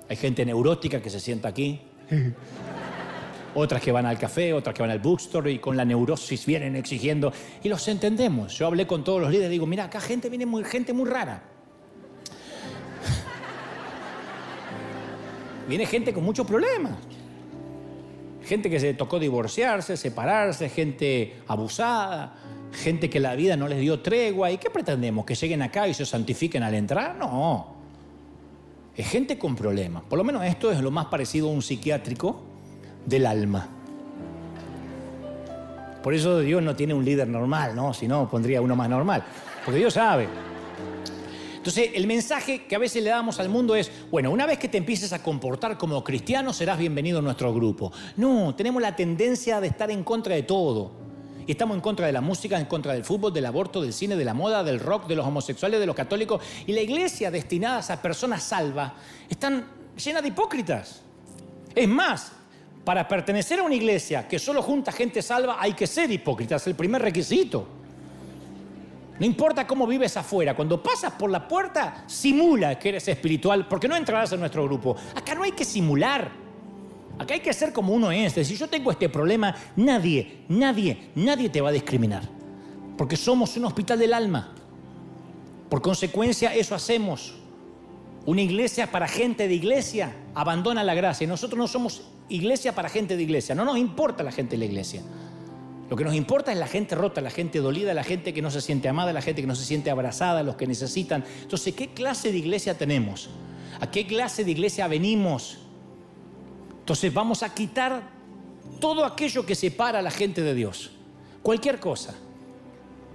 Hay 0.08 0.16
gente 0.16 0.44
neurótica 0.44 1.00
que 1.00 1.10
se 1.10 1.20
sienta 1.20 1.48
aquí 1.48 1.80
otras 3.54 3.82
que 3.82 3.92
van 3.92 4.06
al 4.06 4.18
café, 4.18 4.52
otras 4.52 4.74
que 4.74 4.82
van 4.82 4.90
al 4.90 4.98
bookstore 4.98 5.52
y 5.52 5.58
con 5.58 5.76
la 5.76 5.84
neurosis 5.84 6.46
vienen 6.46 6.76
exigiendo. 6.76 7.32
Y 7.62 7.68
los 7.68 7.86
entendemos. 7.88 8.56
Yo 8.58 8.66
hablé 8.66 8.86
con 8.86 9.04
todos 9.04 9.20
los 9.20 9.30
líderes 9.30 9.50
y 9.50 9.52
digo, 9.52 9.66
mira, 9.66 9.84
acá 9.84 10.00
gente 10.00 10.28
viene 10.28 10.46
muy, 10.46 10.64
gente 10.64 10.92
muy 10.92 11.08
rara. 11.08 11.42
viene 15.68 15.86
gente 15.86 16.12
con 16.12 16.24
muchos 16.24 16.46
problemas. 16.46 16.94
Gente 18.44 18.68
que 18.68 18.80
se 18.80 18.94
tocó 18.94 19.18
divorciarse, 19.18 19.96
separarse, 19.96 20.68
gente 20.68 21.36
abusada, 21.46 22.34
gente 22.72 23.08
que 23.08 23.20
la 23.20 23.34
vida 23.34 23.56
no 23.56 23.68
les 23.68 23.80
dio 23.80 24.00
tregua. 24.00 24.50
¿Y 24.50 24.58
qué 24.58 24.70
pretendemos? 24.70 25.24
¿Que 25.24 25.34
lleguen 25.34 25.62
acá 25.62 25.86
y 25.88 25.94
se 25.94 26.04
santifiquen 26.04 26.62
al 26.62 26.74
entrar? 26.74 27.16
No. 27.16 27.74
Es 28.96 29.08
gente 29.08 29.38
con 29.38 29.56
problemas. 29.56 30.02
Por 30.02 30.18
lo 30.18 30.24
menos 30.24 30.44
esto 30.44 30.70
es 30.70 30.80
lo 30.80 30.90
más 30.90 31.06
parecido 31.06 31.48
a 31.48 31.52
un 31.52 31.62
psiquiátrico 31.62 32.42
del 33.06 33.26
alma. 33.26 33.68
Por 36.02 36.14
eso 36.14 36.40
Dios 36.40 36.62
no 36.62 36.74
tiene 36.74 36.94
un 36.94 37.04
líder 37.04 37.28
normal, 37.28 37.76
¿no? 37.76 37.94
Si 37.94 38.08
no, 38.08 38.28
pondría 38.28 38.60
uno 38.60 38.74
más 38.74 38.88
normal. 38.88 39.22
Porque 39.64 39.78
Dios 39.78 39.94
sabe. 39.94 40.51
Entonces, 41.62 41.90
el 41.94 42.08
mensaje 42.08 42.64
que 42.64 42.74
a 42.74 42.78
veces 42.80 43.04
le 43.04 43.10
damos 43.10 43.38
al 43.38 43.48
mundo 43.48 43.76
es, 43.76 43.88
bueno, 44.10 44.32
una 44.32 44.46
vez 44.46 44.58
que 44.58 44.66
te 44.66 44.78
empieces 44.78 45.12
a 45.12 45.22
comportar 45.22 45.78
como 45.78 46.02
cristiano, 46.02 46.52
serás 46.52 46.76
bienvenido 46.76 47.20
a 47.20 47.22
nuestro 47.22 47.54
grupo. 47.54 47.92
No, 48.16 48.52
tenemos 48.56 48.82
la 48.82 48.96
tendencia 48.96 49.60
de 49.60 49.68
estar 49.68 49.88
en 49.92 50.02
contra 50.02 50.34
de 50.34 50.42
todo. 50.42 50.90
Y 51.46 51.52
estamos 51.52 51.76
en 51.76 51.80
contra 51.80 52.06
de 52.06 52.12
la 52.12 52.20
música, 52.20 52.58
en 52.58 52.66
contra 52.66 52.94
del 52.94 53.04
fútbol, 53.04 53.32
del 53.32 53.46
aborto, 53.46 53.80
del 53.80 53.92
cine, 53.92 54.16
de 54.16 54.24
la 54.24 54.34
moda, 54.34 54.64
del 54.64 54.80
rock, 54.80 55.06
de 55.06 55.14
los 55.14 55.24
homosexuales, 55.24 55.78
de 55.78 55.86
los 55.86 55.94
católicos. 55.94 56.42
Y 56.66 56.72
la 56.72 56.80
iglesia 56.80 57.30
destinada 57.30 57.94
a 57.94 58.02
personas 58.02 58.42
salvas 58.42 58.94
están 59.30 59.64
llenas 60.04 60.22
de 60.22 60.28
hipócritas. 60.30 61.02
Es 61.76 61.86
más, 61.86 62.32
para 62.84 63.06
pertenecer 63.06 63.60
a 63.60 63.62
una 63.62 63.76
iglesia 63.76 64.26
que 64.26 64.40
solo 64.40 64.62
junta 64.62 64.90
gente 64.90 65.22
salva, 65.22 65.58
hay 65.60 65.74
que 65.74 65.86
ser 65.86 66.10
hipócrita, 66.10 66.56
es 66.56 66.66
el 66.66 66.74
primer 66.74 67.02
requisito. 67.02 67.81
No 69.22 69.26
importa 69.26 69.68
cómo 69.68 69.86
vives 69.86 70.16
afuera, 70.16 70.56
cuando 70.56 70.82
pasas 70.82 71.12
por 71.12 71.30
la 71.30 71.46
puerta, 71.46 72.02
simula 72.08 72.76
que 72.76 72.88
eres 72.88 73.06
espiritual, 73.06 73.68
porque 73.68 73.86
no 73.86 73.94
entrarás 73.94 74.32
en 74.32 74.40
nuestro 74.40 74.64
grupo. 74.64 74.96
Acá 75.14 75.36
no 75.36 75.44
hay 75.44 75.52
que 75.52 75.64
simular. 75.64 76.32
Acá 77.20 77.34
hay 77.34 77.38
que 77.38 77.52
ser 77.52 77.72
como 77.72 77.92
uno 77.92 78.10
es. 78.10 78.32
Si 78.32 78.56
yo 78.56 78.66
tengo 78.66 78.90
este 78.90 79.08
problema, 79.08 79.54
nadie, 79.76 80.38
nadie, 80.48 81.12
nadie 81.14 81.50
te 81.50 81.60
va 81.60 81.68
a 81.68 81.72
discriminar. 81.72 82.28
Porque 82.98 83.16
somos 83.16 83.56
un 83.56 83.66
hospital 83.66 84.00
del 84.00 84.12
alma. 84.12 84.54
Por 85.68 85.80
consecuencia, 85.80 86.52
eso 86.52 86.74
hacemos. 86.74 87.36
Una 88.26 88.42
iglesia 88.42 88.90
para 88.90 89.06
gente 89.06 89.46
de 89.46 89.54
iglesia 89.54 90.16
abandona 90.34 90.82
la 90.82 90.94
gracia. 90.94 91.28
Nosotros 91.28 91.56
no 91.56 91.68
somos 91.68 92.02
iglesia 92.28 92.74
para 92.74 92.88
gente 92.88 93.16
de 93.16 93.22
iglesia. 93.22 93.54
No 93.54 93.64
nos 93.64 93.78
importa 93.78 94.24
la 94.24 94.32
gente 94.32 94.56
de 94.56 94.58
la 94.58 94.64
iglesia. 94.64 95.00
Lo 95.92 95.96
que 95.96 96.04
nos 96.04 96.14
importa 96.14 96.50
es 96.50 96.58
la 96.58 96.66
gente 96.66 96.94
rota, 96.94 97.20
la 97.20 97.28
gente 97.28 97.58
dolida, 97.58 97.92
la 97.92 98.02
gente 98.02 98.32
que 98.32 98.40
no 98.40 98.50
se 98.50 98.62
siente 98.62 98.88
amada, 98.88 99.12
la 99.12 99.20
gente 99.20 99.42
que 99.42 99.46
no 99.46 99.54
se 99.54 99.66
siente 99.66 99.90
abrazada, 99.90 100.42
los 100.42 100.56
que 100.56 100.66
necesitan. 100.66 101.22
Entonces, 101.42 101.74
¿qué 101.74 101.88
clase 101.88 102.32
de 102.32 102.38
iglesia 102.38 102.78
tenemos? 102.78 103.28
¿A 103.78 103.90
qué 103.90 104.06
clase 104.06 104.42
de 104.42 104.52
iglesia 104.52 104.88
venimos? 104.88 105.58
Entonces 106.78 107.12
vamos 107.12 107.42
a 107.42 107.52
quitar 107.52 108.08
todo 108.80 109.04
aquello 109.04 109.44
que 109.44 109.54
separa 109.54 109.98
a 109.98 110.02
la 110.02 110.10
gente 110.10 110.40
de 110.40 110.54
Dios. 110.54 110.92
Cualquier 111.42 111.78
cosa. 111.78 112.14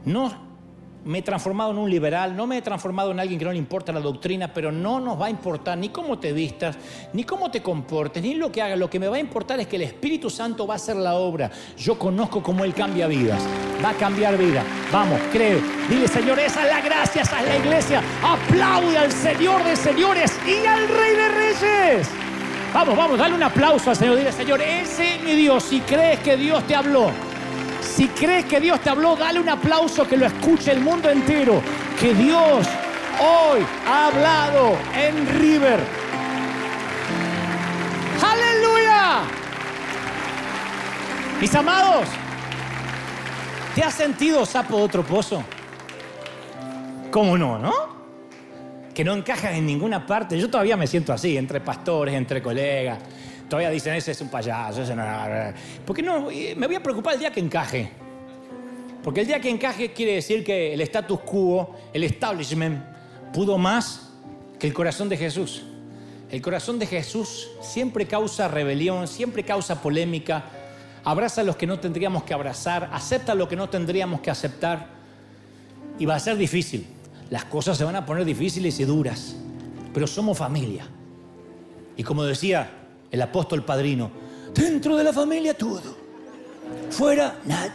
No 0.05 0.46
me 1.07 1.19
he 1.19 1.21
transformado 1.21 1.71
en 1.71 1.77
un 1.77 1.89
liberal, 1.89 2.35
no 2.35 2.45
me 2.45 2.57
he 2.57 2.61
transformado 2.61 3.11
en 3.11 3.19
alguien 3.19 3.39
que 3.39 3.45
no 3.45 3.51
le 3.51 3.57
importa 3.57 3.93
la 3.93 4.01
doctrina, 4.01 4.51
pero 4.53 4.73
no 4.73 4.99
nos 4.99 5.19
va 5.19 5.27
a 5.27 5.29
importar 5.29 5.77
ni 5.77 5.87
cómo 5.87 6.19
te 6.19 6.33
vistas, 6.33 6.77
ni 7.13 7.23
cómo 7.23 7.49
te 7.49 7.61
comportes, 7.61 8.21
ni 8.21 8.33
lo 8.33 8.51
que 8.51 8.61
hagas. 8.61 8.77
Lo 8.77 8.89
que 8.89 8.99
me 8.99 9.07
va 9.07 9.15
a 9.15 9.19
importar 9.19 9.59
es 9.61 9.67
que 9.67 9.77
el 9.77 9.83
Espíritu 9.83 10.29
Santo 10.29 10.67
va 10.67 10.73
a 10.73 10.77
hacer 10.77 10.97
la 10.97 11.15
obra. 11.15 11.49
Yo 11.77 11.97
conozco 11.97 12.43
cómo 12.43 12.65
Él 12.65 12.73
cambia 12.73 13.07
vidas. 13.07 13.41
Va 13.83 13.91
a 13.91 13.93
cambiar 13.93 14.37
vida. 14.37 14.63
Vamos, 14.91 15.19
creo. 15.31 15.59
Dile, 15.89 16.09
Señor, 16.09 16.39
esa 16.39 16.63
es 16.63 16.73
la 16.73 16.81
gracia, 16.81 17.21
esa 17.21 17.39
es 17.41 17.47
la 17.47 17.57
iglesia. 17.57 18.03
Aplaude 18.21 18.97
al 18.97 19.11
Señor 19.11 19.63
de 19.63 19.75
señores 19.77 20.37
y 20.45 20.65
al 20.65 20.89
Rey 20.89 21.15
de 21.15 21.29
reyes. 21.29 22.09
Vamos, 22.73 22.97
vamos, 22.97 23.17
dale 23.17 23.33
un 23.33 23.43
aplauso 23.43 23.91
al 23.91 23.95
Señor. 23.95 24.17
Dile, 24.17 24.33
Señor, 24.33 24.61
ese 24.61 25.15
es 25.15 25.23
mi 25.23 25.33
Dios. 25.35 25.63
Si 25.63 25.79
crees 25.79 26.19
que 26.19 26.35
Dios 26.35 26.67
te 26.67 26.75
habló, 26.75 27.11
si 27.81 28.07
crees 28.09 28.45
que 28.45 28.59
Dios 28.59 28.79
te 28.81 28.89
habló, 28.89 29.15
dale 29.15 29.39
un 29.39 29.49
aplauso 29.49 30.07
que 30.07 30.17
lo 30.17 30.25
escuche 30.25 30.71
el 30.71 30.81
mundo 30.81 31.09
entero. 31.09 31.61
Que 31.99 32.13
Dios 32.13 32.67
hoy 33.19 33.65
ha 33.87 34.07
hablado 34.07 34.77
en 34.95 35.39
River. 35.39 35.79
Aleluya. 38.21 39.21
Mis 41.39 41.53
amados, 41.55 42.07
¿te 43.75 43.83
has 43.83 43.93
sentido 43.93 44.45
sapo 44.45 44.77
de 44.77 44.83
otro 44.83 45.03
pozo? 45.03 45.43
¿Cómo 47.11 47.37
no, 47.37 47.57
no? 47.57 47.73
Que 48.93 49.03
no 49.03 49.13
encajas 49.13 49.53
en 49.53 49.65
ninguna 49.65 50.05
parte. 50.05 50.39
Yo 50.39 50.49
todavía 50.49 50.75
me 50.77 50.87
siento 50.87 51.13
así, 51.13 51.37
entre 51.37 51.61
pastores, 51.61 52.15
entre 52.15 52.41
colegas. 52.41 52.99
Todavía 53.49 53.69
dicen, 53.69 53.93
ese 53.93 54.11
es 54.11 54.21
un 54.21 54.29
payaso, 54.29 54.81
ese 54.81 54.95
no... 54.95 55.03
Porque 55.85 56.01
no, 56.01 56.27
me 56.27 56.67
voy 56.67 56.75
a 56.75 56.83
preocupar 56.83 57.13
el 57.13 57.19
día 57.19 57.31
que 57.31 57.39
encaje. 57.39 57.91
Porque 59.03 59.21
el 59.21 59.27
día 59.27 59.39
que 59.39 59.49
encaje 59.49 59.93
quiere 59.93 60.15
decir 60.15 60.43
que 60.43 60.73
el 60.73 60.81
status 60.81 61.21
quo, 61.21 61.75
el 61.93 62.03
establishment, 62.03 62.83
pudo 63.33 63.57
más 63.57 64.09
que 64.59 64.67
el 64.67 64.73
corazón 64.73 65.07
de 65.07 65.15
Jesús. 65.15 65.63
El 66.29 66.41
corazón 66.41 66.77
de 66.77 66.87
Jesús 66.87 67.49
siempre 67.61 68.05
causa 68.05 68.49
rebelión, 68.49 69.07
siempre 69.07 69.43
causa 69.43 69.81
polémica, 69.81 70.43
abraza 71.05 71.39
a 71.39 71.43
los 71.45 71.55
que 71.55 71.65
no 71.65 71.79
tendríamos 71.79 72.23
que 72.23 72.33
abrazar, 72.33 72.89
acepta 72.91 73.33
lo 73.33 73.47
que 73.47 73.55
no 73.55 73.69
tendríamos 73.69 74.19
que 74.19 74.29
aceptar 74.29 74.87
y 75.97 76.05
va 76.05 76.15
a 76.15 76.19
ser 76.19 76.35
difícil. 76.35 76.85
Las 77.29 77.45
cosas 77.45 77.77
se 77.77 77.85
van 77.85 77.95
a 77.95 78.05
poner 78.05 78.25
difíciles 78.25 78.77
y 78.81 78.83
duras, 78.83 79.37
pero 79.93 80.05
somos 80.05 80.37
familia. 80.37 80.85
Y 81.95 82.03
como 82.03 82.23
decía 82.23 82.71
el 83.11 83.21
apóstol 83.21 83.63
padrino, 83.63 84.11
dentro 84.53 84.95
de 84.95 85.03
la 85.03 85.13
familia 85.13 85.55
todo, 85.55 85.95
fuera 86.89 87.35
nada. 87.45 87.73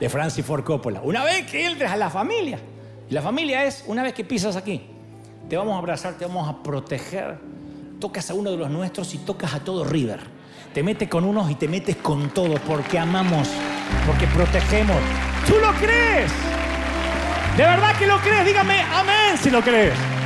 De 0.00 0.08
Francis 0.08 0.44
Ford 0.44 0.64
Coppola. 0.64 1.00
Una 1.02 1.24
vez 1.24 1.50
que 1.50 1.66
entres 1.66 1.90
a 1.90 1.96
la 1.96 2.08
familia, 2.08 2.58
y 3.10 3.14
la 3.14 3.22
familia 3.22 3.64
es, 3.64 3.84
una 3.86 4.02
vez 4.02 4.14
que 4.14 4.24
pisas 4.24 4.54
aquí, 4.56 4.82
te 5.48 5.56
vamos 5.56 5.74
a 5.74 5.78
abrazar, 5.78 6.14
te 6.14 6.26
vamos 6.26 6.48
a 6.48 6.62
proteger. 6.62 7.38
Tocas 7.98 8.30
a 8.30 8.34
uno 8.34 8.50
de 8.50 8.56
los 8.56 8.70
nuestros 8.70 9.12
y 9.14 9.18
tocas 9.18 9.54
a 9.54 9.60
todo 9.60 9.82
River. 9.84 10.20
Te 10.72 10.82
metes 10.82 11.08
con 11.08 11.24
unos 11.24 11.50
y 11.50 11.54
te 11.54 11.66
metes 11.66 11.96
con 11.96 12.30
todos 12.30 12.60
porque 12.60 12.98
amamos, 12.98 13.48
porque 14.06 14.26
protegemos. 14.26 14.96
¿Tú 15.46 15.54
lo 15.58 15.72
crees? 15.74 16.30
¿De 17.56 17.62
verdad 17.64 17.96
que 17.98 18.06
lo 18.06 18.18
crees? 18.18 18.46
Dígame 18.46 18.82
amén 18.82 19.36
si 19.42 19.50
lo 19.50 19.60
crees. 19.62 20.17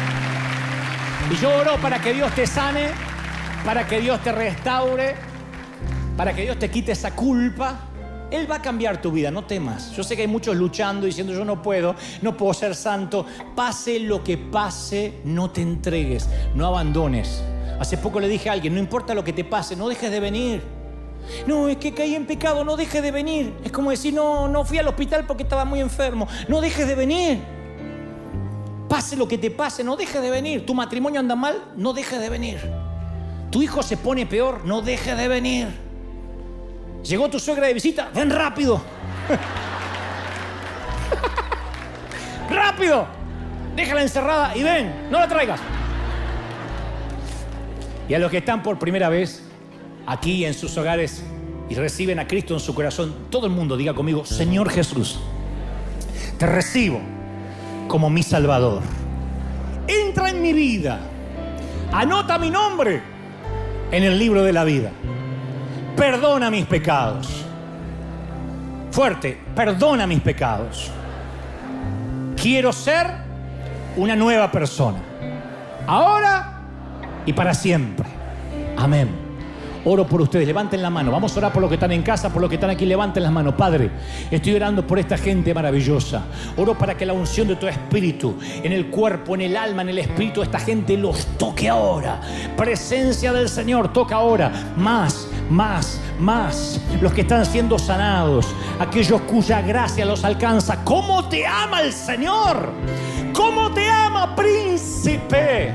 Y 1.33 1.37
yo 1.37 1.55
oro 1.57 1.81
para 1.81 2.01
que 2.01 2.13
Dios 2.13 2.33
te 2.35 2.47
sane, 2.47 2.91
para 3.65 3.87
que 3.87 4.01
Dios 4.01 4.23
te 4.23 4.33
restaure, 4.33 5.17
para 6.17 6.35
que 6.35 6.43
Dios 6.43 6.59
te 6.59 6.71
quite 6.71 6.93
esa 6.93 7.13
culpa 7.13 7.89
él 8.33 8.51
va 8.51 8.57
a 8.57 8.63
cambiar 8.63 9.01
tu 9.01 9.13
vida, 9.13 9.31
no 9.31 9.45
temas. 9.45 9.93
Yo 9.95 10.03
sé 10.03 10.17
que 10.17 10.23
hay 10.23 10.29
muchos 10.29 10.57
luchando 10.57 11.07
diciendo 11.07 11.35
yo 11.35 11.45
no 11.45 11.61
puedo, 11.61 11.95
no 12.23 12.37
puedo 12.37 12.55
ser 12.55 12.75
santo. 12.75 13.27
Pase 13.55 14.01
lo 14.01 14.25
que 14.25 14.39
pase, 14.39 15.21
no 15.25 15.51
te 15.51 15.61
entregues, 15.61 16.29
no 16.55 16.67
abandones. 16.67 17.45
Hace 17.79 17.99
poco 17.99 18.21
le 18.21 18.29
dije 18.29 18.49
a 18.49 18.53
alguien, 18.53 18.75
no 18.75 18.81
importa 18.81 19.15
lo 19.15 19.23
que 19.23 19.33
te 19.33 19.45
pase, 19.45 19.77
no 19.77 19.89
dejes 19.89 20.11
de 20.11 20.21
venir. 20.21 20.63
No, 21.47 21.69
es 21.69 21.77
que 21.77 21.93
caí 21.93 22.15
en 22.15 22.27
pecado, 22.27 22.65
no 22.65 22.77
dejes 22.77 23.03
de 23.03 23.11
venir. 23.11 23.53
Es 23.65 23.71
como 23.71 23.91
decir, 23.91 24.15
no, 24.15 24.49
no 24.49 24.65
fui 24.65 24.79
al 24.79 24.89
hospital 24.89 25.25
porque 25.27 25.43
estaba 25.43 25.65
muy 25.65 25.81
enfermo. 25.81 26.27
No 26.49 26.61
dejes 26.61 26.89
de 26.89 26.95
venir. 26.95 27.39
Pase 28.93 29.17
lo 29.17 29.27
que 29.27 29.39
te 29.39 29.51
pase, 29.51 29.83
no 29.83 29.97
dejes 29.97 30.21
de 30.21 30.29
venir. 30.29 30.67
Tu 30.67 30.75
matrimonio 30.75 31.19
anda 31.19 31.35
mal, 31.35 31.73
no 31.79 31.95
dejes 31.95 32.21
de 32.21 32.29
venir. 32.29 32.61
Tu 33.51 33.63
hijo 33.63 33.83
se 33.83 33.97
pone 33.97 34.27
peor, 34.27 34.67
no 34.67 34.83
dejes 34.83 35.17
de 35.17 35.29
venir. 35.29 35.69
Llegó 37.03 37.31
tu 37.31 37.41
suegra 37.41 37.69
de 37.69 37.73
visita, 37.73 38.11
ven 38.15 38.29
rápido. 38.29 38.83
rápido. 42.51 43.07
Déjala 43.75 44.03
encerrada 44.03 44.55
y 44.55 44.63
ven, 44.63 45.09
no 45.11 45.21
la 45.21 45.27
traigas. 45.27 45.59
Y 48.11 48.13
a 48.13 48.19
los 48.19 48.31
que 48.31 48.37
están 48.37 48.63
por 48.63 48.79
primera 48.79 49.09
vez 49.09 49.43
aquí 50.07 50.45
en 50.45 50.53
sus 50.53 50.77
hogares 50.77 51.25
y 51.71 51.75
reciben 51.77 52.19
a 52.19 52.27
Cristo 52.27 52.53
en 52.53 52.61
su 52.61 52.75
corazón, 52.75 53.15
todo 53.31 53.47
el 53.47 53.53
mundo 53.53 53.79
diga 53.79 53.95
conmigo, 53.95 54.27
Señor 54.27 54.69
Jesús, 54.69 55.19
te 56.37 56.45
recibo 56.45 57.01
como 57.89 58.11
mi 58.11 58.23
Salvador. 58.23 58.83
Entra 59.87 60.31
en 60.31 60.43
mi 60.43 60.53
vida. 60.53 61.01
Anota 61.93 62.39
mi 62.39 62.51
nombre 62.51 63.03
en 63.91 64.03
el 64.03 64.19
libro 64.19 64.43
de 64.43 64.53
la 64.53 64.65
vida 64.65 64.91
perdona 65.97 66.51
mis 66.51 66.67
pecados. 66.67 67.45
Fuerte, 68.91 69.39
perdona 69.55 70.07
mis 70.07 70.21
pecados. 70.21 70.91
Quiero 72.37 72.73
ser 72.73 73.07
una 73.97 74.17
nueva 74.17 74.51
persona. 74.51 74.99
Ahora 75.87 76.61
y 77.25 77.33
para 77.33 77.55
siempre. 77.55 78.07
Amén. 78.77 79.22
Oro 79.85 80.07
por 80.07 80.21
ustedes, 80.21 80.47
levanten 80.47 80.81
la 80.81 80.91
mano. 80.91 81.11
Vamos 81.11 81.35
a 81.35 81.39
orar 81.39 81.53
por 81.53 81.61
los 81.61 81.69
que 81.69 81.75
están 81.75 81.91
en 81.91 82.03
casa, 82.03 82.33
por 82.33 82.41
los 82.41 82.49
que 82.49 82.55
están 82.55 82.71
aquí, 82.71 82.87
levanten 82.87 83.23
las 83.23 83.33
manos. 83.33 83.55
Padre, 83.55 83.91
estoy 84.31 84.55
orando 84.55 84.87
por 84.87 84.99
esta 84.99 85.19
gente 85.19 85.53
maravillosa. 85.53 86.23
Oro 86.57 86.79
para 86.79 86.97
que 86.97 87.05
la 87.05 87.13
unción 87.13 87.49
de 87.49 87.57
tu 87.57 87.67
espíritu, 87.67 88.37
en 88.63 88.73
el 88.73 88.87
cuerpo, 88.87 89.35
en 89.35 89.41
el 89.41 89.57
alma, 89.57 89.83
en 89.83 89.89
el 89.89 89.99
espíritu, 89.99 90.43
esta 90.43 90.61
gente 90.61 90.97
los 90.97 91.27
toque 91.37 91.69
ahora. 91.69 92.21
Presencia 92.57 93.33
del 93.33 93.49
Señor, 93.49 93.93
toca 93.93 94.17
ahora. 94.17 94.53
Más, 94.77 95.29
más, 95.51 96.01
más. 96.21 96.81
Los 97.01 97.13
que 97.13 97.23
están 97.23 97.45
siendo 97.45 97.79
sanados, 97.79 98.47
aquellos 98.79 99.21
cuya 99.23 99.63
gracia 99.63 100.05
los 100.05 100.25
alcanza. 100.25 100.85
¿Cómo 100.85 101.29
te 101.29 101.45
ama 101.45 101.81
el 101.81 101.93
Señor? 101.93 102.71
¿Cómo 103.33 103.73
te 103.73 103.89
ama, 103.89 104.37
príncipe? 104.37 105.73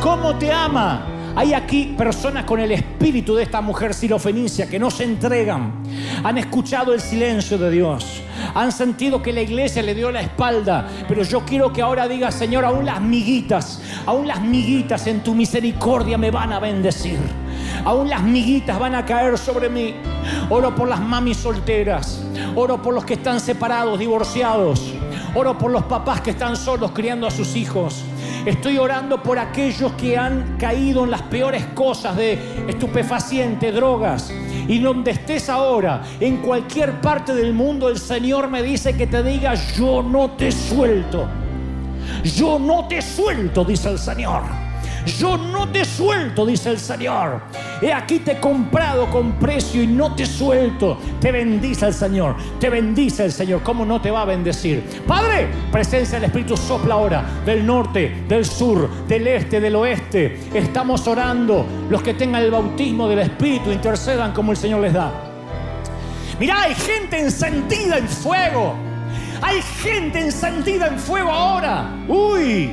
¿Cómo 0.00 0.34
te 0.36 0.50
ama? 0.50 1.15
Hay 1.36 1.52
aquí 1.52 1.94
personas 1.98 2.46
con 2.46 2.60
el 2.60 2.72
espíritu 2.72 3.34
de 3.34 3.42
esta 3.42 3.60
mujer 3.60 3.92
sirofenicia 3.92 4.70
que 4.70 4.78
no 4.78 4.90
se 4.90 5.04
entregan. 5.04 5.82
Han 6.24 6.38
escuchado 6.38 6.94
el 6.94 7.00
silencio 7.02 7.58
de 7.58 7.70
Dios. 7.70 8.22
Han 8.54 8.72
sentido 8.72 9.22
que 9.22 9.34
la 9.34 9.42
iglesia 9.42 9.82
le 9.82 9.94
dio 9.94 10.10
la 10.10 10.22
espalda. 10.22 10.88
Pero 11.06 11.24
yo 11.24 11.44
quiero 11.44 11.74
que 11.74 11.82
ahora 11.82 12.08
diga, 12.08 12.32
Señor, 12.32 12.64
aún 12.64 12.86
las 12.86 13.02
miguitas, 13.02 13.82
aún 14.06 14.26
las 14.26 14.40
miguitas 14.40 15.06
en 15.08 15.22
tu 15.22 15.34
misericordia 15.34 16.16
me 16.16 16.30
van 16.30 16.54
a 16.54 16.58
bendecir. 16.58 17.18
Aún 17.84 18.08
las 18.08 18.22
miguitas 18.22 18.78
van 18.78 18.94
a 18.94 19.04
caer 19.04 19.36
sobre 19.36 19.68
mí. 19.68 19.94
Oro 20.48 20.74
por 20.74 20.88
las 20.88 21.02
mamis 21.02 21.36
solteras. 21.36 22.22
Oro 22.54 22.80
por 22.80 22.94
los 22.94 23.04
que 23.04 23.12
están 23.12 23.40
separados, 23.40 23.98
divorciados. 23.98 24.94
Oro 25.34 25.58
por 25.58 25.70
los 25.70 25.84
papás 25.84 26.22
que 26.22 26.30
están 26.30 26.56
solos 26.56 26.92
criando 26.92 27.26
a 27.26 27.30
sus 27.30 27.56
hijos. 27.56 28.04
Estoy 28.46 28.78
orando 28.78 29.20
por 29.20 29.40
aquellos 29.40 29.90
que 29.94 30.16
han 30.16 30.56
caído 30.56 31.02
en 31.02 31.10
las 31.10 31.22
peores 31.22 31.66
cosas 31.74 32.16
de 32.16 32.38
estupefacientes, 32.68 33.74
drogas. 33.74 34.32
Y 34.68 34.78
donde 34.78 35.10
estés 35.10 35.48
ahora, 35.48 36.02
en 36.20 36.36
cualquier 36.36 37.00
parte 37.00 37.34
del 37.34 37.52
mundo, 37.52 37.88
el 37.88 37.98
Señor 37.98 38.48
me 38.48 38.62
dice 38.62 38.96
que 38.96 39.08
te 39.08 39.24
diga, 39.24 39.54
yo 39.76 40.00
no 40.00 40.30
te 40.30 40.52
suelto. 40.52 41.28
Yo 42.22 42.60
no 42.60 42.86
te 42.86 43.02
suelto, 43.02 43.64
dice 43.64 43.90
el 43.90 43.98
Señor. 43.98 44.65
Yo 45.06 45.36
no 45.36 45.68
te 45.68 45.84
suelto, 45.84 46.44
dice 46.44 46.70
el 46.70 46.78
Señor. 46.78 47.40
He 47.80 47.92
aquí 47.92 48.18
te 48.18 48.32
he 48.32 48.40
comprado 48.40 49.08
con 49.08 49.32
precio 49.34 49.82
y 49.82 49.86
no 49.86 50.14
te 50.14 50.26
suelto. 50.26 50.98
Te 51.20 51.30
bendice 51.30 51.86
el 51.86 51.94
Señor. 51.94 52.34
Te 52.58 52.68
bendice 52.68 53.24
el 53.24 53.32
Señor. 53.32 53.62
¿Cómo 53.62 53.86
no 53.86 54.00
te 54.00 54.10
va 54.10 54.22
a 54.22 54.24
bendecir? 54.24 54.82
Padre, 55.06 55.48
presencia 55.70 56.18
del 56.18 56.24
Espíritu 56.24 56.56
sopla 56.56 56.94
ahora 56.94 57.24
del 57.44 57.64
norte, 57.64 58.24
del 58.28 58.44
sur, 58.44 58.90
del 59.06 59.28
este, 59.28 59.60
del 59.60 59.76
oeste. 59.76 60.40
Estamos 60.52 61.06
orando. 61.06 61.64
Los 61.88 62.02
que 62.02 62.14
tengan 62.14 62.42
el 62.42 62.50
bautismo 62.50 63.08
del 63.08 63.20
Espíritu 63.20 63.70
intercedan 63.70 64.32
como 64.32 64.50
el 64.50 64.58
Señor 64.58 64.80
les 64.80 64.92
da. 64.92 65.12
Mirá, 66.40 66.62
hay 66.62 66.74
gente 66.74 67.20
encendida 67.20 67.98
en 67.98 68.08
fuego. 68.08 68.74
Hay 69.40 69.62
gente 69.82 70.20
encendida 70.20 70.88
en 70.88 70.98
fuego 70.98 71.30
ahora. 71.30 71.90
Uy, 72.08 72.72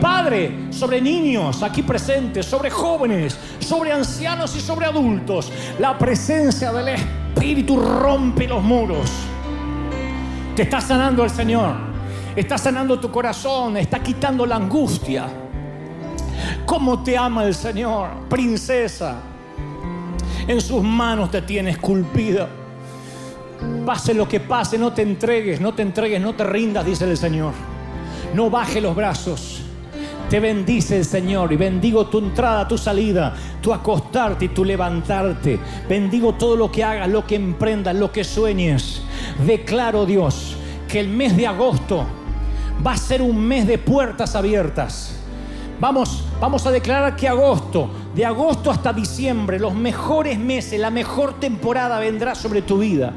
Padre, 0.00 0.66
sobre 0.70 1.00
niños 1.00 1.62
aquí 1.62 1.82
presentes, 1.82 2.44
sobre 2.44 2.70
jóvenes, 2.70 3.38
sobre 3.60 3.92
ancianos 3.92 4.54
y 4.54 4.60
sobre 4.60 4.86
adultos, 4.86 5.50
la 5.78 5.96
presencia 5.96 6.70
del 6.72 6.88
Espíritu 6.88 7.80
rompe 7.80 8.46
los 8.46 8.62
muros. 8.62 9.10
Te 10.54 10.62
está 10.62 10.80
sanando 10.80 11.24
el 11.24 11.30
Señor, 11.30 11.74
está 12.34 12.58
sanando 12.58 13.00
tu 13.00 13.10
corazón, 13.10 13.78
está 13.78 14.02
quitando 14.02 14.44
la 14.44 14.56
angustia. 14.56 15.28
¿Cómo 16.66 17.02
te 17.02 17.16
ama 17.16 17.44
el 17.44 17.54
Señor, 17.54 18.28
princesa? 18.28 19.16
En 20.46 20.60
sus 20.60 20.82
manos 20.82 21.30
te 21.30 21.40
tienes 21.42 21.76
esculpida. 21.76 22.48
Pase 23.86 24.12
lo 24.12 24.28
que 24.28 24.40
pase, 24.40 24.76
no 24.76 24.92
te 24.92 25.00
entregues, 25.00 25.58
no 25.60 25.72
te 25.72 25.80
entregues, 25.80 26.20
no 26.20 26.34
te 26.34 26.44
rindas, 26.44 26.84
dice 26.84 27.08
el 27.08 27.16
Señor. 27.16 27.54
No 28.34 28.50
baje 28.50 28.82
los 28.82 28.94
brazos 28.94 29.62
Te 30.28 30.40
bendice 30.40 30.96
el 30.96 31.04
Señor 31.04 31.52
y 31.52 31.56
bendigo 31.56 32.06
tu 32.06 32.18
entrada, 32.18 32.66
tu 32.66 32.76
salida, 32.76 33.32
tu 33.60 33.72
acostarte 33.72 34.46
y 34.46 34.48
tu 34.48 34.64
levantarte. 34.64 35.60
Bendigo 35.88 36.32
todo 36.34 36.56
lo 36.56 36.70
que 36.70 36.82
hagas, 36.82 37.08
lo 37.08 37.24
que 37.24 37.36
emprendas, 37.36 37.94
lo 37.94 38.10
que 38.10 38.24
sueñes. 38.24 39.02
Declaro, 39.46 40.04
Dios, 40.04 40.56
que 40.88 40.98
el 40.98 41.08
mes 41.08 41.36
de 41.36 41.46
agosto 41.46 42.04
va 42.84 42.92
a 42.92 42.96
ser 42.96 43.22
un 43.22 43.38
mes 43.38 43.68
de 43.68 43.78
puertas 43.78 44.34
abiertas. 44.34 45.14
Vamos, 45.78 46.24
vamos 46.40 46.66
a 46.66 46.72
declarar 46.72 47.14
que 47.14 47.28
agosto, 47.28 47.90
de 48.12 48.24
agosto 48.24 48.72
hasta 48.72 48.92
diciembre, 48.92 49.60
los 49.60 49.74
mejores 49.74 50.38
meses, 50.40 50.80
la 50.80 50.90
mejor 50.90 51.38
temporada 51.38 52.00
vendrá 52.00 52.34
sobre 52.34 52.62
tu 52.62 52.78
vida. 52.78 53.12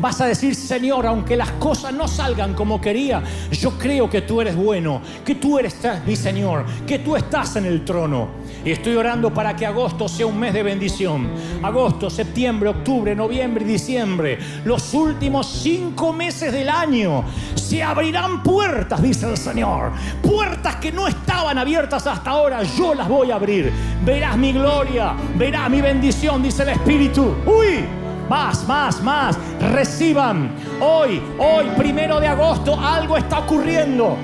Vas 0.00 0.20
a 0.20 0.26
decir, 0.26 0.54
Señor, 0.54 1.06
aunque 1.06 1.36
las 1.36 1.50
cosas 1.52 1.92
no 1.92 2.08
salgan 2.08 2.54
como 2.54 2.80
quería, 2.80 3.22
yo 3.52 3.78
creo 3.78 4.08
que 4.08 4.22
tú 4.22 4.40
eres 4.40 4.56
bueno, 4.56 5.00
que 5.24 5.34
tú 5.34 5.58
eres 5.58 5.76
mi 6.06 6.16
Señor, 6.16 6.64
que 6.86 6.98
tú 6.98 7.16
estás 7.16 7.56
en 7.56 7.66
el 7.66 7.84
trono. 7.84 8.44
Y 8.64 8.70
estoy 8.70 8.96
orando 8.96 9.32
para 9.32 9.54
que 9.54 9.66
agosto 9.66 10.08
sea 10.08 10.26
un 10.26 10.38
mes 10.38 10.54
de 10.54 10.62
bendición. 10.62 11.28
Agosto, 11.62 12.08
septiembre, 12.08 12.70
octubre, 12.70 13.14
noviembre 13.14 13.64
y 13.64 13.68
diciembre, 13.68 14.38
los 14.64 14.94
últimos 14.94 15.46
cinco 15.46 16.12
meses 16.12 16.50
del 16.50 16.70
año, 16.70 17.24
se 17.54 17.82
abrirán 17.82 18.42
puertas, 18.42 19.02
dice 19.02 19.28
el 19.28 19.36
Señor. 19.36 19.92
Puertas 20.22 20.76
que 20.76 20.90
no 20.92 21.06
estaban 21.06 21.58
abiertas 21.58 22.06
hasta 22.06 22.30
ahora, 22.30 22.62
yo 22.62 22.94
las 22.94 23.08
voy 23.08 23.30
a 23.30 23.34
abrir. 23.34 23.70
Verás 24.04 24.36
mi 24.36 24.52
gloria, 24.52 25.14
verás 25.36 25.68
mi 25.68 25.80
bendición, 25.80 26.42
dice 26.42 26.62
el 26.62 26.70
Espíritu. 26.70 27.34
¡Uy! 27.46 28.03
Más, 28.28 28.66
más, 28.66 29.02
más. 29.02 29.38
Reciban. 29.72 30.50
Hoy, 30.80 31.22
hoy, 31.38 31.66
primero 31.76 32.20
de 32.20 32.28
agosto, 32.28 32.78
algo 32.78 33.16
está 33.16 33.40
ocurriendo. 33.40 34.16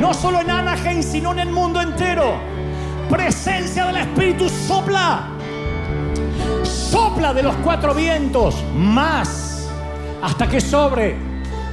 No 0.00 0.12
solo 0.12 0.40
en 0.40 0.50
Anaheim, 0.50 1.02
sino 1.02 1.32
en 1.32 1.40
el 1.40 1.50
mundo 1.50 1.80
entero. 1.80 2.34
Presencia 3.08 3.86
del 3.86 3.96
Espíritu 3.96 4.48
sopla. 4.48 5.28
Sopla 6.62 7.32
de 7.32 7.42
los 7.42 7.54
cuatro 7.56 7.94
vientos. 7.94 8.56
Más. 8.74 9.68
Hasta 10.22 10.48
que 10.48 10.60
sobre. 10.60 11.16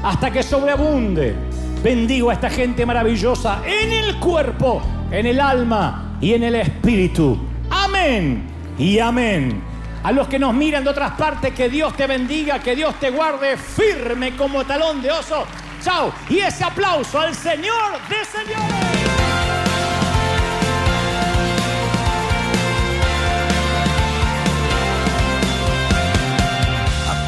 Hasta 0.03 0.31
que 0.31 0.43
sobreabunde. 0.43 1.35
Bendigo 1.84 2.30
a 2.30 2.34
esta 2.34 2.49
gente 2.49 2.85
maravillosa 2.85 3.61
en 3.65 3.91
el 3.91 4.19
cuerpo, 4.19 4.84
en 5.09 5.26
el 5.26 5.39
alma 5.39 6.18
y 6.22 6.34
en 6.34 6.43
el 6.43 6.55
espíritu. 6.55 7.38
Amén 7.72 8.43
y 8.77 8.99
amén. 8.99 9.70
A 10.03 10.11
los 10.11 10.28
que 10.28 10.40
nos 10.40 10.53
miran 10.53 10.84
de 10.84 10.90
otras 10.90 11.11
partes, 11.11 11.53
que 11.53 11.69
Dios 11.69 11.95
te 11.95 12.07
bendiga, 12.07 12.60
que 12.60 12.76
Dios 12.76 12.95
te 12.99 13.11
guarde 13.11 13.56
firme 13.56 14.36
como 14.36 14.65
talón 14.65 15.02
de 15.02 15.11
oso. 15.11 15.45
Chao. 15.84 16.11
Y 16.28 16.40
ese 16.40 16.64
aplauso 16.64 17.19
al 17.19 17.36
Señor 17.36 17.94
de 18.10 18.26
señores. 18.26 18.76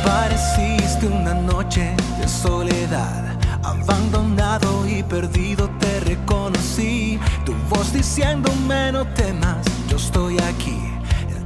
Apareciste 0.01 1.07
una 1.07 1.35
noche 1.35 1.95
de 2.19 2.27
soledad, 2.27 3.37
abandonado 3.63 4.87
y 4.87 5.03
perdido 5.03 5.69
te 5.79 5.99
reconocí. 5.99 7.19
Tu 7.45 7.53
voz 7.69 7.93
diciéndome 7.93 8.91
no 8.91 9.05
temas, 9.13 9.65
yo 9.87 9.97
estoy 9.97 10.39
aquí 10.39 10.82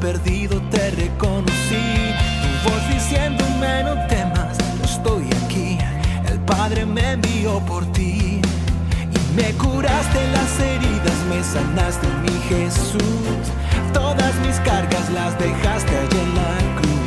perdido 0.00 0.60
te 0.70 0.90
reconocí. 0.90 2.14
Tu 2.42 2.68
voz 2.68 2.88
diciéndome 2.88 3.84
no 3.84 4.06
temas, 4.06 4.56
yo 4.78 4.84
estoy 4.84 5.24
aquí. 5.44 5.78
El 6.26 6.40
Padre 6.40 6.86
me 6.86 7.12
envió 7.12 7.60
por 7.60 7.84
ti. 7.92 8.40
Me 9.36 9.52
curaste 9.52 10.20
las 10.32 10.60
heridas, 10.60 11.18
me 11.28 11.42
sanaste 11.44 12.06
mi 12.22 12.36
Jesús. 12.48 13.42
Todas 13.92 14.34
mis 14.46 14.56
cargas 14.60 15.10
las 15.10 15.38
dejaste 15.38 15.96
allí 15.96 16.18
en 16.18 16.34
la 16.34 16.80
cruz. 16.80 16.99